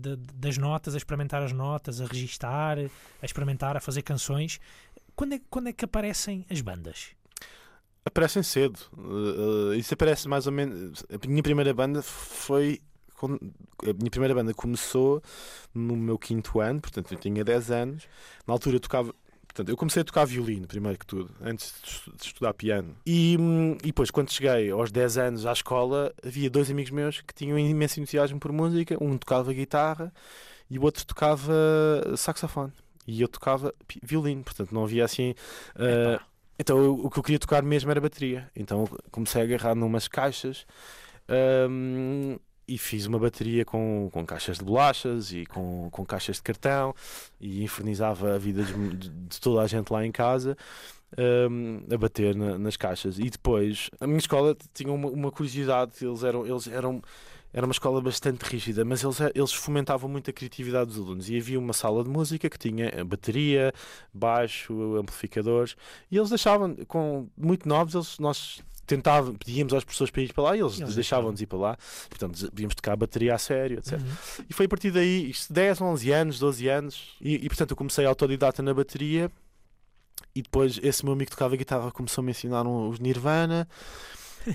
de- 0.00 0.16
de- 0.16 0.34
das 0.34 0.58
notas, 0.58 0.94
a 0.94 0.96
experimentar 0.96 1.42
as 1.42 1.52
notas, 1.52 2.00
a 2.00 2.06
registar, 2.06 2.78
a 3.20 3.24
experimentar, 3.24 3.76
a 3.76 3.80
fazer 3.80 4.02
canções. 4.02 4.58
Quando 5.14 5.34
é, 5.34 5.40
quando 5.48 5.68
é 5.68 5.72
que 5.72 5.84
aparecem 5.84 6.44
as 6.50 6.60
bandas? 6.60 7.10
Aparecem 8.04 8.42
cedo. 8.42 8.78
Uh, 8.96 9.74
isso 9.74 9.94
aparece 9.94 10.28
mais 10.28 10.46
ou 10.46 10.52
menos. 10.52 11.04
A 11.10 11.26
minha 11.26 11.42
primeira 11.42 11.72
banda 11.72 12.02
foi. 12.02 12.80
A 13.22 13.92
minha 13.96 14.10
primeira 14.10 14.34
banda 14.34 14.52
começou 14.52 15.22
no 15.72 15.96
meu 15.96 16.18
quinto 16.18 16.58
ano, 16.60 16.80
portanto 16.80 17.12
eu 17.12 17.18
tinha 17.18 17.44
10 17.44 17.70
anos. 17.70 18.02
Na 18.46 18.52
altura 18.54 18.76
eu 18.76 18.80
tocava. 18.80 19.14
Portanto, 19.46 19.68
eu 19.68 19.76
comecei 19.76 20.00
a 20.00 20.04
tocar 20.04 20.24
violino, 20.24 20.66
primeiro 20.66 20.98
que 20.98 21.04
tudo, 21.04 21.30
antes 21.42 21.74
de 21.82 21.88
estu- 21.90 22.16
de 22.16 22.24
estudar 22.24 22.54
piano. 22.54 22.96
E, 23.04 23.36
hum, 23.38 23.72
e 23.82 23.88
depois, 23.88 24.10
quando 24.10 24.32
cheguei 24.32 24.70
aos 24.70 24.90
10 24.90 25.18
anos 25.18 25.44
à 25.44 25.52
escola, 25.52 26.10
havia 26.26 26.48
dois 26.48 26.70
amigos 26.70 26.90
meus 26.90 27.20
que 27.20 27.34
tinham 27.34 27.58
imenso 27.58 28.00
entusiasmo 28.00 28.40
por 28.40 28.50
música. 28.50 28.96
Um 28.98 29.18
tocava 29.18 29.52
guitarra 29.52 30.10
e 30.70 30.78
o 30.78 30.82
outro 30.82 31.04
tocava 31.04 31.52
saxofone. 32.16 32.72
E 33.06 33.20
eu 33.20 33.28
tocava 33.28 33.74
violino, 34.02 34.42
portanto 34.42 34.72
não 34.72 34.84
havia 34.84 35.04
assim. 35.04 35.34
uh. 35.76 36.31
Então 36.62 36.90
o 36.94 37.10
que 37.10 37.18
eu 37.18 37.22
queria 37.22 37.38
tocar 37.38 37.62
mesmo 37.62 37.90
era 37.90 38.00
bateria. 38.00 38.50
Então 38.56 38.88
comecei 39.10 39.42
a 39.42 39.44
agarrar 39.44 39.74
numas 39.74 40.08
caixas 40.08 40.64
hum, 41.68 42.38
e 42.66 42.78
fiz 42.78 43.06
uma 43.06 43.18
bateria 43.18 43.64
com, 43.64 44.08
com 44.12 44.24
caixas 44.24 44.58
de 44.58 44.64
bolachas 44.64 45.32
e 45.32 45.44
com, 45.46 45.88
com 45.90 46.04
caixas 46.06 46.36
de 46.36 46.42
cartão 46.42 46.94
e 47.40 47.62
infernizava 47.62 48.34
a 48.34 48.38
vida 48.38 48.62
de, 48.62 48.96
de- 48.96 49.40
toda 49.40 49.62
a 49.62 49.66
gente 49.66 49.90
lá 49.92 50.04
em 50.06 50.12
casa. 50.12 50.56
hum, 51.50 51.82
a 51.92 51.96
bater 51.98 52.34
na- 52.34 52.58
nas 52.58 52.76
caixas 52.76 53.18
e 53.18 53.28
depois 53.28 53.90
a 54.00 54.06
minha 54.06 54.18
escola 54.18 54.56
tinha 54.72 54.92
uma, 54.92 55.08
uma 55.08 55.30
curiosidade 55.30 55.92
eles 56.00 56.22
eram 56.22 56.46
eles 56.46 56.66
eram 56.68 57.02
era 57.52 57.66
uma 57.66 57.72
escola 57.72 58.00
bastante 58.00 58.42
rígida, 58.42 58.84
mas 58.84 59.02
eles, 59.02 59.18
eles 59.34 59.52
fomentavam 59.52 60.08
muito 60.08 60.30
a 60.30 60.32
criatividade 60.32 60.86
dos 60.90 60.98
alunos. 60.98 61.28
E 61.28 61.36
havia 61.38 61.58
uma 61.58 61.72
sala 61.72 62.02
de 62.02 62.08
música 62.10 62.48
que 62.48 62.58
tinha 62.58 63.04
bateria, 63.04 63.72
baixo, 64.12 64.96
amplificadores, 64.96 65.76
e 66.10 66.16
eles 66.16 66.30
deixavam, 66.30 66.74
com 66.86 67.28
muito 67.36 67.68
novos, 67.68 67.94
eles, 67.94 68.18
nós 68.18 68.60
tentávamos, 68.86 69.36
pedíamos 69.38 69.72
às 69.74 69.84
pessoas 69.84 70.10
para 70.10 70.22
ir 70.22 70.32
para 70.32 70.44
lá 70.44 70.56
e 70.56 70.60
eles, 70.60 70.80
Eles 70.80 70.94
deixavam-nos 70.94 71.40
ir 71.40 71.46
para 71.46 71.58
lá. 71.58 71.78
Portanto, 72.08 72.50
devíamos 72.50 72.74
tocar 72.74 72.92
a 72.92 72.96
bateria 72.96 73.34
a 73.34 73.38
sério, 73.38 73.78
etc. 73.78 73.92
Uhum. 74.00 74.44
E 74.50 74.52
foi 74.52 74.66
a 74.66 74.68
partir 74.68 74.90
daí, 74.90 75.30
isto 75.30 75.52
10, 75.52 75.80
11 75.80 76.10
anos, 76.10 76.38
12 76.38 76.68
anos, 76.68 77.16
e, 77.20 77.36
e, 77.36 77.48
portanto 77.48 77.70
eu 77.70 77.76
comecei 77.76 78.04
autodidata 78.04 78.62
na 78.62 78.74
bateria. 78.74 79.30
E 80.34 80.40
depois 80.42 80.78
esse 80.82 81.04
meu 81.04 81.12
amigo 81.12 81.30
que 81.30 81.36
tocava 81.36 81.54
guitarra 81.56 81.90
começou-me 81.90 82.30
a 82.30 82.32
ensinar 82.32 82.66
um- 82.66 82.88
os 82.88 82.98
Nirvana. 82.98 83.68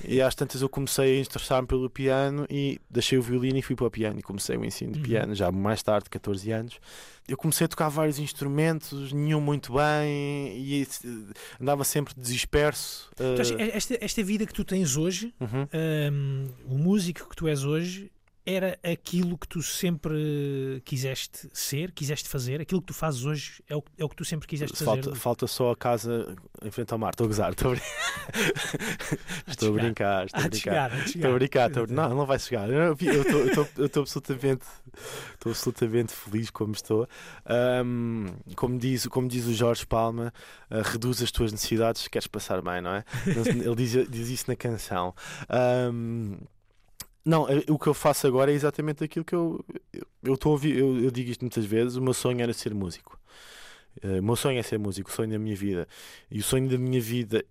E 0.08 0.22
às 0.22 0.36
tantas 0.36 0.62
eu 0.62 0.70
comecei 0.70 1.18
a 1.18 1.22
interessar-me 1.22 1.68
pelo 1.68 1.90
piano 1.90 2.46
e 2.50 2.80
deixei 2.90 3.18
o 3.18 3.22
violino 3.22 3.58
e 3.58 3.62
fui 3.62 3.76
para 3.76 3.88
o 3.88 3.92
piano 3.92 4.20
e 4.20 4.22
comecei 4.24 4.58
o 4.58 4.66
ensino 4.66 4.92
de 4.94 5.00
Uhum. 5.00 5.06
piano, 5.06 5.36
já 5.36 5.52
mais 5.52 5.82
tarde, 5.84 6.10
14 6.10 6.52
anos. 6.52 6.80
Eu 7.28 7.36
comecei 7.36 7.66
a 7.66 7.68
tocar 7.68 7.90
vários 7.90 8.20
instrumentos, 8.20 9.12
nenhum 9.12 9.42
muito 9.42 9.74
bem, 9.74 10.58
e 10.58 10.88
andava 11.60 11.84
sempre 11.84 12.14
disperso. 12.18 13.10
Então, 13.14 13.60
eh, 13.60 13.72
esta, 13.76 13.98
esta 14.00 14.24
vida 14.24 14.46
que 14.46 14.54
tu 14.54 14.64
tens 14.64 14.96
hoje, 14.96 15.34
uhum. 15.40 15.68
hum, 16.12 16.48
o 16.70 16.78
músico 16.78 17.28
que 17.30 17.36
tu 17.36 17.48
és 17.48 17.64
hoje, 17.66 18.10
era 18.48 18.80
aquilo 18.82 19.38
que 19.38 19.46
tu 19.46 19.62
sempre 19.62 20.82
quiseste 20.86 21.50
ser, 21.52 21.92
quiseste 21.92 22.30
fazer? 22.30 22.62
Aquilo 22.62 22.80
que 22.80 22.88
tu 22.88 22.94
fazes 22.94 23.26
hoje 23.26 23.62
é 23.68 23.76
o, 23.76 23.84
é 23.98 24.06
o 24.06 24.08
que 24.08 24.16
tu 24.16 24.24
sempre 24.24 24.48
quiseste 24.48 24.86
falta, 24.86 25.04
fazer? 25.04 25.16
Falta 25.18 25.48
só 25.48 25.72
a 25.72 25.76
casa 25.76 26.34
em 26.64 26.72
frente 26.72 26.94
ao 26.94 26.98
mar. 26.98 27.10
Estou 27.10 27.26
a 27.26 27.28
gozar, 27.28 27.52
estou 27.52 27.72
a, 27.72 27.76
brin... 27.76 27.84
estou 29.48 29.70
a 29.70 29.72
brincar. 29.74 30.26
Estou 30.28 30.46
a 30.46 30.48
brincar. 30.48 31.06
Estou 31.06 31.30
a 31.30 31.34
brincar. 31.34 31.68
Estou... 31.68 31.88
Não, 31.88 32.16
não 32.16 32.26
vai 32.26 32.40
chegar. 32.40 32.70
Eu 32.70 32.94
estou 32.94 34.04
absolutamente, 34.04 34.66
estou 35.34 35.52
absolutamente 35.52 36.14
feliz 36.14 36.50
como 36.50 36.72
estou. 36.72 37.06
Um, 37.84 38.28
como, 38.56 38.80
diz, 38.80 39.08
como 39.08 39.28
diz 39.28 39.46
o 39.46 39.54
Jorge 39.54 39.86
Palma, 39.86 40.34
uh, 40.72 40.82
reduz 40.90 41.22
as 41.22 41.32
tuas 41.32 41.52
necessidades 41.52 42.04
se 42.04 42.10
queres 42.10 42.28
passar 42.28 42.62
bem, 42.62 42.80
não 42.80 42.92
é? 42.92 43.04
Ele 43.28 43.76
diz, 43.76 44.10
diz 44.10 44.30
isso 44.30 44.46
na 44.48 44.56
canção. 44.56 45.14
Um, 45.92 46.38
não, 47.28 47.48
é, 47.50 47.64
o 47.70 47.78
que 47.78 47.88
eu 47.88 47.94
faço 47.94 48.26
agora 48.26 48.52
é 48.52 48.56
exatamente 48.56 49.04
aquilo 49.04 49.26
que 49.26 49.36
eu 49.36 49.64
eu 50.24 50.36
estou. 50.36 50.60
Eu, 50.64 51.04
eu, 51.04 51.12
digo 51.12 51.30
isto 51.30 51.42
muitas 51.42 51.66
vezes. 51.66 51.98
O 51.98 52.02
meu 52.02 52.14
sonho 52.14 52.42
era 52.42 52.54
ser 52.54 52.74
músico. 52.74 53.20
Uh, 54.04 54.20
o 54.20 54.24
meu 54.24 54.36
sonho 54.36 54.60
é 54.60 54.64
ser 54.64 54.80
músico, 54.80 55.10
o 55.10 55.14
sonho 55.14 55.30
da 55.32 55.38
minha 55.38 55.56
vida. 55.56 55.88
E 56.32 56.40
o 56.40 56.44
sonho 56.44 56.70
da 56.70 56.78
minha 56.78 57.02
vida, 57.02 57.44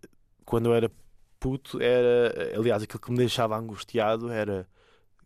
quando 0.45 0.67
eu 0.67 0.75
era 0.75 0.91
puto, 1.39 1.81
era. 1.81 2.57
Aliás, 2.57 2.83
aquilo 2.83 3.01
que 3.01 3.11
me 3.11 3.19
deixava 3.19 3.57
angustiado 3.57 4.31
era: 4.31 4.67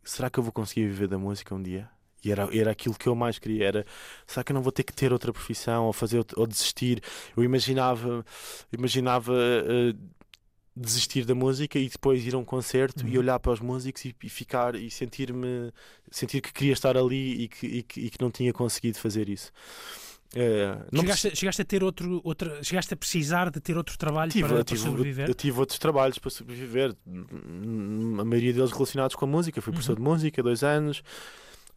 será 0.03 0.29
que 0.29 0.39
eu 0.41 0.43
vou 0.43 0.53
conseguir 0.53 0.87
viver 0.89 1.09
da 1.09 1.19
música 1.19 1.55
um 1.55 1.63
dia? 1.63 1.89
E 2.25 2.33
era, 2.33 2.49
era 2.55 2.71
aquilo 2.73 2.95
que 2.97 3.09
eu 3.09 3.15
mais 3.15 3.39
queria. 3.39 3.67
Era 3.67 3.87
será 4.27 4.43
que 4.43 4.53
eu 4.53 4.55
não 4.55 4.63
vou 4.63 4.73
ter 4.73 4.83
que 4.83 4.93
ter 4.93 5.13
outra 5.13 5.33
profissão 5.33 5.87
ou 5.87 5.93
fazer 5.93 6.25
ou 6.37 6.47
desistir? 6.47 7.03
Eu 7.37 7.45
imaginava, 7.45 8.25
imaginava. 8.73 9.33
Uh, 9.33 10.20
desistir 10.81 11.25
da 11.25 11.35
música 11.35 11.79
e 11.79 11.89
depois 11.89 12.27
ir 12.27 12.35
a 12.35 12.39
um 12.39 12.45
concerto 12.45 13.05
uhum. 13.05 13.11
e 13.11 13.19
olhar 13.19 13.39
para 13.39 13.53
os 13.53 13.61
músicos 13.61 14.05
e, 14.05 14.15
e 14.23 14.29
ficar 14.29 14.75
e 14.75 14.91
sentir-me 14.91 15.73
sentir 16.11 16.41
que 16.41 16.53
queria 16.53 16.73
estar 16.73 16.97
ali 16.97 17.43
e 17.43 17.49
que, 17.49 17.67
e 17.67 17.83
que, 17.83 18.01
e 18.01 18.11
que 18.11 18.21
não 18.21 18.31
tinha 18.31 18.53
conseguido 18.53 18.99
fazer 18.99 19.29
isso. 19.29 19.53
É, 20.35 20.79
chegaste, 20.95 21.23
preci... 21.23 21.37
chegaste, 21.37 21.63
a 21.63 21.65
ter 21.65 21.83
outro, 21.83 22.21
outro, 22.23 22.65
chegaste 22.65 22.95
a 22.95 22.97
precisar 22.97 23.51
de 23.51 23.61
ter 23.61 23.77
outro 23.77 23.99
trabalho 23.99 24.31
tive, 24.31 24.49
para, 24.49 24.63
tive, 24.63 24.81
para 24.81 24.91
sobreviver? 24.91 25.29
Eu, 25.29 25.35
tive 25.35 25.59
outros 25.59 25.79
trabalhos 25.79 26.19
para 26.19 26.31
sobreviver, 26.31 26.95
a 27.05 28.25
maioria 28.25 28.53
deles 28.53 28.71
relacionados 28.71 29.17
com 29.17 29.25
a 29.25 29.29
música. 29.29 29.61
Fui 29.61 29.73
professor 29.73 29.99
uhum. 29.99 30.05
de 30.05 30.11
música 30.11 30.43
dois 30.43 30.63
anos, 30.63 31.03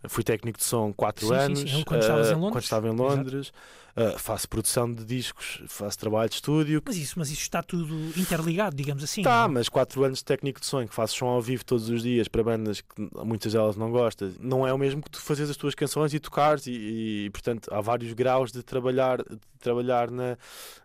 fui 0.07 0.23
técnico 0.23 0.59
de 0.59 0.65
som 0.65 0.93
quatro 0.93 1.27
sim, 1.27 1.33
anos. 1.33 1.59
Sim, 1.59 1.67
sim. 1.67 1.83
Quando, 1.83 2.03
uh, 2.03 2.05
em 2.05 2.35
Londres. 2.35 2.51
quando 2.51 2.63
estava 2.63 2.87
em 2.87 2.95
Londres. 2.95 3.51
Uh, 3.95 4.17
faço 4.17 4.49
produção 4.49 4.91
de 4.91 5.05
discos, 5.05 5.61
faço 5.67 5.99
trabalho 5.99 6.27
de 6.27 6.35
estúdio. 6.35 6.81
Mas 6.83 6.97
isso, 6.97 7.13
mas 7.17 7.29
isso 7.29 7.41
está 7.41 7.61
tudo 7.61 7.95
interligado, 8.19 8.75
digamos 8.75 9.03
assim. 9.03 9.21
Está, 9.21 9.47
mas 9.47 9.69
quatro 9.69 10.03
anos 10.03 10.17
de 10.17 10.25
técnico 10.25 10.59
de 10.59 10.65
som 10.65 10.87
que 10.87 10.95
faço 10.95 11.17
som 11.17 11.27
ao 11.27 11.39
vivo 11.39 11.63
todos 11.63 11.89
os 11.89 12.01
dias 12.01 12.27
para 12.27 12.43
bandas 12.43 12.81
que 12.81 13.09
muitas 13.23 13.53
delas 13.53 13.77
não 13.77 13.91
gostas, 13.91 14.35
não 14.39 14.67
é 14.67 14.73
o 14.73 14.79
mesmo 14.79 14.99
que 15.01 15.11
tu 15.11 15.21
fazes 15.21 15.47
as 15.47 15.55
tuas 15.55 15.75
canções 15.75 16.11
e 16.11 16.19
tocares, 16.19 16.65
e, 16.65 17.25
e, 17.25 17.29
portanto 17.29 17.71
há 17.71 17.81
vários 17.81 18.13
graus 18.13 18.51
de 18.51 18.63
trabalhar, 18.63 19.17
de 19.17 19.39
trabalhar 19.59 20.09
na, 20.09 20.37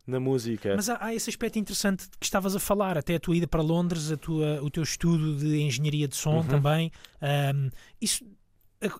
na 0.07 0.21
música. 0.21 0.77
Mas 0.77 0.91
há, 0.91 0.99
há, 1.01 1.15
esse 1.15 1.31
aspecto 1.31 1.59
interessante 1.59 2.09
que 2.21 2.27
estavas 2.27 2.55
a 2.55 2.61
falar, 2.61 2.99
até 2.99 3.15
a 3.15 3.21
tua 3.21 3.37
ida 3.37 3.49
para 3.49 3.63
Londres, 3.63 4.13
a 4.13 4.19
tua, 4.19 4.61
o 4.63 4.71
teu 4.71 4.83
estudo 4.83 5.35
de 5.37 5.63
engenharia 5.63 6.07
de 6.07 6.17
som 6.17 6.37
uhum. 6.37 6.47
também. 6.47 6.93
Um, 7.23 7.71
isso 8.01 8.23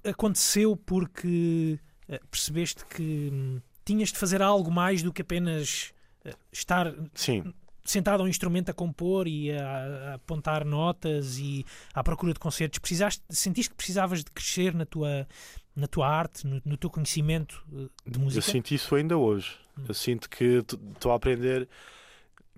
aconteceu 0.05 0.77
porque 0.77 1.79
eh, 2.09 2.21
percebeste 2.31 2.85
que 2.87 3.31
hum, 3.33 3.61
tinhas 3.89 4.13
de 4.13 4.19
fazer 4.19 4.43
algo 4.43 4.71
mais 4.71 5.03
do 5.03 5.11
que 5.11 5.23
apenas 5.23 5.95
eh, 6.23 6.35
estar 6.53 6.95
Sim. 7.15 7.55
sentado 7.83 8.21
ao 8.21 8.29
instrumento 8.29 8.69
a 8.71 8.75
compor 8.75 9.27
e 9.27 9.51
a, 9.51 9.67
a, 9.67 10.15
apontar 10.15 10.63
notas 10.63 11.39
e 11.39 11.65
à 11.95 12.05
procura 12.05 12.35
de 12.35 12.39
concertos. 12.39 12.79
Precisaste, 12.79 13.25
sentiste 13.31 13.71
que 13.71 13.77
precisavas 13.77 14.23
de 14.23 14.31
crescer 14.31 14.75
na 14.75 14.85
tua, 14.85 15.27
na 15.75 15.87
tua 15.87 16.07
arte, 16.07 16.47
no, 16.47 16.61
no 16.67 16.77
teu 16.77 16.91
conhecimento 16.91 17.65
eh, 17.73 17.89
de 18.07 18.19
música? 18.19 18.39
Eu 18.47 18.53
sinto 18.53 18.73
isso 18.73 18.95
ainda 18.95 19.17
hoje. 19.17 19.57
Hum. 19.79 19.85
Eu 19.89 19.95
sinto 19.95 20.29
que 20.29 20.63
estou 20.95 21.11
a 21.11 21.15
aprender. 21.15 21.67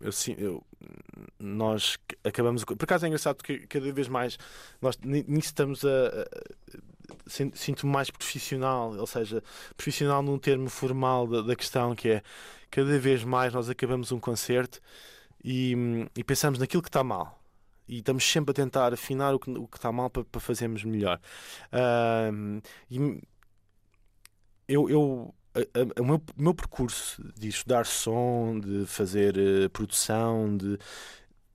Eu, 0.01 0.11
eu, 0.37 0.67
nós 1.39 1.97
acabamos. 2.25 2.65
Por 2.65 2.83
acaso 2.83 3.05
é 3.05 3.09
engraçado 3.09 3.37
porque 3.37 3.69
cada 3.69 3.93
vez 3.93 4.09
mais 4.09 4.37
nós 4.83 4.99
nisso 5.05 5.47
estamos 5.47 5.85
a, 5.85 5.89
a 5.89 6.90
sinto-me 7.27 7.93
mais 7.93 8.11
profissional, 8.11 8.97
ou 8.97 9.07
seja, 9.07 9.43
profissional 9.77 10.23
num 10.23 10.39
termo 10.39 10.69
formal 10.69 11.27
da, 11.27 11.43
da, 11.43 11.57
questão 11.57 11.95
que 11.95 12.09
é 12.09 12.23
cada 12.71 12.99
vez 12.99 13.25
mais 13.25 13.53
nós 13.53 13.69
acabamos 13.69 14.13
um 14.13 14.21
concerto 14.21 14.81
e, 15.45 15.75
e 16.17 16.25
pensamos 16.25 16.59
naquilo 16.59 16.83
que 16.83 16.89
está 16.89 17.03
mal. 17.03 17.41
E 17.89 17.99
estamos 17.99 18.25
sempre 18.25 18.53
a 18.53 18.55
tentar 18.55 18.93
afinar 18.95 19.35
o 19.35 19.39
que, 19.39 19.51
o 19.51 19.67
que 19.67 19.77
está 19.77 19.91
mal 19.91 20.09
para, 20.09 20.25
para 20.25 20.41
fazermos 20.41 20.85
melhor. 20.85 21.21
Uh, 21.73 22.63
eu, 24.69 24.89
eu 24.89 25.35
o 25.99 26.05
meu, 26.05 26.23
meu 26.37 26.55
percurso 26.55 27.23
de 27.37 27.49
estudar 27.49 27.85
som, 27.85 28.61
de 28.61 28.87
fazer 28.87 29.37
uh, 29.37 29.69
produção, 29.71 30.57
de, 30.57 30.79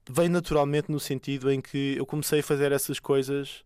vem 0.08 0.28
naturalmente 0.28 0.90
no 0.90 1.00
sentido 1.00 1.50
em 1.50 1.60
que 1.60 1.96
eu 1.96 2.06
comecei 2.06 2.40
a 2.40 2.42
fazer 2.42 2.72
essas 2.72 3.00
coisas 3.00 3.64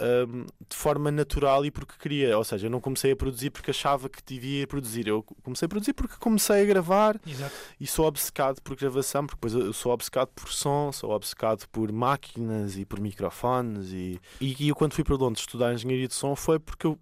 um, 0.00 0.46
de 0.68 0.76
forma 0.76 1.10
natural 1.10 1.64
e 1.64 1.70
porque 1.70 1.94
queria. 1.98 2.36
Ou 2.36 2.44
seja, 2.44 2.66
eu 2.66 2.70
não 2.70 2.80
comecei 2.80 3.12
a 3.12 3.16
produzir 3.16 3.50
porque 3.50 3.70
achava 3.70 4.08
que 4.08 4.22
devia 4.24 4.66
produzir. 4.66 5.06
Eu 5.06 5.22
comecei 5.42 5.66
a 5.66 5.68
produzir 5.68 5.92
porque 5.92 6.16
comecei 6.18 6.62
a 6.62 6.64
gravar 6.64 7.20
Exato. 7.26 7.54
e 7.80 7.86
sou 7.86 8.06
obcecado 8.06 8.60
por 8.62 8.76
gravação, 8.76 9.26
porque 9.26 9.36
depois 9.36 9.54
eu 9.54 9.72
sou 9.72 9.92
obcecado 9.92 10.30
por 10.34 10.52
som, 10.52 10.90
sou 10.92 11.10
obcecado 11.10 11.66
por 11.68 11.90
máquinas 11.92 12.76
e 12.76 12.84
por 12.84 13.00
microfones. 13.00 13.92
E, 13.92 14.20
e, 14.40 14.56
e 14.64 14.68
eu, 14.68 14.74
quando 14.74 14.94
fui 14.94 15.04
para 15.04 15.14
Londres 15.14 15.42
estudar 15.42 15.72
engenharia 15.72 16.08
de 16.08 16.14
som, 16.14 16.34
foi 16.34 16.58
porque 16.58 16.86
eu 16.86 16.98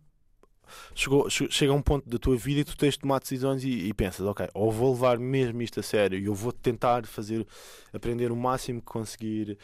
chegou, 0.94 1.28
chega 1.28 1.72
um 1.72 1.82
ponto 1.82 2.08
da 2.08 2.18
tua 2.18 2.36
vida 2.36 2.60
e 2.60 2.64
tu 2.64 2.76
tens 2.76 2.94
de 2.94 3.00
tomar 3.00 3.20
decisões 3.20 3.64
e, 3.64 3.88
e, 3.88 3.94
pensas, 3.94 4.26
ok, 4.26 4.48
ou 4.54 4.70
vou 4.70 4.92
levar 4.92 5.18
mesmo 5.18 5.60
isto 5.62 5.80
a 5.80 5.82
sério 5.82 6.18
e 6.18 6.24
eu 6.24 6.34
vou 6.34 6.52
tentar 6.52 7.06
fazer, 7.06 7.46
aprender 7.92 8.32
o 8.32 8.36
máximo 8.36 8.80
que 8.80 8.86
conseguir, 8.86 9.58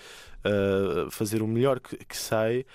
uh, 0.44 1.10
fazer 1.10 1.42
o 1.42 1.46
melhor 1.46 1.80
que, 1.80 1.96
que 1.96 2.16
sei. 2.16 2.66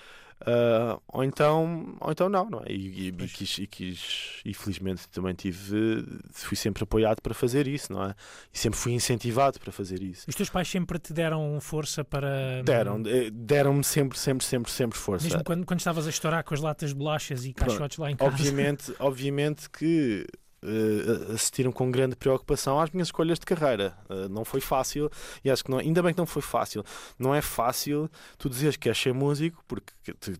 Uh, 0.46 1.00
ou 1.08 1.24
então 1.24 1.96
ou 2.00 2.12
então 2.12 2.28
não, 2.28 2.50
não 2.50 2.60
é? 2.60 2.70
E, 2.70 2.74
e, 2.74 3.08
e, 3.08 3.28
quis, 3.28 3.58
e, 3.58 3.66
quis, 3.66 4.42
e 4.44 4.52
felizmente 4.52 5.08
também 5.08 5.34
tive 5.34 6.04
fui 6.32 6.54
sempre 6.56 6.84
apoiado 6.84 7.22
para 7.22 7.32
fazer 7.32 7.66
isso, 7.66 7.90
não 7.90 8.04
é? 8.04 8.14
E 8.52 8.58
sempre 8.58 8.78
fui 8.78 8.92
incentivado 8.92 9.58
para 9.58 9.72
fazer 9.72 10.02
isso. 10.02 10.26
Os 10.28 10.34
teus 10.34 10.50
pais 10.50 10.68
sempre 10.68 10.98
te 10.98 11.14
deram 11.14 11.58
força 11.62 12.04
para 12.04 12.62
deram 12.62 13.02
eh, 13.06 13.30
deram-me 13.32 13.82
sempre 13.82 14.18
sempre 14.18 14.44
sempre 14.44 14.70
sempre 14.70 14.98
força. 14.98 15.24
Mesmo 15.24 15.42
quando, 15.42 15.64
quando 15.64 15.80
estavas 15.80 16.06
a 16.06 16.10
estourar 16.10 16.44
com 16.44 16.52
as 16.52 16.60
latas 16.60 16.90
de 16.90 16.94
bolachas 16.94 17.46
e 17.46 17.54
caixotes 17.54 17.96
lá 17.96 18.10
em 18.10 18.16
casa. 18.16 18.30
Obviamente, 18.30 18.94
obviamente 18.98 19.70
que 19.70 20.26
uh, 20.64 21.32
assistiram 21.32 21.70
com 21.70 21.90
grande 21.90 22.16
preocupação 22.16 22.80
às 22.80 22.90
minhas 22.90 23.08
escolhas 23.08 23.38
de 23.38 23.46
carreira. 23.46 23.96
Uh, 24.08 24.28
não 24.28 24.44
foi 24.44 24.60
fácil 24.60 25.10
e 25.44 25.50
acho 25.50 25.64
que 25.64 25.70
não, 25.70 25.78
ainda 25.78 26.02
bem 26.02 26.12
que 26.12 26.18
não 26.18 26.26
foi 26.26 26.42
fácil. 26.42 26.84
Não 27.18 27.34
é 27.34 27.42
fácil 27.42 28.10
tu 28.38 28.48
dizeres 28.48 28.76
que 28.76 28.82
queres 28.82 28.98
ser 28.98 29.12
músico, 29.12 29.62
porque 29.68 29.92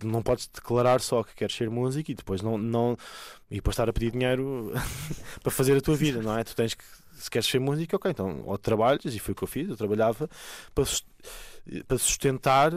não 0.02 0.22
podes 0.22 0.46
declarar 0.46 1.00
só 1.00 1.22
que 1.22 1.34
queres 1.34 1.54
ser 1.54 1.70
músico 1.70 2.10
e 2.10 2.14
depois 2.14 2.40
não, 2.42 2.56
não 2.56 2.96
e 3.50 3.56
depois 3.56 3.74
estar 3.74 3.88
a 3.88 3.92
pedir 3.92 4.10
dinheiro 4.10 4.72
para 5.42 5.50
fazer 5.50 5.76
a 5.76 5.80
tua 5.80 5.94
vida, 5.94 6.22
não 6.22 6.36
é? 6.36 6.42
Tu 6.42 6.54
tens 6.56 6.74
que 6.74 6.84
se 7.16 7.30
queres 7.30 7.46
ser 7.46 7.60
músico, 7.60 7.96
ok, 7.96 8.10
então 8.10 8.42
ou 8.44 8.58
trabalhas, 8.58 9.14
e 9.14 9.18
foi 9.18 9.32
o 9.32 9.34
que 9.36 9.44
eu 9.44 9.48
fiz, 9.48 9.68
eu 9.68 9.76
trabalhava 9.76 10.28
para, 10.74 10.84
para 11.86 11.98
sustentar 11.98 12.72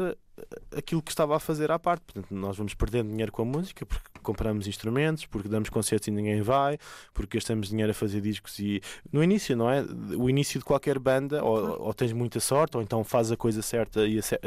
aquilo 0.76 1.02
que 1.02 1.12
estava 1.12 1.36
a 1.36 1.40
fazer 1.40 1.72
à 1.72 1.80
parte. 1.80 2.04
Portanto, 2.04 2.34
nós 2.34 2.58
vamos 2.58 2.74
perdendo 2.74 3.10
dinheiro 3.10 3.32
com 3.32 3.42
a 3.42 3.46
música 3.46 3.86
porque 3.86 4.10
compramos 4.28 4.68
instrumentos, 4.68 5.26
porque 5.26 5.48
damos 5.48 5.70
concertos 5.70 6.10
e 6.10 6.12
ninguém 6.12 6.42
vai, 6.42 6.78
porque 7.14 7.38
gastamos 7.38 7.70
dinheiro 7.70 7.92
a 7.92 7.94
fazer 7.94 8.20
discos 8.20 8.60
e 8.60 8.82
no 9.10 9.24
início, 9.24 9.56
não 9.56 9.70
é? 9.70 9.86
O 10.18 10.30
início 10.30 10.60
de 10.60 10.66
qualquer 10.66 11.00
banda, 11.00 11.42
ou, 11.42 11.82
ou 11.82 11.94
tens 11.94 12.12
muita 12.12 12.42
sorte, 12.42 12.76
ou 12.76 12.84
então 12.84 13.06
fazes 13.06 13.32
a 13.32 13.38
coisa 13.38 13.62
certa 13.62 14.06
e 14.06 14.22
se 14.22 14.38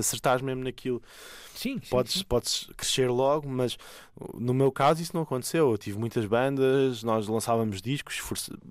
acertares 0.00 0.42
mesmo 0.42 0.62
naquilo, 0.62 1.02
sim, 1.54 1.78
podes, 1.88 2.12
sim. 2.12 2.24
podes 2.28 2.68
crescer 2.76 3.08
logo, 3.08 3.48
mas 3.48 3.78
no 4.34 4.52
meu 4.52 4.70
caso 4.70 5.00
isso 5.00 5.12
não 5.14 5.22
aconteceu. 5.22 5.70
Eu 5.70 5.78
tive 5.78 5.98
muitas 5.98 6.26
bandas, 6.26 7.02
nós 7.02 7.26
lançávamos 7.26 7.80
discos, 7.80 8.20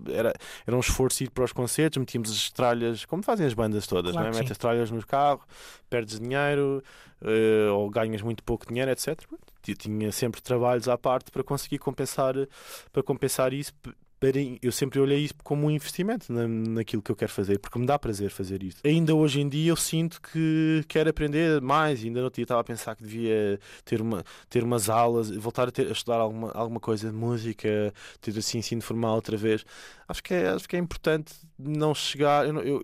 era, 0.08 0.34
era 0.68 0.78
um 0.78 0.80
esforço 0.80 1.24
ir 1.24 1.32
para 1.32 1.46
os 1.46 1.52
concertos, 1.52 1.98
metíamos 1.98 2.30
as 2.30 2.52
tralhas, 2.52 3.06
como 3.06 3.24
fazem 3.24 3.48
as 3.48 3.56
bandas 3.56 3.88
todas, 3.88 4.12
claro 4.12 4.28
não 4.28 4.36
é? 4.36 4.38
Metes 4.38 4.52
as 4.52 4.58
tralhas 4.58 4.92
no 4.92 5.04
carro, 5.04 5.42
perdes 5.90 6.20
dinheiro, 6.20 6.84
uh, 7.22 7.74
ou 7.74 7.90
ganhas 7.90 8.22
muito 8.22 8.44
pouco 8.44 8.68
dinheiro, 8.68 8.92
etc. 8.92 9.20
Eu 9.68 9.76
tinha 9.76 10.12
sempre 10.12 10.42
trabalhos 10.42 10.88
à 10.88 10.98
parte 10.98 11.32
para 11.32 11.44
conseguir 11.44 11.80
compensar, 11.80 12.34
para 12.92 13.04
compensar 13.04 13.54
isso. 13.54 13.74
Eu 14.62 14.72
sempre 14.74 15.00
olhei 15.00 15.20
isso 15.20 15.34
como 15.46 15.68
um 15.68 15.72
investimento 15.72 16.32
na, 16.34 16.46
naquilo 16.46 17.02
que 17.02 17.10
eu 17.10 17.16
quero 17.16 17.32
fazer, 17.32 17.58
porque 17.58 17.80
me 17.80 17.86
dá 17.86 17.98
prazer 17.98 18.30
fazer 18.30 18.62
isso. 18.64 18.78
Ainda 18.84 19.16
hoje 19.16 19.40
em 19.40 19.48
dia 19.48 19.72
eu 19.72 19.78
sinto 19.78 20.22
que 20.22 20.84
quero 20.90 21.10
aprender 21.10 21.62
mais. 21.62 22.04
Ainda 22.04 22.22
no 22.22 22.30
dia 22.30 22.44
estava 22.44 22.60
a 22.60 22.64
pensar 22.64 22.98
que 22.98 23.04
devia 23.04 23.58
ter, 23.86 24.02
uma, 24.02 24.26
ter 24.50 24.62
umas 24.62 24.90
aulas, 24.90 25.30
voltar 25.32 25.70
a, 25.70 25.72
ter, 25.72 25.88
a 25.88 25.92
estudar 25.92 26.18
alguma, 26.18 26.52
alguma 26.52 26.82
coisa 26.82 27.10
de 27.10 27.16
música, 27.16 27.94
ter 28.20 28.38
assim 28.38 28.58
ensino 28.58 28.82
formal 28.82 29.16
outra 29.16 29.38
vez. 29.38 29.64
Acho 30.06 30.22
que 30.22 30.34
é, 30.34 30.50
acho 30.50 30.68
que 30.68 30.76
é 30.76 30.80
importante 30.80 31.34
não 31.58 31.96
chegar. 31.96 32.46
Eu, 32.46 32.60
eu, 32.62 32.82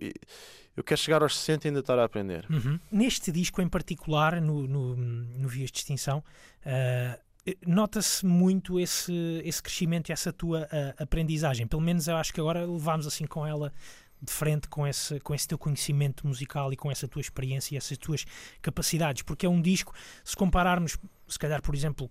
Eu 0.76 0.84
quero 0.84 1.00
chegar 1.00 1.22
aos 1.22 1.36
60 1.36 1.66
e 1.66 1.68
ainda 1.68 1.80
estar 1.80 1.98
a 1.98 2.04
aprender. 2.04 2.44
Uhum. 2.50 2.78
Neste 2.92 3.32
disco 3.32 3.62
em 3.62 3.68
particular, 3.68 4.40
no, 4.40 4.66
no, 4.66 4.96
no 4.96 5.48
Vias 5.48 5.70
de 5.70 5.78
Extinção, 5.78 6.22
uh, 6.66 7.20
nota-se 7.66 8.26
muito 8.26 8.78
esse, 8.78 9.40
esse 9.44 9.62
crescimento 9.62 10.10
e 10.10 10.12
essa 10.12 10.32
tua 10.32 10.62
uh, 10.64 11.02
aprendizagem. 11.02 11.66
Pelo 11.66 11.82
menos 11.82 12.08
eu 12.08 12.16
acho 12.16 12.32
que 12.32 12.40
agora 12.40 12.66
levámos 12.66 13.06
assim 13.06 13.26
com 13.26 13.46
ela 13.46 13.72
de 14.20 14.32
frente 14.32 14.66
com 14.68 14.86
esse, 14.86 15.20
com 15.20 15.34
esse 15.34 15.46
teu 15.46 15.58
conhecimento 15.58 16.26
musical 16.26 16.72
e 16.72 16.76
com 16.76 16.90
essa 16.90 17.06
tua 17.06 17.20
experiência 17.20 17.74
e 17.74 17.76
essas 17.76 17.98
tuas 17.98 18.24
capacidades, 18.62 19.22
porque 19.22 19.44
é 19.44 19.48
um 19.48 19.60
disco, 19.60 19.94
se 20.24 20.34
compararmos, 20.34 20.96
se 21.28 21.38
calhar, 21.38 21.60
por 21.60 21.74
exemplo, 21.74 22.10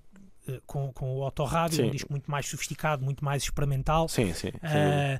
com, 0.65 0.91
com 0.93 1.17
o 1.17 1.23
Autorádio, 1.23 1.83
é 1.83 1.87
um 1.87 1.91
disco 1.91 2.11
muito 2.11 2.29
mais 2.29 2.47
sofisticado, 2.47 3.03
muito 3.03 3.23
mais 3.23 3.43
experimental. 3.43 4.07
Sim, 4.07 4.33
sim. 4.33 4.49
Uh, 4.49 5.19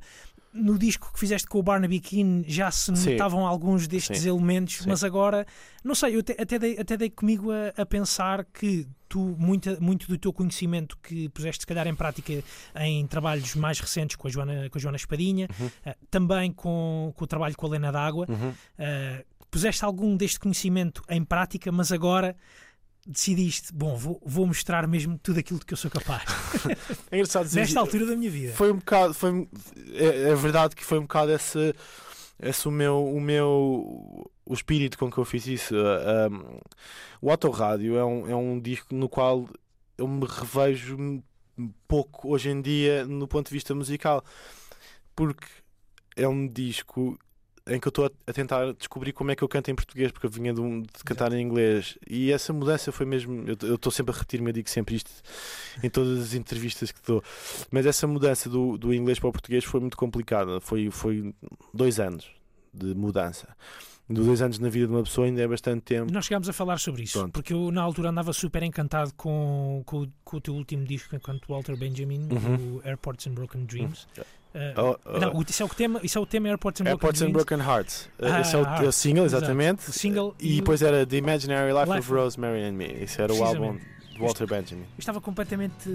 no 0.56 0.80
disco 0.80 1.12
que 1.12 1.20
fizeste 1.20 1.48
com 1.48 1.60
o 1.60 1.64
Barnaby 1.64 2.00
Keane 2.00 2.46
já 2.48 2.72
se 2.72 2.90
notavam 2.92 3.42
sim. 3.42 3.46
alguns 3.46 3.88
destes 3.88 4.22
sim. 4.22 4.30
elementos, 4.30 4.78
sim. 4.78 4.90
mas 4.90 5.04
agora, 5.04 5.46
não 5.84 5.94
sei, 5.94 6.16
eu 6.16 6.22
até, 6.22 6.42
até, 6.42 6.58
dei, 6.58 6.80
até 6.80 6.96
dei 6.96 7.10
comigo 7.10 7.52
a, 7.52 7.82
a, 7.82 7.86
pensar 7.86 8.46
que 8.46 8.88
tu, 9.10 9.36
muito, 9.38 9.82
muito 9.82 10.08
do 10.08 10.18
teu 10.18 10.32
conhecimento 10.32 10.98
que 11.04 11.28
puseste 11.30 11.62
se 11.62 11.68
calhar 11.68 11.86
em 11.88 11.96
prática 11.96 12.42
em 12.80 13.06
trabalhos 13.06 13.54
mais 13.56 13.80
recentes 13.80 14.16
com 14.16 14.28
a 14.28 14.32
Joana, 14.32 14.70
com 14.70 14.78
a 14.78 14.82
Joana 14.82 14.96
Espadinha, 14.96 15.50
uhum. 15.60 15.68
uh, 15.68 15.96
também 16.10 16.52
com, 16.54 17.14
com 17.16 17.24
o 17.26 17.28
trabalho 17.28 17.56
com 17.56 17.66
a 17.66 17.70
Lena 17.70 17.92
D'Água, 17.92 18.26
uhum. 18.30 18.50
uh, 18.50 19.26
puseste 19.52 19.84
algum 19.84 20.16
deste 20.16 20.40
conhecimento 20.40 21.02
em 21.10 21.24
prática, 21.24 21.72
mas 21.72 21.92
agora 21.92 22.36
decidiste, 23.06 23.72
bom, 23.74 23.96
vou, 23.96 24.22
vou 24.26 24.48
mostrar 24.48 24.88
mesmo 24.88 25.18
tudo 25.20 25.40
aquilo 25.40 25.60
de 25.60 25.66
que 25.66 25.74
eu 25.74 25.78
sou 25.78 25.92
capaz. 25.92 26.24
é 27.12 27.18
engraçado 27.18 27.46
dizer. 27.46 27.60
Nesta 27.60 27.80
altura 27.80 28.06
da 28.06 28.16
minha 28.16 28.32
vida. 28.32 28.54
Foi 28.54 28.72
um 28.72 28.78
bocado, 28.78 29.14
foi, 29.14 29.48
é, 29.94 30.32
é 30.32 30.36
verdade 30.36 30.76
que 30.76 30.84
foi 30.84 30.98
um 30.98 31.04
bocado 31.04 31.32
esse, 31.32 31.76
esse 32.42 32.68
o 32.68 32.72
meu, 32.72 33.06
o 33.06 33.22
meu 33.22 34.32
o 34.46 34.54
espírito 34.54 34.98
com 34.98 35.12
que 35.12 35.18
eu 35.18 35.26
fiz 35.26 35.48
isso. 35.48 35.76
Um, 35.76 36.60
o 37.22 37.32
Autorádio 37.32 37.98
é 37.98 38.06
um, 38.06 38.30
é 38.30 38.36
um 38.36 38.60
disco 38.60 38.94
no 38.94 39.08
qual 39.08 39.48
eu 39.98 40.08
me 40.08 40.26
revejo 40.26 41.24
pouco 41.88 42.30
hoje 42.30 42.50
em 42.50 42.62
dia 42.62 43.06
no 43.06 43.28
ponto 43.28 43.48
de 43.48 43.54
vista 43.54 43.74
musical, 43.74 44.24
porque 45.16 45.48
é 46.16 46.28
um 46.28 46.48
disco 46.48 47.18
em 47.68 47.80
que 47.80 47.88
eu 47.88 47.90
estou 47.90 48.06
a, 48.06 48.34
tentar 48.34 48.74
descobrir 48.74 49.12
como 49.12 49.32
é 49.32 49.36
que 49.36 49.44
eu 49.44 49.48
canto 49.48 49.72
em 49.72 49.76
português, 49.76 50.12
porque 50.12 50.28
eu 50.28 50.30
vinha 50.30 50.54
de, 50.54 50.62
um, 50.62 50.82
de 50.82 51.04
cantar 51.04 51.34
em 51.34 51.42
inglês. 51.42 51.98
E 52.08 52.32
essa 52.32 52.54
mudança 52.54 52.92
foi 52.92 53.06
mesmo. 53.06 53.44
Eu 53.62 53.76
estou 53.76 53.92
sempre 53.92 54.14
a 54.14 54.18
repetir-me, 54.18 54.50
eu 54.50 54.54
digo 54.54 54.70
sempre 54.70 54.96
isto 54.96 55.12
em 55.84 55.90
todas 55.90 56.20
as 56.20 56.34
entrevistas 56.34 56.92
que 56.92 57.00
dou. 57.06 57.24
Mas 57.72 57.86
essa 57.86 58.06
mudança 58.06 58.50
do, 58.50 58.78
do 58.78 58.94
inglês 58.94 59.20
para 59.20 59.30
o 59.30 59.32
português 59.32 59.64
foi 59.64 59.80
muito 59.80 59.98
complicada. 59.98 60.60
Foi, 60.62 60.92
foi 60.92 61.34
dois 61.74 62.00
anos 62.00 62.28
de 62.74 62.94
mudança 62.94 63.48
de 64.08 64.22
dois 64.22 64.42
anos 64.42 64.60
na 64.60 64.70
vida 64.70 64.86
de 64.86 64.94
uma 64.94 65.04
pessoa 65.04 65.26
ainda 65.26 65.42
é 65.42 65.48
bastante 65.48 65.82
tempo. 65.82 66.14
Nós 66.14 66.26
chegámos 66.26 66.48
a 66.48 66.54
falar 66.54 66.78
sobre 66.78 67.04
isso, 67.04 67.18
Pronto. 67.18 67.34
porque 67.34 67.54
eu 67.54 67.72
na 67.72 67.82
altura 67.82 68.10
andava 68.10 68.32
super 68.34 68.62
encantado 68.62 69.12
com, 69.16 69.82
com, 69.86 70.08
com 70.24 70.38
o 70.38 70.42
teu 70.42 70.54
último 70.54 70.86
disco 70.86 71.16
enquanto 71.16 71.48
Walter 71.48 71.76
Benjamin, 71.76 72.28
uhum. 72.32 72.76
o 72.76 72.82
Airports 72.86 73.26
and 73.26 73.32
Broken 73.32 73.66
Dreams. 73.66 74.08
Uhum. 74.16 74.24
Uh, 74.56 74.98
oh, 75.06 75.20
não, 75.20 75.44
isso 75.46 75.62
é 75.62 75.66
o 75.66 75.70
tema, 75.70 76.00
isso 76.02 76.18
é 76.18 76.22
o 76.22 76.26
tema 76.26 76.48
Airports 76.48 76.80
and 76.80 76.88
Airports 76.88 77.22
Broken, 77.22 77.60
Hearts. 77.60 78.10
Uh, 78.18 78.26
ah, 78.26 78.40
esse 78.40 78.56
é 78.56 78.60
o, 78.60 78.66
ah, 78.66 78.92
single, 78.92 79.26
exatamente. 79.26 79.90
O 79.90 79.92
single 79.92 80.34
e, 80.40 80.56
depois 80.56 80.82
era 80.82 81.06
The 81.06 81.18
Imaginary 81.18 81.74
Life, 81.74 81.92
Life 81.92 82.00
of 82.00 82.14
Rosemary 82.14 82.64
and 82.64 82.72
Me. 82.72 82.86
Esse 83.02 83.22
era 83.22 83.34
o 83.34 83.44
álbum 83.44 83.78
de 84.16 84.22
Walter 84.22 84.48
Benjamin. 84.48 84.86
Estava 84.98 85.20
completamente. 85.20 85.90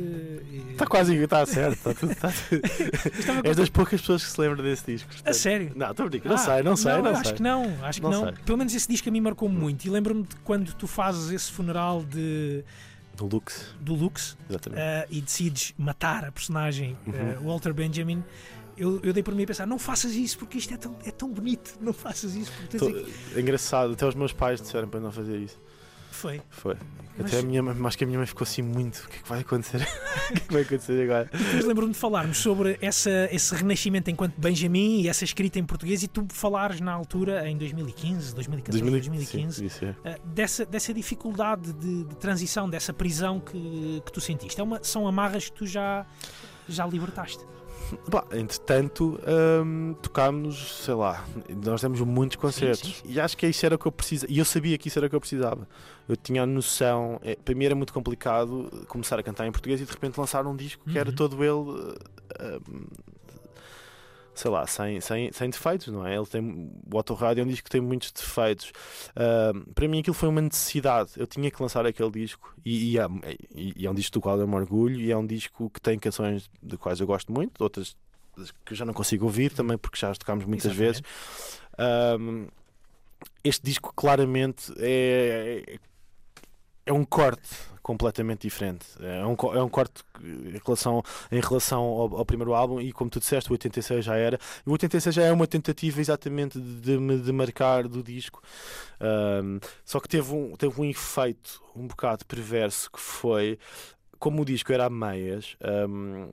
Está 0.73 0.87
quase, 0.87 1.15
está 1.17 1.47
certo. 1.47 1.91
Está 1.91 1.95
tudo, 1.95 2.13
está 2.13 2.29
tudo. 2.29 3.49
És 3.49 3.57
das 3.57 3.71
poucas 3.71 4.01
pessoas 4.01 4.25
que 4.25 4.31
se 4.31 4.41
lembram 4.41 4.63
desse 4.63 4.93
disco. 4.93 5.11
A 5.25 5.33
sério? 5.33 5.73
Não, 5.75 5.91
estou 5.91 6.05
a 6.05 6.09
brincar. 6.11 6.29
Não 6.29 6.37
ah, 6.37 6.39
sei, 6.39 6.63
não 6.63 6.77
sei. 6.77 6.93
Não, 6.93 7.03
não 7.03 7.11
acho 7.13 7.25
sei. 7.25 7.33
que 7.35 7.43
não. 7.43 7.79
Acho 7.83 8.01
que 8.01 8.09
não. 8.09 8.25
não. 8.27 8.35
Pelo 8.35 8.59
menos 8.59 8.75
esse 8.75 8.87
disco 8.87 9.09
a 9.09 9.13
mim 9.13 9.21
marcou 9.21 9.49
muito. 9.49 9.87
E 9.87 9.89
lembro-me 9.91 10.25
de 10.25 10.37
quando 10.45 10.75
tu 10.75 10.87
fazes 10.87 11.31
esse 11.31 11.51
funeral 11.51 12.03
de 12.03 12.63
do 13.21 13.37
Lux. 13.37 13.75
Do 13.81 13.95
Lux. 13.95 14.37
Exatamente. 14.49 14.81
Uh, 14.81 15.07
e 15.11 15.21
decides 15.21 15.75
matar 15.77 16.25
a 16.25 16.33
personagem 16.33 16.97
uhum. 17.07 17.12
uh, 17.12 17.49
Walter 17.49 17.73
Benjamin. 17.73 18.25
Eu, 18.77 18.99
eu, 19.03 19.12
dei 19.12 19.23
por 19.23 19.35
mim 19.35 19.43
a 19.43 19.47
pensar, 19.47 19.66
não 19.66 19.79
faças 19.79 20.14
isso 20.14 20.39
porque 20.39 20.57
isto 20.57 20.73
é 20.73 20.77
tão, 20.77 20.97
é 21.05 21.11
tão 21.11 21.31
bonito, 21.31 21.77
não 21.81 21.93
faças 21.93 22.35
isso. 22.35 22.51
Tô, 22.79 22.89
é 23.37 23.41
engraçado, 23.41 23.93
até 23.93 24.07
os 24.07 24.14
meus 24.14 24.33
pais 24.33 24.61
disseram 24.61 24.89
para 24.89 25.01
não 25.01 25.12
fazer 25.12 25.39
isso. 25.39 25.61
Foi. 26.21 26.43
Foi. 26.51 26.77
Mas... 27.16 27.33
Até 27.33 27.41
a 27.41 27.43
minha 27.43 27.62
mãe, 27.62 27.75
acho 27.87 27.97
que 27.97 28.05
a 28.05 28.07
minha 28.07 28.18
mãe 28.18 28.27
ficou 28.27 28.45
assim 28.45 28.61
muito. 28.61 28.99
O 28.99 29.09
que 29.09 29.16
é 29.16 29.23
que 29.23 29.29
vai 29.29 29.41
acontecer? 29.41 29.81
o 30.31 30.33
que 30.35 30.35
é 30.35 30.41
que 30.41 30.53
vai 30.53 30.62
acontecer 30.62 31.03
agora? 31.03 31.31
Depois 31.33 31.64
lembro-me 31.64 31.93
de 31.93 31.99
falarmos 31.99 32.37
sobre 32.37 32.79
essa, 32.83 33.11
esse 33.33 33.55
renascimento 33.55 34.11
enquanto 34.11 34.39
Benjamin 34.39 35.01
e 35.01 35.09
essa 35.09 35.25
escrita 35.25 35.59
em 35.59 35.64
português 35.64 36.03
e 36.03 36.09
tu 36.09 36.27
falares 36.29 36.79
na 36.81 36.93
altura, 36.93 37.49
em 37.49 37.57
2015, 37.57 38.35
2014, 38.35 38.91
2015, 38.91 39.71
sim, 39.71 39.87
é. 39.87 39.95
Eh, 40.11 40.18
dessa, 40.25 40.66
dessa 40.66 40.93
dificuldade 40.93 41.73
de, 41.73 42.05
de, 42.05 42.16
transição, 42.16 42.68
dessa 42.68 42.93
prisão 42.93 43.41
que, 43.41 44.03
que 44.05 44.12
tu 44.12 44.21
sentiste. 44.21 44.61
É 44.61 44.64
uma, 44.64 44.83
são 44.83 45.09
amarras 45.09 45.49
que 45.49 45.57
tu 45.57 45.66
já, 45.66 46.05
já 46.71 46.87
libertaste. 46.87 47.45
Bah, 48.09 48.25
entretanto, 48.33 49.18
hum, 49.64 49.95
tocámos, 50.01 50.85
sei 50.85 50.95
lá, 50.95 51.25
nós 51.64 51.83
demos 51.83 52.01
muitos 52.01 52.37
concertos 52.37 52.97
sim, 52.97 53.09
sim. 53.09 53.12
e 53.12 53.21
acho 53.21 53.37
que 53.37 53.47
isso 53.47 53.66
era 53.66 53.75
o 53.75 53.79
que 53.79 53.87
eu 53.87 53.93
precisava. 53.93 54.33
E 54.33 54.39
eu 54.39 54.45
sabia 54.45 54.79
que 54.79 54.89
isso 54.89 54.99
era 54.99 55.07
o 55.07 55.11
que 55.11 55.16
eu 55.16 55.21
precisava. 55.21 55.66
Eu 56.09 56.16
tinha 56.16 56.43
a 56.43 56.47
noção, 56.47 57.21
é, 57.23 57.37
para 57.37 57.55
mim 57.55 57.64
era 57.64 57.75
muito 57.75 57.93
complicado 57.93 58.71
começar 58.87 59.18
a 59.18 59.23
cantar 59.23 59.47
em 59.47 59.53
português 59.53 59.81
e 59.81 59.85
de 59.85 59.91
repente 59.91 60.18
lançar 60.18 60.47
um 60.47 60.55
disco 60.55 60.89
que 60.89 60.99
era 60.99 61.11
uhum. 61.11 61.14
todo 61.16 61.45
ele. 61.45 61.97
Hum, 62.68 62.87
sei 64.41 64.51
lá, 64.51 64.66
sem, 64.66 65.01
sem, 65.01 65.30
sem 65.32 65.51
defeitos, 65.51 65.88
não 65.88 66.07
é? 66.07 66.16
Ele 66.16 66.26
tem, 66.26 66.72
o 66.91 66.97
Autorádio 66.97 67.43
é 67.43 67.45
um 67.45 67.49
disco 67.49 67.64
que 67.64 67.70
tem 67.70 67.80
muitos 67.80 68.11
defeitos. 68.11 68.72
Uh, 69.11 69.72
para 69.74 69.86
mim 69.86 70.01
aquilo 70.01 70.14
foi 70.14 70.30
uma 70.30 70.41
necessidade. 70.41 71.11
Eu 71.16 71.26
tinha 71.26 71.51
que 71.51 71.61
lançar 71.61 71.84
aquele 71.84 72.11
disco 72.11 72.55
e, 72.64 72.93
e, 72.93 72.99
é, 72.99 73.07
e, 73.55 73.86
é 73.86 73.91
um 73.91 73.95
disco 73.95 74.14
do 74.14 74.20
qual 74.20 74.41
eu 74.41 74.49
me 74.49 74.55
orgulho 74.55 74.99
e 74.99 75.12
é 75.12 75.16
um 75.16 75.26
disco 75.26 75.68
que 75.68 75.80
tem 75.80 75.99
canções 75.99 76.51
de 76.62 76.78
quais 76.78 77.01
eu 77.01 77.07
gosto 77.07 77.30
muito, 77.30 77.61
outras 77.61 77.95
que 78.64 78.72
eu 78.72 78.76
já 78.76 78.86
não 78.86 78.95
consigo 78.95 79.26
ouvir 79.26 79.53
também 79.53 79.76
porque 79.76 79.99
já 79.99 80.09
as 80.09 80.16
tocámos 80.16 80.47
muitas 80.47 80.72
Exatamente. 80.72 81.03
vezes. 81.78 82.51
este 83.45 83.62
disco 83.62 83.93
claramente 83.95 84.72
é, 84.78 85.78
é 86.91 86.93
um 86.93 87.05
corte 87.05 87.49
completamente 87.82 88.43
diferente. 88.43 88.84
É 89.01 89.24
um, 89.24 89.36
é 89.55 89.62
um 89.62 89.68
corte 89.68 90.03
em 90.22 90.61
relação, 90.64 91.03
em 91.30 91.41
relação 91.41 91.82
ao, 91.82 92.18
ao, 92.18 92.26
primeiro 92.26 92.53
álbum 92.53 92.80
e, 92.80 92.93
como 92.93 93.09
tu 93.09 93.20
disseste, 93.20 93.49
o 93.51 93.53
86 93.53 94.05
já 94.05 94.16
era. 94.16 94.38
O 94.66 94.72
86 94.72 95.14
já 95.14 95.22
é 95.22 95.32
uma 95.32 95.47
tentativa 95.47 96.01
exatamente 96.01 96.61
de 96.61 96.99
me 96.99 97.18
de 97.18 97.32
marcar 97.32 97.86
do 97.86 98.03
disco. 98.03 98.43
Um, 99.01 99.61
só 99.84 100.01
que 100.01 100.09
teve 100.09 100.34
um, 100.34 100.57
teve 100.57 100.80
um 100.80 100.84
efeito 100.84 101.62
um 101.74 101.86
bocado 101.86 102.26
perverso 102.26 102.91
que 102.91 103.01
foi. 103.01 103.59
Como 104.18 104.43
o 104.43 104.45
disco 104.45 104.70
era 104.72 104.84
a 104.84 104.91
meias, 104.91 105.57
um, 105.88 106.30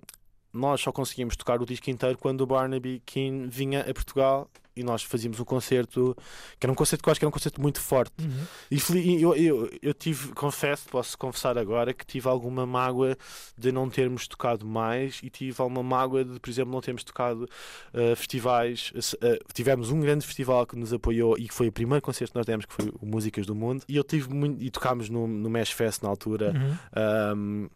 nós 0.52 0.82
só 0.82 0.92
conseguimos 0.92 1.38
tocar 1.38 1.62
o 1.62 1.66
disco 1.66 1.90
inteiro 1.90 2.18
quando 2.18 2.42
o 2.42 2.48
Barnaby 2.48 3.02
Keane 3.06 3.48
vinha 3.48 3.82
a 3.82 3.94
Portugal 3.94 4.50
e 4.78 4.84
nós 4.84 5.04
fazíamos 5.04 5.40
um 5.40 5.44
concerto 5.44 6.16
que 6.60 6.66
era 6.66 6.72
um 6.72 6.76
concerto 6.76 7.04
que 7.04 7.10
eu 7.10 7.12
acho 7.12 7.20
que 7.20 7.26
era 7.26 7.30
um 7.30 7.32
concerto 7.32 7.62
muito 7.62 7.82
forte. 7.82 8.14
Uhum. 8.22 8.46
E 8.72 9.22
eu, 9.22 9.36
eu, 9.36 9.70
eu 9.82 9.94
tive, 9.94 10.34
confesso, 10.34 10.88
posso 10.90 11.18
confessar 11.18 11.58
agora, 11.58 11.94
que 11.94 12.06
tive 12.06 12.28
alguma 12.28 12.66
mágoa 12.66 13.18
de 13.58 13.72
não 13.72 13.90
termos 13.90 14.28
tocado 14.28 14.66
mais 14.66 15.20
e 15.24 15.30
tive 15.30 15.62
alguma 15.62 15.84
mágoa 15.84 16.24
de, 16.24 16.40
por 16.40 16.50
exemplo, 16.50 16.72
não 16.72 16.82
termos 16.82 17.04
tocado 17.04 17.44
uh, 17.94 18.16
festivais. 18.16 18.92
Uh, 18.96 19.54
tivemos 19.54 19.90
um 19.92 20.00
grande 20.00 20.26
festival 20.26 20.66
que 20.66 20.76
nos 20.76 20.94
apoiou 20.94 21.38
e 21.38 21.48
que 21.48 21.54
foi 21.54 21.68
o 21.68 21.72
primeiro 21.72 22.02
concerto 22.02 22.34
que 22.34 22.38
nós 22.38 22.46
demos, 22.46 22.66
que 22.66 22.74
foi 22.74 22.92
o 23.02 23.06
Músicas 23.06 23.46
do 23.46 23.56
Mundo, 23.56 23.84
e 23.88 23.96
eu 23.96 24.04
tive 24.04 24.34
muito, 24.34 24.64
e 24.64 24.70
tocámos 24.70 25.10
no, 25.10 25.28
no 25.28 25.50
Mesh 25.50 25.72
Fest 25.72 26.02
na 26.04 26.10
altura. 26.10 26.54
Uhum. 26.54 27.38
Um, 27.38 27.70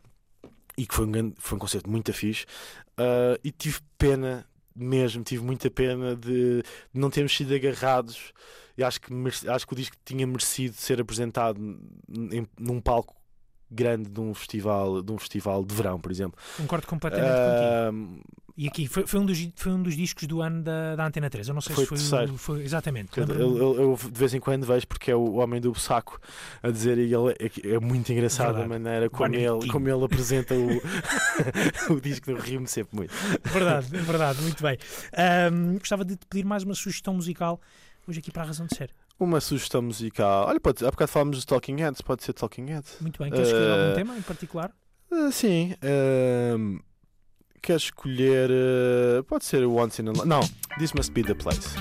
e 0.77 0.85
que 0.87 0.95
foi 0.95 1.05
um, 1.05 1.11
grande, 1.11 1.35
foi 1.37 1.57
um 1.57 1.59
concerto 1.59 1.89
muito 1.89 2.11
fixe. 2.13 2.45
Uh, 2.91 3.37
e 3.43 3.51
tive 3.51 3.79
pena 3.97 4.45
mesmo, 4.75 5.23
tive 5.23 5.43
muita 5.43 5.69
pena 5.69 6.15
de, 6.15 6.63
não 6.93 7.09
termos 7.09 7.35
sido 7.35 7.53
agarrados. 7.53 8.33
E 8.77 8.83
acho 8.83 9.01
que, 9.01 9.13
acho 9.49 9.67
que 9.67 9.73
o 9.73 9.75
disco 9.75 9.95
tinha 10.03 10.25
merecido 10.25 10.75
ser 10.75 10.99
apresentado 10.99 11.59
em, 12.09 12.47
num 12.57 12.79
palco 12.79 13.20
grande 13.71 14.09
de 14.09 14.19
um 14.19 14.33
festival 14.33 15.01
de 15.01 15.11
um 15.11 15.17
festival 15.17 15.63
de 15.63 15.73
verão, 15.73 15.99
por 15.99 16.11
exemplo. 16.11 16.39
Concordo 16.57 16.87
completamente 16.87 17.29
uh, 17.29 17.91
contigo. 17.91 18.41
E 18.57 18.67
aqui 18.67 18.87
foi, 18.87 19.07
foi, 19.07 19.19
um 19.19 19.25
dos, 19.25 19.49
foi 19.55 19.71
um 19.71 19.81
dos 19.81 19.95
discos 19.95 20.27
do 20.27 20.41
ano 20.41 20.61
da, 20.61 20.95
da 20.95 21.07
Antena 21.07 21.29
3. 21.29 21.47
Eu 21.47 21.53
não 21.53 21.61
sei 21.61 21.73
foi 21.73 21.85
se 21.85 21.89
foi, 21.89 21.97
terceiro. 21.97 22.37
foi 22.37 22.61
exatamente. 22.61 23.17
Eu, 23.17 23.25
eu, 23.27 23.81
eu, 23.81 23.99
de 23.99 24.19
vez 24.19 24.33
em 24.33 24.39
quando 24.39 24.65
vejo 24.65 24.87
porque 24.87 25.09
é 25.09 25.15
o 25.15 25.35
homem 25.35 25.59
do 25.61 25.73
saco 25.73 26.19
a 26.61 26.69
dizer 26.69 26.97
e 26.97 27.13
ele 27.13 27.31
é, 27.39 27.75
é 27.75 27.79
muito 27.79 28.11
engraçado 28.11 28.57
verdade. 28.57 28.65
a 28.65 28.69
maneira 28.69 29.09
como 29.09 29.35
ele, 29.35 29.67
como 29.67 29.89
ele 29.89 30.03
apresenta 30.03 30.53
o, 30.53 30.67
o 31.95 32.01
disco 32.01 32.33
do 32.33 32.39
Rio-me 32.39 32.67
sempre 32.67 32.95
muito. 32.95 33.13
Verdade, 33.43 33.87
verdade, 33.87 34.41
muito 34.41 34.61
bem. 34.61 34.77
Um, 35.51 35.79
gostava 35.79 36.03
de 36.05 36.15
te 36.15 36.25
pedir 36.27 36.45
mais 36.45 36.63
uma 36.63 36.75
sugestão 36.75 37.13
musical 37.13 37.59
hoje 38.07 38.19
aqui 38.19 38.31
para 38.31 38.43
a 38.43 38.45
razão 38.45 38.65
de 38.67 38.75
ser. 38.75 38.91
Uma 39.21 39.39
sugestão 39.39 39.83
musical. 39.83 40.47
Olha, 40.47 40.59
pode, 40.59 40.83
há 40.83 40.89
bocado 40.89 41.11
falámos 41.11 41.37
dos 41.37 41.45
Talking 41.45 41.75
Heads, 41.75 42.01
pode 42.01 42.23
ser 42.23 42.33
Talking 42.33 42.65
Heads. 42.65 42.95
Muito 42.99 43.21
bem. 43.21 43.29
Queres 43.31 43.49
escolher 43.49 43.69
uh, 43.69 43.81
algum 43.83 43.93
tema 43.93 44.17
em 44.17 44.21
particular? 44.23 44.71
Uh, 45.11 45.31
sim. 45.31 45.75
Uh, 45.75 46.79
queres 47.61 47.83
escolher. 47.83 48.49
Uh, 48.49 49.23
pode 49.25 49.45
ser 49.45 49.63
Once 49.63 50.01
in 50.01 50.07
a 50.07 50.25
Não, 50.25 50.41
This 50.79 50.93
Must 50.93 51.11
Be 51.11 51.21
the 51.21 51.35
Place. 51.35 51.75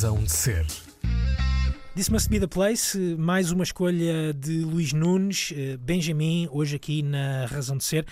Razão 0.00 0.24
de 0.24 0.32
Ser. 0.32 0.66
This 1.94 2.08
Must 2.08 2.30
Be 2.30 2.40
the 2.40 2.46
Place, 2.46 2.96
mais 3.18 3.50
uma 3.50 3.62
escolha 3.62 4.32
de 4.32 4.64
Luís 4.64 4.94
Nunes, 4.94 5.52
eh, 5.54 5.76
Benjamin, 5.76 6.48
hoje 6.50 6.76
aqui 6.76 7.02
na 7.02 7.44
Razão 7.44 7.76
de 7.76 7.84
Ser. 7.84 8.06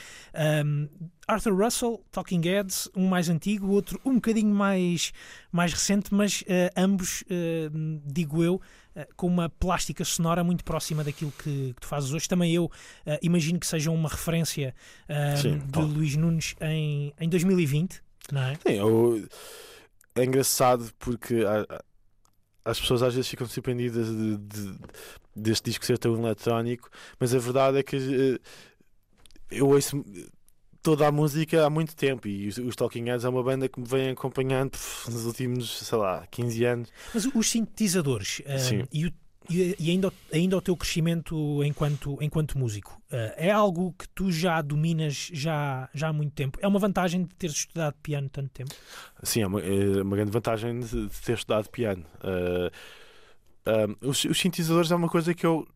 Um, 0.66 0.86
Arthur 1.26 1.54
Russell, 1.54 2.04
Talking 2.12 2.42
Heads, 2.42 2.90
um 2.94 3.08
mais 3.08 3.30
antigo, 3.30 3.68
outro 3.68 3.98
um 4.04 4.16
bocadinho 4.16 4.54
mais, 4.54 5.14
mais 5.50 5.72
recente, 5.72 6.12
mas 6.12 6.42
uh, 6.42 6.44
ambos, 6.76 7.22
uh, 7.22 8.02
digo 8.04 8.44
eu, 8.44 8.56
uh, 8.56 9.06
com 9.16 9.26
uma 9.26 9.48
plástica 9.48 10.04
sonora 10.04 10.44
muito 10.44 10.64
próxima 10.64 11.02
daquilo 11.02 11.32
que, 11.38 11.72
que 11.72 11.80
tu 11.80 11.86
fazes 11.86 12.12
hoje. 12.12 12.28
Também 12.28 12.52
eu 12.52 12.70
imagino 13.22 13.58
que 13.58 13.66
sejam 13.66 13.94
uma 13.94 14.10
referência 14.10 14.74
Sim, 15.40 15.62
de 15.66 15.80
Luís 15.80 16.14
Nunes 16.16 16.54
em, 16.60 17.14
em 17.18 17.30
2020, 17.30 18.02
não 18.30 18.42
é? 18.42 18.56
Sim, 18.56 18.74
eu, 18.74 19.26
é 20.18 20.24
engraçado 20.24 20.90
porque 20.98 21.44
há, 21.44 21.82
as 22.64 22.80
pessoas 22.80 23.02
às 23.02 23.14
vezes 23.14 23.28
ficam 23.28 23.46
surpreendidas 23.46 24.08
de, 24.08 24.36
de, 24.36 24.78
deste 25.34 25.70
disco 25.70 25.86
ser 25.86 25.98
tão 25.98 26.14
eletrónico, 26.18 26.90
mas 27.18 27.34
a 27.34 27.38
verdade 27.38 27.78
é 27.78 27.82
que 27.82 27.96
uh, 27.96 28.40
eu 29.50 29.68
ouço 29.68 30.04
toda 30.82 31.06
a 31.06 31.12
música 31.12 31.64
há 31.64 31.70
muito 31.70 31.96
tempo 31.96 32.28
e 32.28 32.48
os, 32.48 32.58
os 32.58 32.76
Talking 32.76 33.04
Heads 33.04 33.24
é 33.24 33.28
uma 33.28 33.42
banda 33.42 33.68
que 33.68 33.80
me 33.80 33.86
vem 33.86 34.10
acompanhando 34.10 34.72
nos 35.08 35.24
últimos, 35.24 35.78
sei 35.78 35.98
lá, 35.98 36.26
15 36.30 36.64
anos. 36.64 36.92
Mas 37.14 37.26
os 37.26 37.50
sintetizadores 37.50 38.40
uh, 38.40 38.88
e 38.92 39.06
o 39.06 39.12
e, 39.48 39.74
e, 39.78 39.90
ainda, 39.90 40.12
ainda 40.32 40.56
o 40.56 40.60
teu 40.60 40.76
crescimento 40.76 41.62
enquanto, 41.64 42.18
enquanto 42.20 42.58
músico 42.58 43.00
uh, 43.10 43.32
é 43.36 43.50
algo 43.50 43.94
que 43.98 44.08
tu 44.10 44.30
já 44.30 44.60
dominas 44.60 45.30
já, 45.32 45.88
já 45.94 46.08
há 46.08 46.12
muito 46.12 46.32
tempo? 46.32 46.58
É 46.60 46.68
uma 46.68 46.78
vantagem 46.78 47.24
de 47.24 47.34
teres 47.34 47.56
estudado 47.56 47.94
piano 48.02 48.28
tanto 48.28 48.50
tempo? 48.50 48.74
Sim, 49.22 49.42
é 49.42 49.46
uma, 49.46 49.60
é 49.60 50.02
uma 50.02 50.16
grande 50.16 50.30
vantagem 50.30 50.80
de, 50.80 51.08
ter 51.24 51.34
estudado 51.34 51.68
piano. 51.70 52.04
Uh, 52.22 52.70
uh, 53.70 54.08
os, 54.08 54.24
os, 54.24 54.38
sintetizadores 54.38 54.90
é 54.90 54.96
uma 54.96 55.08
coisa 55.08 55.34
que 55.34 55.46
eu. 55.46 55.66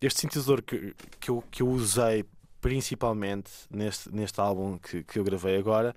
Este 0.00 0.20
sintetizador 0.20 0.62
que, 0.62 0.94
que, 1.18 1.30
eu, 1.30 1.42
que 1.50 1.62
eu 1.62 1.68
usei 1.68 2.24
principalmente 2.60 3.50
neste, 3.70 4.14
neste 4.14 4.40
álbum 4.40 4.78
que, 4.78 5.02
que 5.02 5.18
eu 5.18 5.24
gravei 5.24 5.56
agora 5.56 5.94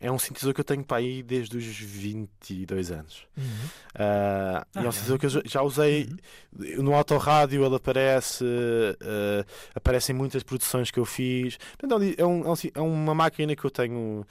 é 0.00 0.10
um 0.10 0.18
sintetizador 0.18 0.54
que 0.54 0.60
eu 0.60 0.64
tenho 0.64 0.82
para 0.82 0.96
aí 0.96 1.22
desde 1.22 1.56
os 1.58 1.64
22 1.64 2.90
anos. 2.90 3.26
Uhum. 3.36 3.44
Uh, 3.44 3.50
ah, 3.96 4.66
e 4.74 4.78
é 4.78 4.82
um 4.82 4.88
é. 4.88 4.92
sintetizador 4.92 5.18
que 5.18 5.26
eu 5.26 5.42
já 5.44 5.62
usei 5.62 6.08
uhum. 6.58 6.82
no 6.82 6.94
autorrádio, 6.94 7.64
ele 7.64 7.76
aparece, 7.76 8.44
uh, 8.44 9.46
aparece 9.74 10.12
em 10.12 10.14
muitas 10.14 10.42
produções 10.42 10.90
que 10.90 10.98
eu 10.98 11.04
fiz. 11.04 11.58
Então, 11.82 11.98
é, 12.16 12.24
um, 12.24 12.42
é 12.74 12.80
uma 12.80 13.14
máquina 13.14 13.54
que 13.54 13.64
eu 13.64 13.70
tenho 13.70 14.26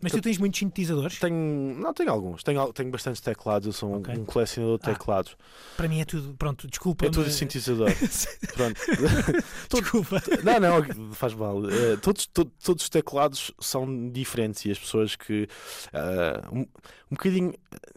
mas 0.00 0.12
tu 0.12 0.20
tens 0.20 0.36
muitos 0.36 0.58
sintetizadores? 0.58 1.18
Tenho, 1.18 1.74
não, 1.78 1.94
tenho 1.94 2.10
alguns. 2.10 2.42
Tenho, 2.42 2.72
tenho 2.72 2.90
bastantes 2.90 3.20
teclados. 3.20 3.66
Eu 3.66 3.72
sou 3.72 3.96
okay. 3.96 4.14
um 4.14 4.24
colecionador 4.24 4.78
de 4.78 4.90
ah, 4.90 4.92
teclados. 4.92 5.36
Para 5.76 5.88
mim 5.88 6.00
é 6.00 6.04
tudo, 6.04 6.34
pronto, 6.34 6.68
desculpa. 6.68 7.06
É 7.06 7.10
tudo 7.10 7.30
sintetizador. 7.30 7.88
pronto. 8.54 8.80
desculpa. 9.72 10.22
Não, 10.42 10.60
não, 10.60 11.12
faz 11.14 11.32
mal. 11.34 11.58
Uh, 11.58 11.96
todos, 12.02 12.26
to, 12.26 12.44
todos 12.44 12.84
os 12.84 12.88
teclados 12.90 13.50
são 13.58 14.10
diferentes 14.10 14.64
e 14.66 14.70
as 14.70 14.78
pessoas 14.78 15.16
que. 15.16 15.48
Uh, 15.92 16.54
um, 16.54 16.60
um 16.60 16.66
bocadinho. 17.12 17.54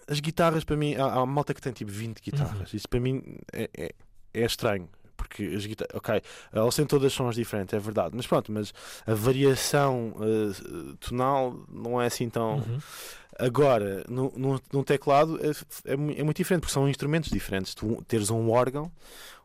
As 0.07 0.21
guitarras, 0.21 0.63
para 0.63 0.77
mim, 0.77 0.95
há, 0.95 1.03
há 1.03 1.17
uma 1.23 1.33
malta 1.33 1.53
que 1.53 1.61
tem 1.61 1.73
tipo 1.73 1.91
20 1.91 2.21
guitarras. 2.21 2.71
Uhum. 2.71 2.77
Isso 2.77 2.87
para 2.87 2.99
mim 3.01 3.21
é, 3.51 3.69
é, 3.77 3.91
é 4.33 4.45
estranho 4.45 4.87
porque 5.17 5.43
as 5.43 5.65
guitarras, 5.65 5.95
ok, 5.95 6.21
elas 6.53 6.75
têm 6.75 6.85
todas 6.85 7.11
sons 7.11 7.35
diferentes, 7.35 7.73
é 7.73 7.79
verdade, 7.79 8.15
mas 8.15 8.25
pronto, 8.27 8.51
mas 8.51 8.73
a 9.05 9.13
variação 9.13 10.13
uh, 10.15 10.95
tonal 10.97 11.59
não 11.69 12.01
é 12.01 12.05
assim 12.05 12.29
tão. 12.29 12.57
Uhum. 12.57 12.79
Agora, 13.39 14.03
no, 14.07 14.33
no, 14.35 14.61
num 14.71 14.83
teclado 14.83 15.39
é, 15.43 15.49
é, 15.91 15.93
é, 15.93 15.95
muito 16.23 16.37
diferente, 16.37 16.61
porque 16.61 16.73
são 16.73 16.89
instrumentos 16.89 17.29
diferentes. 17.29 17.75
Tu 17.75 18.03
teres 18.07 18.31
um 18.31 18.49
órgão, 18.49 18.91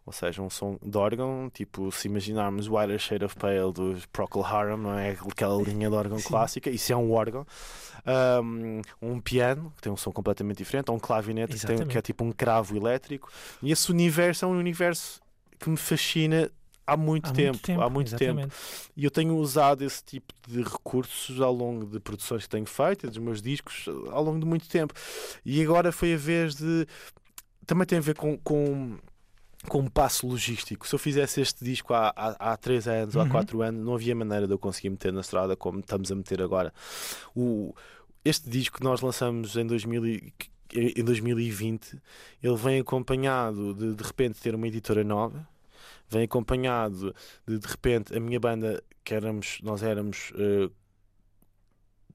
ou 0.06 0.12
seja, 0.12 0.40
um 0.40 0.48
som 0.48 0.78
de 0.82 0.96
órgão, 0.96 1.50
tipo, 1.52 1.92
se 1.92 2.08
imaginarmos 2.08 2.68
Whiter 2.68 2.98
Shade 2.98 3.24
of 3.24 3.36
Pale 3.36 3.72
dos 3.72 4.06
Procol 4.06 4.44
Harum, 4.44 4.78
não 4.78 4.98
é? 4.98 5.10
Aquela 5.10 5.62
linha 5.62 5.88
de 5.90 5.94
órgão 5.94 6.18
Sim. 6.18 6.28
clássica, 6.28 6.70
isso 6.70 6.92
é 6.92 6.96
um 6.96 7.12
órgão. 7.12 7.46
Um, 8.04 8.82
um, 9.00 9.20
piano, 9.20 9.72
que 9.76 9.82
tem 9.82 9.92
um 9.92 9.96
som 9.96 10.10
completamente 10.10 10.58
diferente, 10.58 10.90
ou 10.90 10.96
um 10.96 11.00
clavinete, 11.00 11.56
que, 11.56 11.66
tem, 11.66 11.86
que 11.86 11.96
é 11.96 12.02
tipo 12.02 12.24
um 12.24 12.32
cravo 12.32 12.76
elétrico. 12.76 13.30
E 13.62 13.70
esse 13.70 13.92
universo 13.92 14.44
é 14.44 14.48
um 14.48 14.58
universo 14.58 15.21
que 15.62 15.70
me 15.70 15.76
fascina 15.76 16.50
há 16.86 16.96
muito, 16.96 17.30
há 17.30 17.32
tempo, 17.32 17.52
muito 17.52 17.62
tempo, 17.62 17.80
há 17.80 17.88
muito 17.88 18.08
exatamente. 18.08 18.42
tempo. 18.42 18.54
E 18.96 19.04
eu 19.04 19.10
tenho 19.10 19.36
usado 19.36 19.84
esse 19.84 20.02
tipo 20.04 20.34
de 20.46 20.62
recursos 20.62 21.40
ao 21.40 21.52
longo 21.52 21.86
de 21.86 22.00
produções 22.00 22.42
que 22.42 22.48
tenho 22.48 22.66
feito, 22.66 23.08
dos 23.08 23.18
meus 23.18 23.40
discos, 23.40 23.86
ao 24.10 24.22
longo 24.22 24.40
de 24.40 24.46
muito 24.46 24.68
tempo. 24.68 24.92
E 25.44 25.62
agora 25.62 25.92
foi 25.92 26.14
a 26.14 26.16
vez 26.16 26.56
de. 26.56 26.86
Também 27.64 27.86
tem 27.86 27.98
a 27.98 28.02
ver 28.02 28.16
com, 28.16 28.36
com 28.38 28.98
com 29.68 29.78
um 29.78 29.86
passo 29.88 30.26
logístico. 30.26 30.88
Se 30.88 30.92
eu 30.92 30.98
fizesse 30.98 31.40
este 31.40 31.64
disco 31.64 31.94
há, 31.94 32.12
há, 32.16 32.52
há 32.52 32.56
três 32.56 32.88
anos 32.88 33.14
uhum. 33.14 33.20
ou 33.20 33.24
há 33.24 33.26
uhum. 33.26 33.30
quatro 33.30 33.62
anos, 33.62 33.84
não 33.84 33.94
havia 33.94 34.12
maneira 34.12 34.44
de 34.44 34.52
eu 34.52 34.58
conseguir 34.58 34.90
meter 34.90 35.12
na 35.12 35.20
estrada 35.20 35.54
como 35.54 35.78
estamos 35.78 36.10
a 36.10 36.16
meter 36.16 36.42
agora. 36.42 36.74
O, 37.32 37.72
este 38.24 38.50
disco 38.50 38.78
que 38.78 38.84
nós 38.84 39.00
lançamos 39.00 39.56
em 39.56 39.64
2000 39.64 40.32
em 40.74 41.04
2020, 41.04 42.00
ele 42.42 42.56
vem 42.56 42.80
acompanhado 42.80 43.74
de 43.74 43.94
de 43.94 44.02
repente 44.02 44.40
ter 44.40 44.54
uma 44.54 44.66
editora 44.66 45.04
nova, 45.04 45.46
vem 46.12 46.24
acompanhado 46.24 47.14
de 47.46 47.58
de 47.58 47.66
repente 47.66 48.16
a 48.16 48.20
minha 48.20 48.38
banda, 48.38 48.82
que 49.04 49.14
éramos, 49.14 49.58
nós 49.62 49.82
éramos 49.82 50.30
uh, 50.32 50.70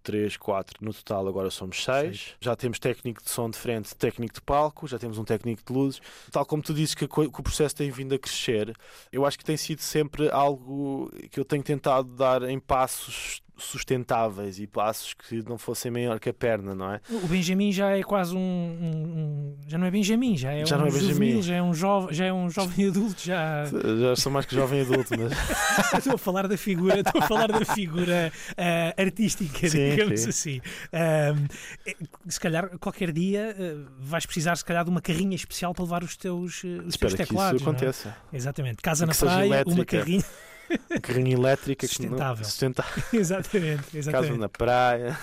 3, 0.08 0.38
4, 0.38 0.86
no 0.86 0.93
total 0.93 1.28
agora 1.28 1.50
somos 1.50 1.84
6. 1.84 2.36
Já 2.39 2.56
temos 2.56 2.80
técnico 2.80 3.22
de 3.22 3.30
som 3.30 3.50
de 3.50 3.58
frente, 3.58 3.93
técnico 3.93 4.36
de 4.36 4.41
palco, 4.41 4.88
já 4.88 4.98
temos 4.98 5.18
um 5.18 5.26
técnico 5.26 5.62
de 5.66 5.74
luzes. 5.74 6.02
Tal 6.32 6.45
como 6.45 6.64
tu 6.64 6.74
dizes 6.74 6.95
que, 6.95 7.06
que 7.08 7.20
o 7.20 7.43
processo 7.43 7.76
tem 7.76 7.91
vindo 7.91 8.16
a 8.16 8.18
crescer, 8.18 8.74
eu 9.12 9.26
acho 9.26 9.38
que 9.38 9.43
tem 9.43 9.58
sido 9.58 9.82
sempre 9.82 10.30
algo 10.32 11.12
que 11.30 11.38
eu 11.38 11.43
tenho 11.43 11.62
tentado 11.62 12.16
dar 12.16 12.43
em 12.43 12.58
passos 12.58 13.41
sustentáveis 13.58 14.60
e 14.60 14.68
passos 14.68 15.14
que 15.14 15.43
não 15.47 15.58
fossem 15.58 15.91
maior 15.91 16.20
que 16.20 16.30
a 16.30 16.34
perna, 16.34 16.76
não 16.76 16.93
é? 16.93 17.01
O 17.10 17.28
Benjamin 17.28 17.72
já 17.72 17.97
é 17.97 18.03
quase 18.03 18.36
um, 18.36 18.39
um, 18.39 18.86
um 19.20 19.58
já 19.68 19.78
não 19.78 19.88
é 19.88 19.91
Benjamin, 19.91 20.38
já 20.38 20.51
é 20.51 20.66
já 20.66 20.76
um 20.76 20.80
não 20.80 20.88
é 20.88 20.91
juvenil, 20.91 21.41
já 21.41 21.55
é 21.55 21.62
um 21.62 21.74
jovem, 21.74 22.14
já 22.14 22.26
é 22.26 22.34
um 22.34 22.49
jovem 22.49 22.88
adulto, 22.88 23.22
já 23.24 23.66
já 23.99 24.16
sou 24.16 24.32
mais 24.32 24.45
que 24.45 24.55
jovem 24.55 24.82
adulto, 24.82 25.14
mas 25.18 25.34
estou 25.97 26.16
a 26.16 26.18
falar 26.18 26.47
da 26.47 26.58
figura, 26.58 26.99
estou 26.99 27.22
a 27.22 27.28
falar 27.28 27.51
da 27.51 27.66
figura 27.66 28.32
uh, 28.51 29.01
artística, 29.01 29.70
sim, 29.70 29.89
digamos 29.89 30.22
sim. 30.22 30.30
assim. 30.30 30.58
Uh, 30.58 32.32
se 32.32 32.39
calhar 32.39 32.78
qualquer 32.80 33.12
dia 33.12 33.55
uh, 33.58 33.86
vais 33.99 34.26
precisar 34.26 34.55
se 34.55 34.66
calhar 34.66 34.84
de 34.84 34.89
uma 34.89 35.01
carrinha 35.01 35.36
especial 35.36 35.74
para 35.74 35.84
levar 35.84 36.03
os 36.03 36.16
teus, 36.16 36.64
os 36.64 36.97
teus 36.97 37.14
teclados. 37.14 37.62
Que 37.62 37.70
isso 37.70 37.70
é? 37.70 37.72
aconteça. 37.72 38.18
É? 38.32 38.36
Exatamente. 38.36 38.82
Casa 38.82 39.05
na 39.05 39.14
praia, 39.14 39.64
uma 39.66 39.86
carrinha 39.86 40.24
carrinho 41.01 41.38
elétrica 41.38 41.88
sustentável. 41.88 42.43
Que 42.43 42.49
sustentável. 42.49 43.03
exatamente, 43.13 43.97
exatamente. 43.97 44.28
Casa 44.28 44.38
na 44.38 44.49
praia. 44.49 45.18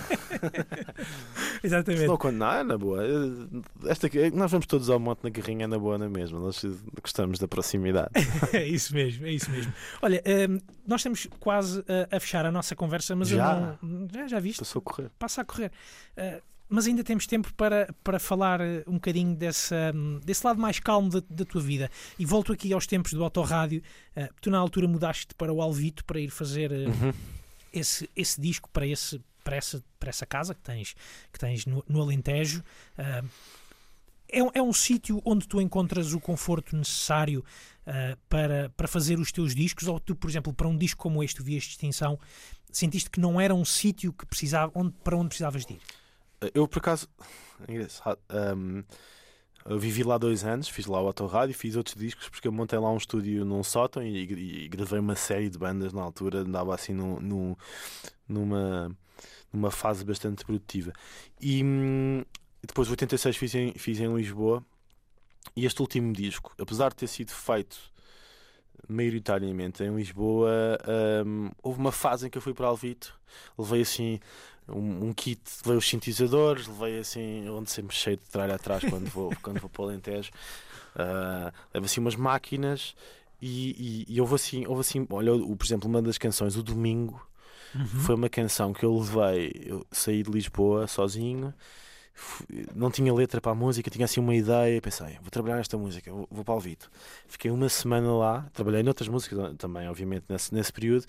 exatamente. 1.63 2.07
Não, 2.07 2.17
quando, 2.17 2.37
não, 2.37 2.51
é 2.51 2.63
na 2.63 2.77
boa. 2.77 3.03
Esta, 3.85 4.09
nós 4.33 4.51
vamos 4.51 4.65
todos 4.65 4.89
ao 4.89 4.99
monte 4.99 5.23
na 5.23 5.31
carrinha, 5.31 5.65
é 5.65 5.67
na 5.67 5.77
boa, 5.77 5.97
na 5.97 6.09
mesma. 6.09 6.39
Nós 6.39 6.65
gostamos 7.01 7.39
da 7.39 7.47
proximidade. 7.47 8.09
é 8.53 8.65
isso 8.65 8.93
mesmo, 8.93 9.25
é 9.25 9.31
isso 9.31 9.49
mesmo. 9.51 9.73
Olha, 10.01 10.21
um, 10.49 10.59
nós 10.87 11.01
estamos 11.01 11.27
quase 11.39 11.83
a, 12.11 12.17
a, 12.17 12.19
fechar 12.19 12.45
a 12.45 12.51
nossa 12.51 12.75
conversa, 12.75 13.15
mas 13.15 13.29
já, 13.29 13.77
não, 13.81 14.07
já, 14.13 14.27
já 14.27 14.39
viste? 14.39 14.59
Passou 14.59 14.79
a 14.79 14.83
correr. 14.83 15.11
Passa 15.17 15.41
a 15.41 15.45
correr. 15.45 15.71
Uh, 16.17 16.54
mas 16.67 16.87
ainda 16.87 17.03
temos 17.03 17.27
tempo 17.27 17.53
para, 17.53 17.93
para 18.03 18.19
falar 18.19 18.59
eh, 18.61 18.83
um 18.87 18.93
bocadinho 18.93 19.35
dessa, 19.35 19.91
hum, 19.93 20.19
desse 20.23 20.45
lado 20.45 20.59
mais 20.59 20.79
calmo 20.79 21.09
da, 21.09 21.21
da 21.29 21.45
tua 21.45 21.61
vida. 21.61 21.89
E 22.17 22.25
volto 22.25 22.51
aqui 22.51 22.73
aos 22.73 22.87
tempos 22.87 23.13
do 23.13 23.23
autorrádio. 23.23 23.81
Uh, 24.15 24.27
tu, 24.41 24.49
na 24.49 24.57
altura, 24.57 24.87
mudaste 24.87 25.33
para 25.35 25.53
o 25.53 25.61
Alvito 25.61 26.03
para 26.05 26.19
ir 26.19 26.29
fazer 26.29 26.71
uh, 26.71 26.89
uhum. 26.89 27.13
esse, 27.71 28.09
esse 28.15 28.41
disco 28.41 28.69
para, 28.71 28.87
esse, 28.87 29.21
para, 29.43 29.55
essa, 29.55 29.83
para 29.99 30.09
essa 30.09 30.25
casa 30.25 30.55
que 30.55 30.61
tens, 30.61 30.95
que 31.31 31.39
tens 31.39 31.65
no, 31.65 31.83
no 31.87 32.01
Alentejo. 32.01 32.63
Uh, 32.97 33.29
é, 34.27 34.39
é 34.59 34.61
um 34.61 34.73
sítio 34.73 35.21
onde 35.23 35.47
tu 35.47 35.61
encontras 35.61 36.13
o 36.13 36.19
conforto 36.19 36.75
necessário 36.75 37.45
uh, 37.85 38.17
para, 38.27 38.69
para 38.75 38.87
fazer 38.87 39.19
os 39.19 39.31
teus 39.31 39.53
discos? 39.53 39.87
Ou 39.87 39.99
tu, 39.99 40.15
por 40.15 40.29
exemplo, 40.29 40.51
para 40.51 40.67
um 40.67 40.75
disco 40.75 41.01
como 41.01 41.23
este, 41.23 41.43
de 41.43 41.55
Extinção, 41.55 42.19
sentiste 42.71 43.09
que 43.09 43.19
não 43.19 43.39
era 43.39 43.53
um 43.53 43.63
sítio 43.63 44.11
que 44.11 44.25
precisava, 44.25 44.71
onde, 44.75 44.93
para 45.03 45.15
onde 45.15 45.27
precisavas 45.27 45.63
de 45.65 45.73
ir? 45.73 45.81
Eu, 46.53 46.67
por 46.67 46.79
acaso, 46.79 47.07
é 47.67 47.71
engraçado. 47.71 48.19
Um, 48.29 48.83
eu 49.65 49.79
vivi 49.79 50.03
lá 50.03 50.17
dois 50.17 50.43
anos, 50.43 50.67
fiz 50.67 50.85
lá 50.85 51.01
o 51.01 51.07
autorrádio, 51.07 51.55
fiz 51.55 51.75
outros 51.75 51.95
discos, 51.95 52.29
porque 52.29 52.47
eu 52.47 52.51
montei 52.51 52.77
lá 52.77 52.91
um 52.91 52.97
estúdio 52.97 53.43
num 53.43 53.63
sótão 53.63 54.03
e, 54.03 54.65
e, 54.65 54.67
gravei 54.67 54.99
uma 54.99 55.15
série 55.15 55.49
de 55.49 55.57
bandas 55.57 55.91
na 55.91 56.03
altura, 56.03 56.39
andava 56.39 56.75
assim 56.75 56.93
num, 56.93 57.19
num, 57.19 57.55
numa, 58.27 58.95
numa 59.51 59.71
fase 59.71 60.05
bastante 60.05 60.45
produtiva. 60.45 60.93
E 61.41 61.63
hum, 61.63 62.23
depois, 62.61 62.89
86, 62.89 63.37
fiz 63.37 63.55
em, 63.55 63.73
fiz 63.73 63.99
em 63.99 64.13
Lisboa. 64.15 64.63
E 65.55 65.65
este 65.65 65.81
último 65.81 66.11
disco, 66.11 66.53
apesar 66.59 66.89
de 66.89 66.95
ter 66.95 67.07
sido 67.07 67.31
feito 67.31 67.77
maioritariamente 68.87 69.83
em 69.83 69.95
Lisboa. 69.95 70.77
Um, 71.25 71.49
houve 71.61 71.79
uma 71.79 71.91
fase 71.91 72.27
em 72.27 72.29
que 72.29 72.37
eu 72.37 72.41
fui 72.41 72.53
para 72.53 72.67
Alvito, 72.67 73.19
levei 73.57 73.81
assim 73.81 74.19
um, 74.67 75.07
um 75.07 75.13
kit, 75.13 75.39
levei 75.65 75.77
os 75.77 75.87
sintetizadores, 75.87 76.67
levei 76.67 76.99
assim, 76.99 77.47
onde 77.49 77.69
sempre 77.71 77.95
cheio 77.95 78.17
de 78.17 78.23
tralha 78.23 78.55
atrás 78.55 78.83
quando 78.89 79.07
vou, 79.09 79.33
quando 79.41 79.59
vou 79.59 79.69
para 79.69 79.81
o 79.81 79.85
Alentejo. 79.85 80.31
Uh, 80.95 81.51
levo 81.73 81.85
assim 81.85 81.99
umas 81.99 82.15
máquinas 82.15 82.95
e, 83.41 84.05
e, 84.07 84.15
e 84.15 84.21
houve 84.21 84.35
assim, 84.35 84.65
houve 84.65 84.81
assim, 84.81 85.05
olha, 85.09 85.33
o, 85.33 85.55
por 85.55 85.65
exemplo, 85.65 85.89
uma 85.89 86.01
das 86.01 86.17
canções, 86.17 86.55
o 86.55 86.63
Domingo, 86.63 87.21
Uhum. 87.73 87.85
foi 87.85 88.15
uma 88.15 88.29
canção 88.29 88.71
que 88.71 88.85
eu 88.85 88.97
levei, 88.97 89.51
eu 89.65 89.85
saí 89.91 90.23
de 90.23 90.31
Lisboa 90.31 90.87
sozinho, 90.87 91.53
não 92.73 92.89
tinha 92.89 93.13
letra 93.13 93.41
para 93.41 93.51
a 93.51 93.55
música, 93.55 93.89
tinha 93.89 94.05
assim 94.05 94.19
uma 94.19 94.35
ideia, 94.35 94.81
pensei, 94.81 95.17
vou 95.21 95.29
trabalhar 95.29 95.57
nesta 95.57 95.77
música, 95.77 96.11
vou, 96.11 96.27
vou 96.31 96.45
para 96.45 96.53
o 96.53 96.59
Vito. 96.59 96.89
Fiquei 97.27 97.51
uma 97.51 97.69
semana 97.69 98.13
lá, 98.13 98.49
trabalhei 98.53 98.83
noutras 98.83 99.07
músicas 99.07 99.55
também, 99.57 99.87
obviamente, 99.87 100.25
nesse, 100.29 100.53
nesse 100.53 100.71
período, 100.71 101.05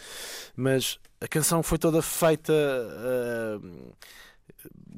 mas 0.56 0.98
a 1.20 1.28
canção 1.28 1.62
foi 1.62 1.78
toda 1.78 2.02
feita 2.02 2.52
ah, 2.52 3.60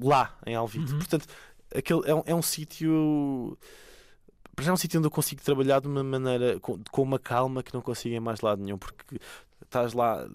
lá, 0.01 0.37
em 0.47 0.55
Alvito. 0.55 0.93
Uhum. 0.93 0.99
Portanto, 0.99 1.27
aquele 1.75 2.01
é 2.07 2.15
um, 2.15 2.23
é 2.27 2.35
um 2.35 2.43
sítio. 2.43 3.59
para 4.55 4.65
já 4.65 4.71
É 4.71 4.75
um 4.75 4.77
sítio 4.77 4.99
onde 4.99 5.07
eu 5.07 5.11
consigo 5.11 5.43
trabalhar 5.43 5.81
de 5.81 5.89
uma 5.89 6.03
maneira, 6.03 6.59
com, 6.61 6.79
com 6.91 7.03
uma 7.03 7.19
calma 7.19 7.63
que 7.63 7.75
não 7.75 7.83
consigo 7.83 8.15
em 8.15 8.21
mais 8.21 8.41
lado 8.41 8.63
nenhum, 8.63 8.79
porque 8.79 9.19
estás 9.63 9.93
lá 9.93 10.29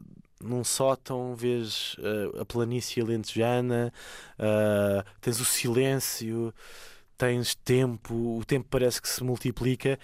num 0.43 0.63
sótão, 0.63 1.35
vês 1.35 1.95
ah, 1.99 2.41
a 2.41 2.45
planície 2.45 3.01
alentejana, 3.01 3.93
ah, 4.37 5.05
tens 5.21 5.39
o 5.39 5.45
silêncio, 5.45 6.53
tens 7.17 7.55
tempo, 7.55 8.37
o 8.37 8.45
tempo 8.45 8.67
parece 8.69 9.01
que 9.01 9.09
se 9.09 9.23
multiplica. 9.23 9.97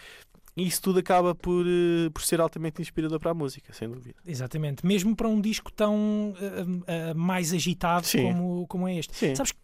E 0.57 0.67
isso 0.67 0.81
tudo 0.81 0.99
acaba 0.99 1.33
por, 1.33 1.65
eh, 1.65 2.09
por 2.13 2.21
ser 2.21 2.41
altamente 2.41 2.81
inspirador 2.81 3.17
para 3.17 3.31
a 3.31 3.33
música, 3.33 3.71
sem 3.71 3.87
dúvida. 3.87 4.15
Exatamente. 4.25 4.85
Mesmo 4.85 5.15
para 5.15 5.27
um 5.27 5.39
disco 5.39 5.71
tão 5.71 6.33
mais 7.15 7.53
agitado 7.53 8.05
Sim. 8.05 8.23
como, 8.23 8.67
como 8.67 8.87
é 8.87 8.97
este. 8.97 9.15
Sim. 9.15 9.35
Sabes 9.35 9.53
que 9.53 9.59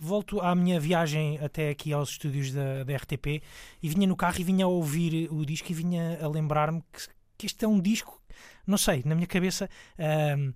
volto 0.00 0.40
à 0.40 0.54
minha 0.54 0.80
viagem 0.80 1.38
até 1.38 1.68
aqui 1.68 1.92
aos 1.92 2.10
estúdios 2.10 2.52
da, 2.52 2.82
da 2.84 2.96
RTP 2.96 3.42
e 3.82 3.88
vinha 3.88 4.06
no 4.06 4.16
carro 4.16 4.40
e 4.40 4.44
vinha 4.44 4.64
a 4.64 4.68
ouvir 4.68 5.28
o 5.30 5.44
disco 5.44 5.70
e 5.70 5.74
vinha 5.74 6.18
a 6.20 6.26
lembrar-me 6.26 6.82
que, 6.92 7.06
que 7.36 7.46
este 7.46 7.64
é 7.64 7.68
um 7.68 7.78
disco, 7.78 8.19
não 8.66 8.78
sei, 8.78 9.02
na 9.04 9.14
minha 9.14 9.26
cabeça 9.26 9.68
eh, 9.98 10.52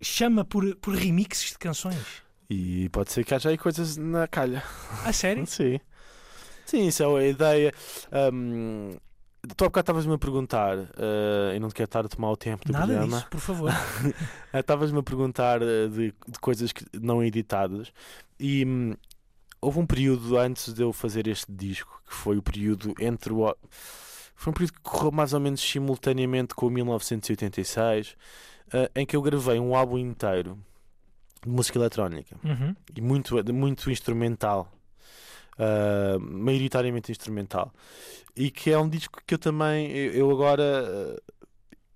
chama 0.00 0.44
por, 0.44 0.74
por 0.76 0.94
remixes 0.94 1.52
de 1.52 1.58
canções. 1.58 2.22
E 2.50 2.88
pode 2.90 3.10
ser 3.12 3.24
que 3.24 3.34
haja 3.34 3.48
aí 3.48 3.56
coisas 3.56 3.96
na 3.96 4.26
calha. 4.28 4.62
A 5.04 5.12
sério? 5.12 5.44
Sim. 5.48 5.80
Sim, 6.66 6.86
isso 6.86 7.02
é 7.02 7.06
a 7.06 7.26
ideia. 7.26 7.72
Um, 8.32 8.96
tu 9.56 9.64
há 9.64 9.68
bocado 9.68 9.82
estavas-me 9.82 10.14
a 10.14 10.18
perguntar, 10.18 10.78
uh, 10.78 11.54
e 11.54 11.58
não 11.58 11.68
te 11.68 11.74
quero 11.74 11.86
estar 11.86 12.04
a 12.04 12.08
tomar 12.08 12.30
o 12.30 12.36
tempo 12.36 12.66
do 12.66 12.72
Nada 12.72 12.86
programa. 12.86 13.16
disso, 13.16 13.28
por 13.30 13.40
favor. 13.40 13.70
Ah, 14.52 14.60
Estavas-me 14.60 14.98
a 14.98 15.02
perguntar 15.02 15.62
uh, 15.62 15.88
de, 15.88 16.14
de 16.28 16.38
coisas 16.40 16.72
que 16.72 16.84
não 17.00 17.22
editadas 17.24 17.90
e 18.38 18.64
hum, 18.66 18.94
houve 19.62 19.78
um 19.78 19.86
período 19.86 20.36
antes 20.36 20.74
de 20.74 20.82
eu 20.82 20.92
fazer 20.92 21.26
este 21.26 21.50
disco 21.50 22.02
que 22.06 22.14
foi 22.14 22.36
o 22.36 22.42
período 22.42 22.94
entre 23.00 23.32
o. 23.32 23.56
Foi 24.42 24.50
um 24.50 24.54
período 24.54 24.72
que 24.72 24.80
correu 24.80 25.12
mais 25.12 25.32
ou 25.32 25.38
menos 25.38 25.60
simultaneamente 25.60 26.52
com 26.54 26.66
o 26.66 26.70
1986, 26.70 28.10
uh, 28.74 28.90
em 28.96 29.06
que 29.06 29.14
eu 29.14 29.22
gravei 29.22 29.60
um 29.60 29.74
álbum 29.76 29.96
inteiro 29.96 30.58
de 31.44 31.48
música 31.48 31.78
eletrónica 31.78 32.36
Uhum. 32.42 32.74
e 32.96 33.00
muito, 33.00 33.34
muito 33.54 33.88
instrumental, 33.90 34.68
ah, 35.58 36.16
maioritariamente 36.20 37.10
instrumental, 37.10 37.72
e 38.36 38.50
que 38.50 38.70
é 38.70 38.78
um 38.78 38.88
disco 38.88 39.20
que 39.26 39.34
eu 39.34 39.38
também, 39.38 39.90
eu, 39.90 40.12
eu 40.12 40.30
agora, 40.30 41.16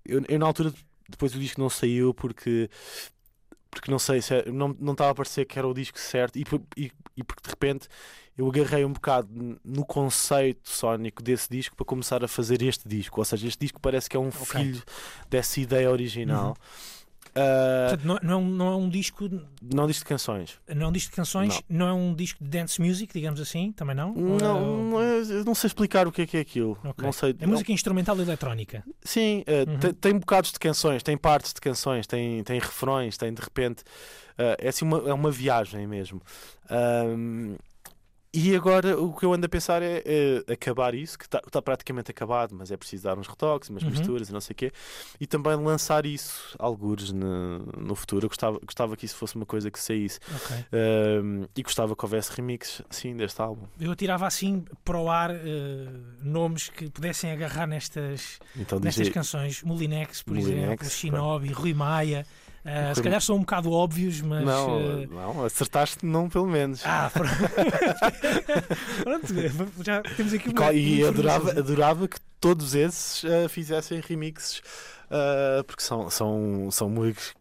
eu, 0.05 0.21
eu 0.27 0.39
na 0.39 0.45
altura, 0.45 0.73
depois 1.09 1.33
o 1.35 1.39
disco 1.39 1.59
não 1.61 1.69
saiu 1.69 2.13
porque. 2.13 2.69
Porque 3.69 3.91
não 3.91 3.99
sei 3.99 4.21
se 4.21 4.33
é- 4.33 4.51
não, 4.51 4.75
não 4.79 4.93
estava 4.93 5.11
a 5.11 5.15
parecer 5.15 5.45
que 5.45 5.57
era 5.59 5.67
o 5.67 5.73
disco 5.73 5.99
certo, 5.99 6.37
e, 6.37 6.43
e, 6.75 6.91
e 7.15 7.23
porque 7.23 7.43
de 7.43 7.49
repente 7.49 7.87
eu 8.37 8.47
agarrei 8.47 8.85
um 8.85 8.93
bocado 8.93 9.27
no 9.65 9.83
conceito 9.85 10.69
sónico 10.69 11.23
desse 11.23 11.49
disco 11.49 11.75
para 11.75 11.85
começar 11.85 12.23
a 12.23 12.27
fazer 12.27 12.61
este 12.61 12.87
disco. 12.87 13.19
Ou 13.19 13.25
seja, 13.25 13.47
este 13.47 13.59
disco 13.59 13.79
parece 13.81 14.09
que 14.09 14.15
é 14.15 14.19
um 14.19 14.31
filho 14.31 14.83
dessa 15.29 15.59
ideia 15.59 15.89
original. 15.89 16.55
Ah, 17.39 17.89
Portanto, 17.89 18.05
não, 18.07 18.19
não, 18.23 18.33
é 18.33 18.37
um, 18.37 18.49
não 18.49 18.67
é 18.67 18.75
um 18.77 18.89
disco, 18.89 19.29
não 19.61 19.85
diz 19.85 19.97
de 19.97 20.05
canções. 20.05 20.59
não 20.73 20.87
é 20.87 20.89
um 20.89 20.91
disco 20.91 21.11
de 21.11 21.15
canções, 21.15 21.61
não. 21.69 21.87
é 21.87 21.93
um 21.93 22.15
disco 22.15 22.43
de 22.43 22.49
dance 22.49 22.81
music, 22.81 23.13
digamos 23.13 23.39
assim, 23.39 23.71
também 23.73 23.95
não? 23.95 24.11
Não, 24.15 24.63
Ou- 24.65 24.83
não, 24.83 25.01
é- 25.01 25.43
não 25.45 25.53
sei 25.53 25.67
explicar 25.67 26.07
o 26.07 26.11
que 26.11 26.23
é 26.23 26.25
que 26.25 26.35
é 26.37 26.39
aquilo. 26.39 26.71
Ok. 26.83 27.05
Não 27.05 27.11
sei. 27.11 27.35
É 27.39 27.45
música 27.45 27.71
instrumental 27.71 28.17
e 28.17 28.21
eletrónica. 28.21 28.83
Sim, 29.03 29.43
eh, 29.45 29.65
Uhum. 29.67 29.77
tem, 29.77 29.93
tem 29.93 30.13
bocados 30.17 30.51
de 30.51 30.57
canções, 30.57 31.03
tem 31.03 31.15
partes 31.15 31.53
de 31.53 31.61
canções, 31.61 32.07
tem, 32.07 32.43
tem 32.43 32.59
refrões, 32.59 33.17
tem 33.17 33.31
de 33.31 33.41
repente. 33.41 33.83
eh, 34.39 34.57
é 34.59 34.69
assim 34.69 34.85
uma, 34.85 34.97
é 35.07 35.13
uma 35.13 35.29
viagem 35.31 35.85
mesmo. 35.85 36.21
E 38.39 38.55
agora 38.55 38.99
o 38.99 39.13
que 39.13 39.25
eu 39.25 39.33
ando 39.33 39.45
a 39.45 39.49
pensar 39.49 39.81
é, 39.81 40.03
é 40.05 40.53
acabar 40.53 40.93
isso, 40.93 41.17
que 41.17 41.25
está 41.25 41.61
praticamente 41.61 42.11
acabado, 42.11 42.53
mas 42.55 42.71
é 42.71 42.77
preciso 42.77 43.03
dar 43.03 43.17
uns 43.17 43.27
retoques, 43.27 43.69
umas 43.69 43.83
Uhum. 43.83 43.89
misturas 43.89 44.29
e 44.29 44.33
não 44.33 44.41
sei 44.41 44.53
o 44.53 44.55
quê, 44.55 44.71
e 45.19 45.25
também 45.25 45.55
lançar 45.55 46.05
isso, 46.05 46.55
algures, 46.59 47.11
no, 47.11 47.59
no 47.59 47.95
futuro. 47.95 48.25
Eu 48.25 48.29
gostava, 48.29 48.59
gostava 48.63 48.95
que 48.95 49.05
isso 49.05 49.15
fosse 49.15 49.35
uma 49.35 49.45
coisa 49.45 49.71
que 49.71 49.79
saísse. 49.79 50.19
Ok. 50.35 50.55
Ahm, 50.73 51.45
e 51.55 51.63
gostava 51.63 51.95
que 51.95 52.05
houvesse 52.05 52.31
remix, 52.35 52.81
sim, 52.89 53.15
deste 53.15 53.41
álbum. 53.41 53.65
Eu 53.79 53.95
tirava 53.95 54.27
assim 54.27 54.63
para 54.83 54.99
o 54.99 55.09
ar 55.09 55.31
eh, 55.31 55.37
nomes 56.21 56.69
que 56.69 56.89
pudessem 56.89 57.31
agarrar 57.31 57.65
nestas, 57.67 58.39
Então 58.55 58.79
nestas 58.79 59.09
canções. 59.09 59.63
Molinex, 59.63 60.21
por 60.23 60.33
Molinex, 60.35 60.57
exemplo, 60.61 60.77
pronto. 60.77 60.91
Shinobi, 60.91 61.51
Rui 61.51 61.73
Maia. 61.73 62.25
Eh, 62.67 62.93
se 62.93 63.01
calhar 63.01 63.21
são 63.21 63.37
um 63.37 63.39
bocado 63.39 63.71
óbvios, 63.71 64.19
mas. 64.19 64.43
Não, 64.43 64.77
eh, 64.77 65.07
não, 65.09 65.45
acertaste 65.45 66.05
não, 66.05 66.27
pelo 66.27 66.47
menos. 66.47 66.81
Ah, 66.83 67.09
pronto. 67.15 67.33
Pronto, 69.03 69.83
já 69.85 70.01
temos 70.01 70.33
aqui 70.33 70.49
uma. 70.49 70.73
e 70.73 71.01
uma 71.01 71.09
adorava, 71.09 71.51
adorava 71.51 72.07
que 72.09 72.17
todos 72.41 72.75
esses 72.75 73.23
ah, 73.23 73.47
fizessem 73.47 74.01
remixes, 74.01 74.61
porque 75.65 75.81
são, 75.81 76.09
são, 76.09 76.69
são 76.69 76.89
músicos 76.89 77.33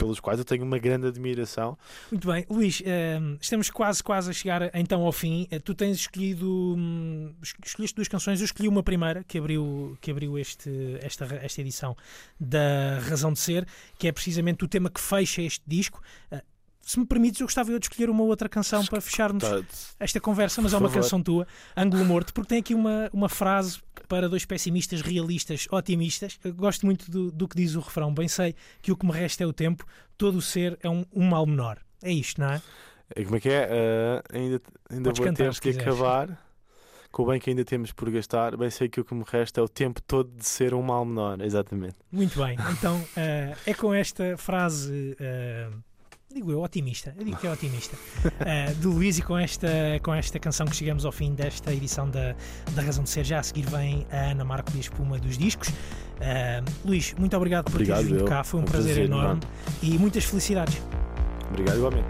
pelos 0.00 0.18
quais 0.18 0.38
eu 0.38 0.44
tenho 0.46 0.64
uma 0.64 0.78
grande 0.78 1.06
admiração. 1.06 1.76
Muito 2.10 2.26
bem, 2.26 2.46
Luís, 2.48 2.82
eh, 2.86 3.20
estamos 3.38 3.68
quase, 3.68 4.02
quase 4.02 4.30
a 4.30 4.32
chegar 4.32 4.70
então 4.74 5.02
ao 5.02 5.12
fim. 5.12 5.46
Eh, 5.50 5.58
tu 5.58 5.74
tens 5.74 5.98
escolhido, 5.98 6.74
hum, 6.76 7.34
es- 7.42 7.54
escolheste 7.66 7.94
duas 7.94 8.08
canções, 8.08 8.40
eu 8.40 8.46
escolhi 8.46 8.66
uma 8.66 8.82
primeira 8.82 9.22
que 9.22 9.36
abriu, 9.36 9.96
que 10.00 10.10
abriu 10.10 10.38
este, 10.38 10.70
esta, 11.02 11.26
esta 11.42 11.60
edição 11.60 11.94
da 12.40 12.98
Razão 13.08 13.30
de 13.32 13.38
Ser, 13.38 13.66
que 13.98 14.08
é 14.08 14.12
precisamente 14.12 14.64
o 14.64 14.68
tema 14.68 14.88
que 14.88 15.00
fecha 15.00 15.42
este 15.42 15.62
disco. 15.66 16.00
Se 16.90 16.98
me 16.98 17.06
permites, 17.06 17.40
eu 17.40 17.46
gostava 17.46 17.70
eu 17.70 17.78
de 17.78 17.84
escolher 17.84 18.10
uma 18.10 18.24
outra 18.24 18.48
canção 18.48 18.84
para 18.84 19.00
fecharmos 19.00 19.44
esta 20.00 20.20
conversa, 20.20 20.60
mas 20.60 20.72
é 20.72 20.76
uma 20.76 20.90
canção 20.90 21.22
tua, 21.22 21.46
Ângulo 21.76 22.04
Morto, 22.04 22.34
porque 22.34 22.48
tem 22.48 22.58
aqui 22.58 22.74
uma, 22.74 23.08
uma 23.12 23.28
frase 23.28 23.80
para 24.08 24.28
dois 24.28 24.44
pessimistas, 24.44 25.00
realistas, 25.00 25.68
otimistas. 25.70 26.36
Eu 26.42 26.52
gosto 26.52 26.84
muito 26.84 27.08
do, 27.08 27.30
do 27.30 27.46
que 27.46 27.54
diz 27.54 27.76
o 27.76 27.80
refrão. 27.80 28.12
Bem 28.12 28.26
sei 28.26 28.56
que 28.82 28.90
o 28.90 28.96
que 28.96 29.06
me 29.06 29.12
resta 29.12 29.44
é 29.44 29.46
o 29.46 29.52
tempo, 29.52 29.86
todo 30.18 30.38
o 30.38 30.42
ser 30.42 30.76
é 30.82 30.90
um, 30.90 31.04
um 31.14 31.28
mal 31.28 31.46
menor. 31.46 31.78
É 32.02 32.10
isto, 32.10 32.40
não 32.40 32.50
é? 32.50 32.62
Como 33.22 33.36
é 33.36 33.40
que 33.40 33.50
é? 33.50 33.68
Ah, 33.70 34.36
ainda 34.36 34.60
ainda 34.90 35.10
Podes 35.10 35.24
vou 35.24 35.32
ter 35.32 35.54
que 35.54 35.60
quiseres. 35.60 35.86
acabar. 35.86 36.44
Com 37.12 37.22
o 37.22 37.26
bem 37.26 37.38
que 37.38 37.50
ainda 37.50 37.64
temos 37.64 37.92
por 37.92 38.10
gastar, 38.10 38.56
bem 38.56 38.68
sei 38.68 38.88
que 38.88 39.00
o 39.00 39.04
que 39.04 39.14
me 39.14 39.22
resta 39.24 39.60
é 39.60 39.62
o 39.62 39.68
tempo 39.68 40.02
todo 40.02 40.28
de 40.36 40.44
ser 40.44 40.74
um 40.74 40.82
mal 40.82 41.04
menor. 41.04 41.40
Exatamente. 41.40 41.94
Muito 42.10 42.36
bem. 42.42 42.56
Então 42.72 43.00
eh, 43.16 43.56
é 43.64 43.74
com 43.74 43.94
esta 43.94 44.36
frase. 44.36 45.16
eh, 45.20 45.70
Digo 46.32 46.52
eu, 46.52 46.62
otimista, 46.62 47.12
eu 47.18 47.24
digo 47.24 47.36
que 47.38 47.46
é 47.46 47.50
otimista, 47.50 47.96
eh, 48.46 48.72
do 48.74 48.90
Luís 48.90 49.18
e 49.18 49.22
com 49.22 49.36
esta, 49.36 49.68
com 50.00 50.14
esta 50.14 50.38
canção 50.38 50.64
que 50.64 50.76
chegamos 50.76 51.04
ao 51.04 51.10
fim 51.10 51.34
desta 51.34 51.72
edição 51.74 52.08
da, 52.08 52.36
da 52.72 52.82
Razão 52.82 53.02
de 53.02 53.10
Ser. 53.10 53.24
Já 53.24 53.40
a 53.40 53.42
seguir 53.42 53.66
vem 53.68 54.06
a 54.12 54.30
Ana 54.30 54.44
Marco 54.44 54.70
e 54.74 54.76
a 54.76 54.80
Espuma 54.80 55.18
dos 55.18 55.36
Discos. 55.36 55.70
Eh, 56.20 56.62
Luís, 56.84 57.14
muito 57.18 57.36
obrigado 57.36 57.64
por 57.68 57.84
teres 57.84 58.04
vindo 58.04 58.20
eu. 58.20 58.24
cá, 58.26 58.44
foi 58.44 58.60
um, 58.60 58.62
Um 58.62 58.66
prazer, 58.66 58.94
prazer 58.94 59.04
enorme 59.06 59.40
e 59.82 59.98
muitas 59.98 60.24
felicidades. 60.24 60.80
Obrigado 61.48 61.78
igualmente. 61.78 62.08